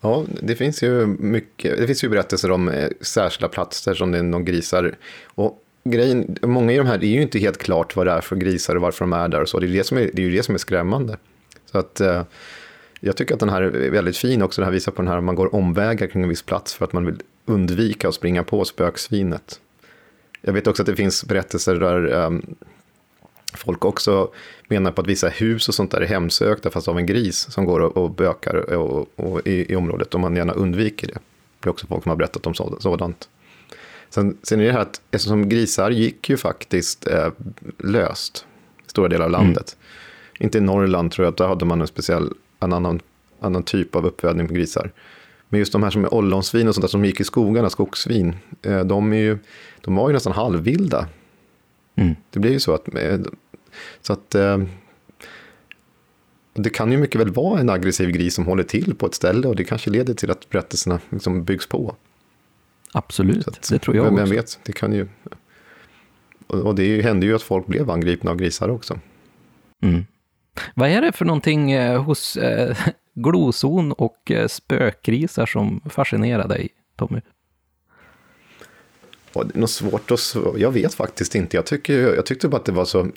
Ja, 0.01 0.25
det 0.41 0.55
finns 0.55 0.83
ju 0.83 1.05
mycket, 1.05 1.77
det 1.77 1.87
finns 1.87 2.03
ju 2.03 2.09
berättelser 2.09 2.51
om 2.51 2.69
eh, 2.69 2.89
särskilda 3.01 3.47
platser 3.47 3.93
som 3.93 4.11
det 4.11 4.17
är 4.17 4.23
någon 4.23 4.45
grisar. 4.45 4.95
Och 5.25 5.63
grejen, 5.83 6.37
många 6.41 6.73
i 6.73 6.77
de 6.77 6.87
här, 6.87 6.97
det 6.97 7.05
är 7.05 7.15
ju 7.15 7.21
inte 7.21 7.39
helt 7.39 7.57
klart 7.57 7.95
vad 7.95 8.07
det 8.07 8.11
är 8.11 8.21
för 8.21 8.35
grisar 8.35 8.75
och 8.75 8.81
varför 8.81 8.99
de 8.99 9.13
är 9.13 9.27
där 9.27 9.41
och 9.41 9.49
så. 9.49 9.59
Det 9.59 9.67
är, 9.67 9.73
det 9.73 9.83
som 9.83 9.97
är, 9.97 10.09
det 10.13 10.21
är 10.21 10.25
ju 10.25 10.35
det 10.35 10.43
som 10.43 10.55
är 10.55 10.59
skrämmande. 10.59 11.17
Så 11.71 11.77
att 11.77 12.01
eh, 12.01 12.23
jag 12.99 13.15
tycker 13.15 13.33
att 13.33 13.39
den 13.39 13.49
här 13.49 13.61
är 13.61 13.89
väldigt 13.89 14.17
fin 14.17 14.41
också. 14.41 14.61
Den 14.61 14.65
här 14.65 14.73
visar 14.73 14.91
på 14.91 15.01
den 15.01 15.11
här, 15.11 15.21
man 15.21 15.35
går 15.35 15.55
omvägar 15.55 16.07
kring 16.07 16.23
en 16.23 16.29
viss 16.29 16.43
plats 16.43 16.73
för 16.73 16.85
att 16.85 16.93
man 16.93 17.05
vill 17.05 17.15
undvika 17.45 18.07
att 18.07 18.15
springa 18.15 18.43
på 18.43 18.65
spöksvinet. 18.65 19.59
Jag 20.41 20.53
vet 20.53 20.67
också 20.67 20.81
att 20.81 20.87
det 20.87 20.95
finns 20.95 21.25
berättelser 21.25 21.75
där 21.75 22.05
um, 22.05 22.55
folk 23.53 23.85
också 23.85 24.29
menar 24.67 24.91
på 24.91 25.01
att 25.01 25.07
vissa 25.07 25.29
hus 25.29 25.67
och 25.67 25.75
sånt 25.75 25.91
där 25.91 26.01
är 26.01 26.07
hemsökta 26.07 26.69
fast 26.69 26.87
av 26.87 26.97
en 26.97 27.05
gris 27.05 27.51
som 27.51 27.65
går 27.65 27.79
och, 27.79 27.97
och 27.97 28.11
bökar 28.11 28.73
och, 28.73 29.07
och, 29.15 29.47
i, 29.47 29.71
i 29.71 29.75
området 29.75 30.13
och 30.13 30.19
man 30.19 30.35
gärna 30.35 30.53
undviker 30.53 31.07
det. 31.07 31.19
Det 31.59 31.67
är 31.67 31.69
också 31.69 31.87
folk 31.87 32.03
som 32.03 32.09
har 32.09 32.17
berättat 32.17 32.47
om 32.47 32.53
sådant. 32.79 33.29
Sen, 34.09 34.37
sen 34.43 34.59
är 34.59 34.65
det 34.65 34.71
här 34.71 34.79
att 34.79 35.01
eftersom 35.11 35.49
grisar 35.49 35.91
gick 35.91 36.29
ju 36.29 36.37
faktiskt 36.37 37.07
eh, 37.07 37.31
löst 37.77 38.45
i 38.87 38.89
stora 38.89 39.07
delar 39.07 39.25
av 39.25 39.33
mm. 39.33 39.43
landet. 39.43 39.77
Mm. 39.79 40.45
Inte 40.45 40.57
i 40.57 40.61
Norrland 40.61 41.11
tror 41.11 41.25
jag, 41.25 41.35
där 41.35 41.47
hade 41.47 41.65
man 41.65 41.81
en 41.81 41.87
speciell, 41.87 42.33
en 42.59 42.73
annan, 42.73 42.99
annan 43.39 43.63
typ 43.63 43.95
av 43.95 44.05
uppfödning 44.05 44.47
på 44.47 44.53
grisar. 44.53 44.91
Men 45.49 45.59
just 45.59 45.71
de 45.71 45.83
här 45.83 45.89
som 45.89 46.05
är 46.05 46.13
ollonsvin 46.13 46.67
och 46.67 46.75
sånt 46.75 46.83
där 46.83 46.89
som 46.89 47.05
gick 47.05 47.19
i 47.19 47.23
skogarna, 47.23 47.69
skogssvin, 47.69 48.35
eh, 48.61 48.79
de, 48.79 49.13
är 49.13 49.17
ju, 49.17 49.37
de 49.81 49.95
var 49.95 50.09
ju 50.09 50.13
nästan 50.13 50.33
halvvilda. 50.33 51.07
Mm. 51.99 52.15
Det 52.29 52.39
blir 52.39 52.51
ju 52.51 52.59
så 52.59 52.73
att, 52.73 52.95
eh, 52.95 53.19
så 54.01 54.13
att 54.13 54.35
eh, 54.35 54.57
det 56.53 56.69
kan 56.69 56.91
ju 56.91 56.97
mycket 56.97 57.21
väl 57.21 57.29
vara 57.29 57.59
en 57.59 57.69
aggressiv 57.69 58.11
gris 58.11 58.35
som 58.35 58.45
håller 58.45 58.63
till 58.63 58.95
på 58.95 59.05
ett 59.05 59.15
ställe 59.15 59.47
och 59.47 59.55
det 59.55 59.63
kanske 59.63 59.89
leder 59.89 60.13
till 60.13 60.31
att 60.31 60.49
berättelserna 60.49 60.99
liksom 61.09 61.43
byggs 61.43 61.67
på. 61.67 61.95
Absolut, 62.91 63.47
att, 63.47 63.69
det 63.69 63.79
tror 63.79 63.95
jag 63.95 64.03
vem, 64.03 64.13
också. 64.13 64.25
Vem 64.25 64.35
vet, 64.35 64.59
det 64.63 64.71
kan 64.71 64.93
ju... 64.93 65.07
Och 66.47 66.75
det 66.75 67.01
hände 67.01 67.25
ju 67.25 67.35
att 67.35 67.41
folk 67.41 67.67
blev 67.67 67.89
angripna 67.89 68.31
av 68.31 68.37
grisar 68.37 68.69
också. 68.69 68.99
Mm. 69.81 70.05
Vad 70.75 70.89
är 70.89 71.01
det 71.01 71.11
för 71.11 71.25
någonting 71.25 71.71
eh, 71.71 72.03
hos 72.03 72.37
eh, 72.37 72.77
gloson 73.13 73.91
och 73.91 74.31
spökgrisar 74.47 75.45
som 75.45 75.81
fascinerar 75.89 76.47
dig, 76.47 76.69
Tommy? 76.95 77.21
Det 79.43 79.55
är 79.55 79.59
nog 79.59 79.69
svårt 79.69 80.11
att... 80.11 80.35
Jag 80.57 80.71
vet 80.71 80.93
faktiskt 80.93 81.35
inte. 81.35 81.57
Jag, 81.57 81.65
tycker, 81.65 82.15
jag 82.15 82.25
tyckte 82.25 82.47
bara 82.47 82.57
att 82.57 82.65
det 82.65 82.71
var 82.71 82.85
så... 82.85 83.07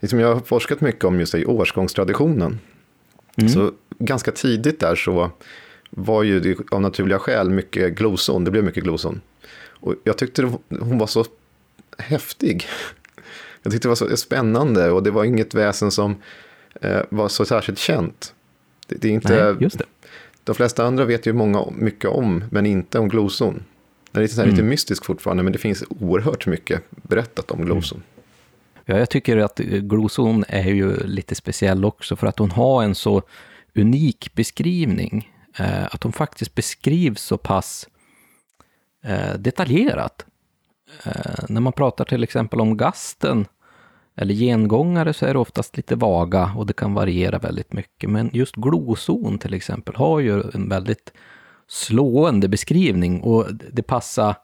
Liksom 0.00 0.20
jag 0.20 0.34
har 0.34 0.40
forskat 0.40 0.80
mycket 0.80 1.04
om 1.04 1.20
just 1.20 1.32
det, 1.32 1.46
årsgångstraditionen. 1.46 2.58
Mm. 3.36 3.48
Så 3.48 3.72
ganska 3.98 4.32
tidigt 4.32 4.80
där 4.80 4.94
så 4.94 5.30
var 5.90 6.22
ju 6.22 6.40
det 6.40 6.56
av 6.70 6.80
naturliga 6.80 7.18
skäl 7.18 7.50
mycket 7.50 7.94
gloson. 7.94 8.44
Det 8.44 8.50
blev 8.50 8.64
mycket 8.64 8.84
gloson. 8.84 9.20
Och 9.80 9.94
jag 10.04 10.18
tyckte 10.18 10.52
hon 10.68 10.98
var 10.98 11.06
så 11.06 11.24
häftig. 11.98 12.66
Jag 13.62 13.72
tyckte 13.72 13.88
det 13.88 13.90
var 13.90 13.96
så 13.96 14.16
spännande 14.16 14.90
och 14.90 15.02
det 15.02 15.10
var 15.10 15.24
inget 15.24 15.54
väsen 15.54 15.90
som 15.90 16.16
eh, 16.80 17.00
var 17.08 17.28
så 17.28 17.44
särskilt 17.44 17.78
känt. 17.78 18.34
Det, 18.86 18.94
det 18.94 19.08
är 19.08 19.12
inte... 19.12 19.44
Nej, 19.44 19.54
just 19.60 19.78
det. 19.78 19.84
De 20.44 20.54
flesta 20.54 20.84
andra 20.84 21.04
vet 21.04 21.26
ju 21.26 21.32
många 21.32 21.64
mycket 21.76 22.10
om, 22.10 22.44
men 22.50 22.66
inte 22.66 22.98
om 22.98 23.08
gloson. 23.08 23.62
Den 24.12 24.22
är 24.22 24.28
lite, 24.28 24.42
mm. 24.42 24.50
lite 24.50 24.62
mystisk 24.62 25.04
fortfarande, 25.04 25.42
men 25.42 25.52
det 25.52 25.58
finns 25.58 25.84
oerhört 25.88 26.46
mycket 26.46 26.82
berättat 26.90 27.50
om 27.50 27.64
gloson. 27.64 27.98
Mm. 27.98 28.24
Ja, 28.84 28.98
jag 28.98 29.10
tycker 29.10 29.36
att 29.36 29.58
gloson 29.58 30.44
är 30.48 30.70
ju 30.70 31.06
lite 31.06 31.34
speciell 31.34 31.84
också, 31.84 32.16
för 32.16 32.26
att 32.26 32.38
hon 32.38 32.50
har 32.50 32.82
en 32.82 32.94
så 32.94 33.22
unik 33.74 34.34
beskrivning. 34.34 35.32
Eh, 35.58 35.84
att 35.84 36.02
hon 36.02 36.12
faktiskt 36.12 36.54
beskrivs 36.54 37.22
så 37.22 37.38
pass 37.38 37.88
eh, 39.04 39.34
detaljerat. 39.38 40.26
Eh, 41.04 41.44
när 41.48 41.60
man 41.60 41.72
pratar 41.72 42.04
till 42.04 42.22
exempel 42.22 42.60
om 42.60 42.76
gasten 42.76 43.46
eller 44.16 44.34
gengångare 44.34 45.12
så 45.12 45.26
är 45.26 45.32
det 45.32 45.38
oftast 45.38 45.76
lite 45.76 45.96
vaga 45.96 46.52
och 46.56 46.66
det 46.66 46.72
kan 46.72 46.94
variera 46.94 47.38
väldigt 47.38 47.72
mycket. 47.72 48.10
Men 48.10 48.30
just 48.32 48.56
gloson 48.56 49.38
till 49.38 49.54
exempel 49.54 49.94
har 49.96 50.20
ju 50.20 50.42
en 50.54 50.68
väldigt 50.68 51.12
slående 51.68 52.48
beskrivning 52.48 53.20
och 53.20 53.46
det 53.72 53.82
passar 53.82 54.34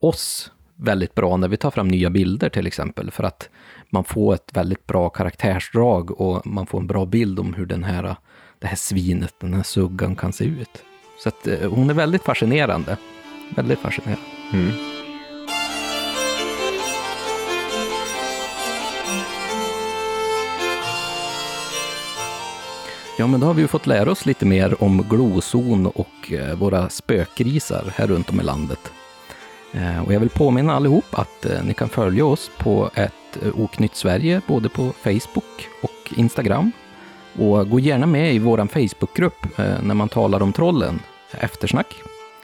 oss 0.00 0.52
väldigt 0.76 1.14
bra 1.14 1.36
när 1.36 1.48
vi 1.48 1.56
tar 1.56 1.70
fram 1.70 1.88
nya 1.88 2.10
bilder 2.10 2.48
till 2.48 2.66
exempel 2.66 3.10
för 3.10 3.24
att 3.24 3.48
man 3.90 4.04
får 4.04 4.34
ett 4.34 4.50
väldigt 4.52 4.86
bra 4.86 5.10
karaktärsdrag 5.10 6.20
och 6.20 6.46
man 6.46 6.66
får 6.66 6.80
en 6.80 6.86
bra 6.86 7.06
bild 7.06 7.38
om 7.38 7.54
hur 7.54 7.66
den 7.66 7.84
här, 7.84 8.16
det 8.58 8.66
här 8.66 8.76
svinet, 8.76 9.34
den 9.40 9.54
här 9.54 9.62
suggan 9.62 10.16
kan 10.16 10.32
se 10.32 10.44
ut. 10.44 10.84
Så 11.22 11.28
att 11.28 11.46
eh, 11.46 11.70
hon 11.70 11.90
är 11.90 11.94
väldigt 11.94 12.22
fascinerande. 12.22 12.96
Väldigt 13.56 13.78
fascinerande. 13.78 14.26
Mm. 14.52 15.01
Ja, 23.18 23.26
men 23.26 23.40
då 23.40 23.46
har 23.46 23.54
vi 23.54 23.62
ju 23.62 23.68
fått 23.68 23.86
lära 23.86 24.10
oss 24.10 24.26
lite 24.26 24.46
mer 24.46 24.82
om 24.82 25.04
glozon 25.10 25.86
och 25.86 26.32
eh, 26.32 26.54
våra 26.54 26.88
spökgrisar 26.88 27.92
här 27.96 28.06
runt 28.06 28.30
om 28.30 28.40
i 28.40 28.42
landet. 28.42 28.92
Eh, 29.72 30.04
och 30.04 30.12
jag 30.12 30.20
vill 30.20 30.28
påminna 30.28 30.74
allihop 30.74 31.04
att 31.10 31.46
eh, 31.46 31.64
ni 31.64 31.74
kan 31.74 31.88
följa 31.88 32.24
oss 32.24 32.50
på 32.58 32.90
ett 32.94 33.12
Oknytt 33.54 33.96
Sverige, 33.96 34.40
både 34.46 34.68
på 34.68 34.92
Facebook 35.02 35.68
och 35.82 36.12
Instagram. 36.16 36.72
Och 37.38 37.70
gå 37.70 37.80
gärna 37.80 38.06
med 38.06 38.34
i 38.34 38.38
vår 38.38 38.66
Facebookgrupp 38.66 39.58
när 39.82 39.94
man 39.94 40.08
talar 40.08 40.42
om 40.42 40.52
trollen, 40.52 41.00
Eftersnack, 41.30 41.94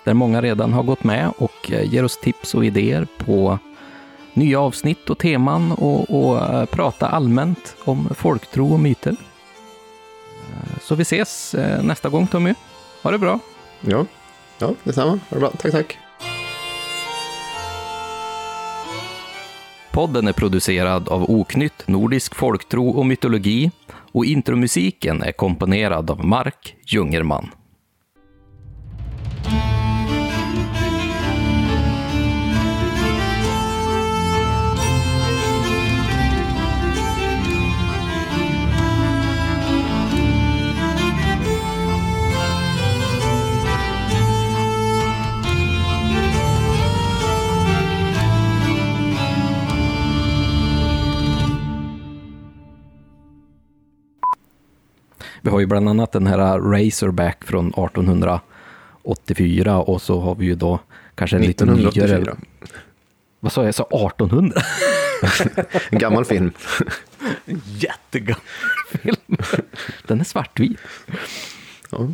där 0.05 0.15
många 0.15 0.43
redan 0.43 0.73
har 0.73 0.82
gått 0.82 1.05
med 1.05 1.32
och 1.39 1.70
ger 1.70 2.05
oss 2.05 2.20
tips 2.20 2.55
och 2.55 2.65
idéer 2.65 3.07
på 3.19 3.59
nya 4.32 4.61
avsnitt 4.61 5.11
och 5.11 5.19
teman 5.19 5.73
och, 5.73 6.11
och 6.11 6.70
prata 6.70 7.09
allmänt 7.09 7.77
om 7.85 8.09
folktro 8.15 8.73
och 8.73 8.81
myter. 8.81 9.16
Så 10.82 10.94
vi 10.94 11.02
ses 11.02 11.55
eh, 11.55 11.82
nästa 11.82 12.09
gång 12.09 12.26
Tommy. 12.26 12.55
Ha 13.02 13.10
det 13.10 13.18
bra. 13.18 13.39
Ja, 13.80 14.06
ja 14.59 14.74
detsamma. 14.85 15.10
Ha 15.10 15.18
det 15.30 15.39
bra. 15.39 15.51
Tack, 15.51 15.72
tack. 15.72 15.98
Podden 19.90 20.28
är 20.28 20.32
producerad 20.32 21.09
av 21.09 21.30
Oknytt, 21.30 21.89
Nordisk 21.89 22.35
folktro 22.35 22.89
och 22.89 23.06
mytologi 23.06 23.70
och 24.12 24.24
intromusiken 24.24 25.22
är 25.22 25.32
komponerad 25.32 26.10
av 26.10 26.24
Mark 26.24 26.76
Jungerman. 26.86 27.51
Vi 55.49 55.53
har 55.53 55.61
ju 55.61 55.66
bland 55.66 55.89
annat 55.89 56.12
den 56.12 56.27
här 56.27 56.59
Razorback 56.59 57.45
från 57.45 57.69
1884 57.69 59.79
och 59.79 60.03
så 60.03 60.20
har 60.20 60.35
vi 60.35 60.47
ju 60.47 60.55
då 60.55 60.81
kanske 61.15 61.37
en 61.37 61.43
lite 61.43 61.65
nyare... 61.65 62.37
Vad 63.41 63.53
sa 63.53 63.61
jag? 63.61 63.69
Jag 63.69 63.75
sa 63.75 63.85
1800? 63.85 64.62
en 65.91 65.99
gammal 65.99 66.25
film. 66.25 66.53
En 67.45 67.62
jättegammal 67.66 68.43
film. 68.91 69.37
Den 70.07 70.20
är 70.20 70.25
svartvit. 70.25 70.79
Ja. 71.91 72.09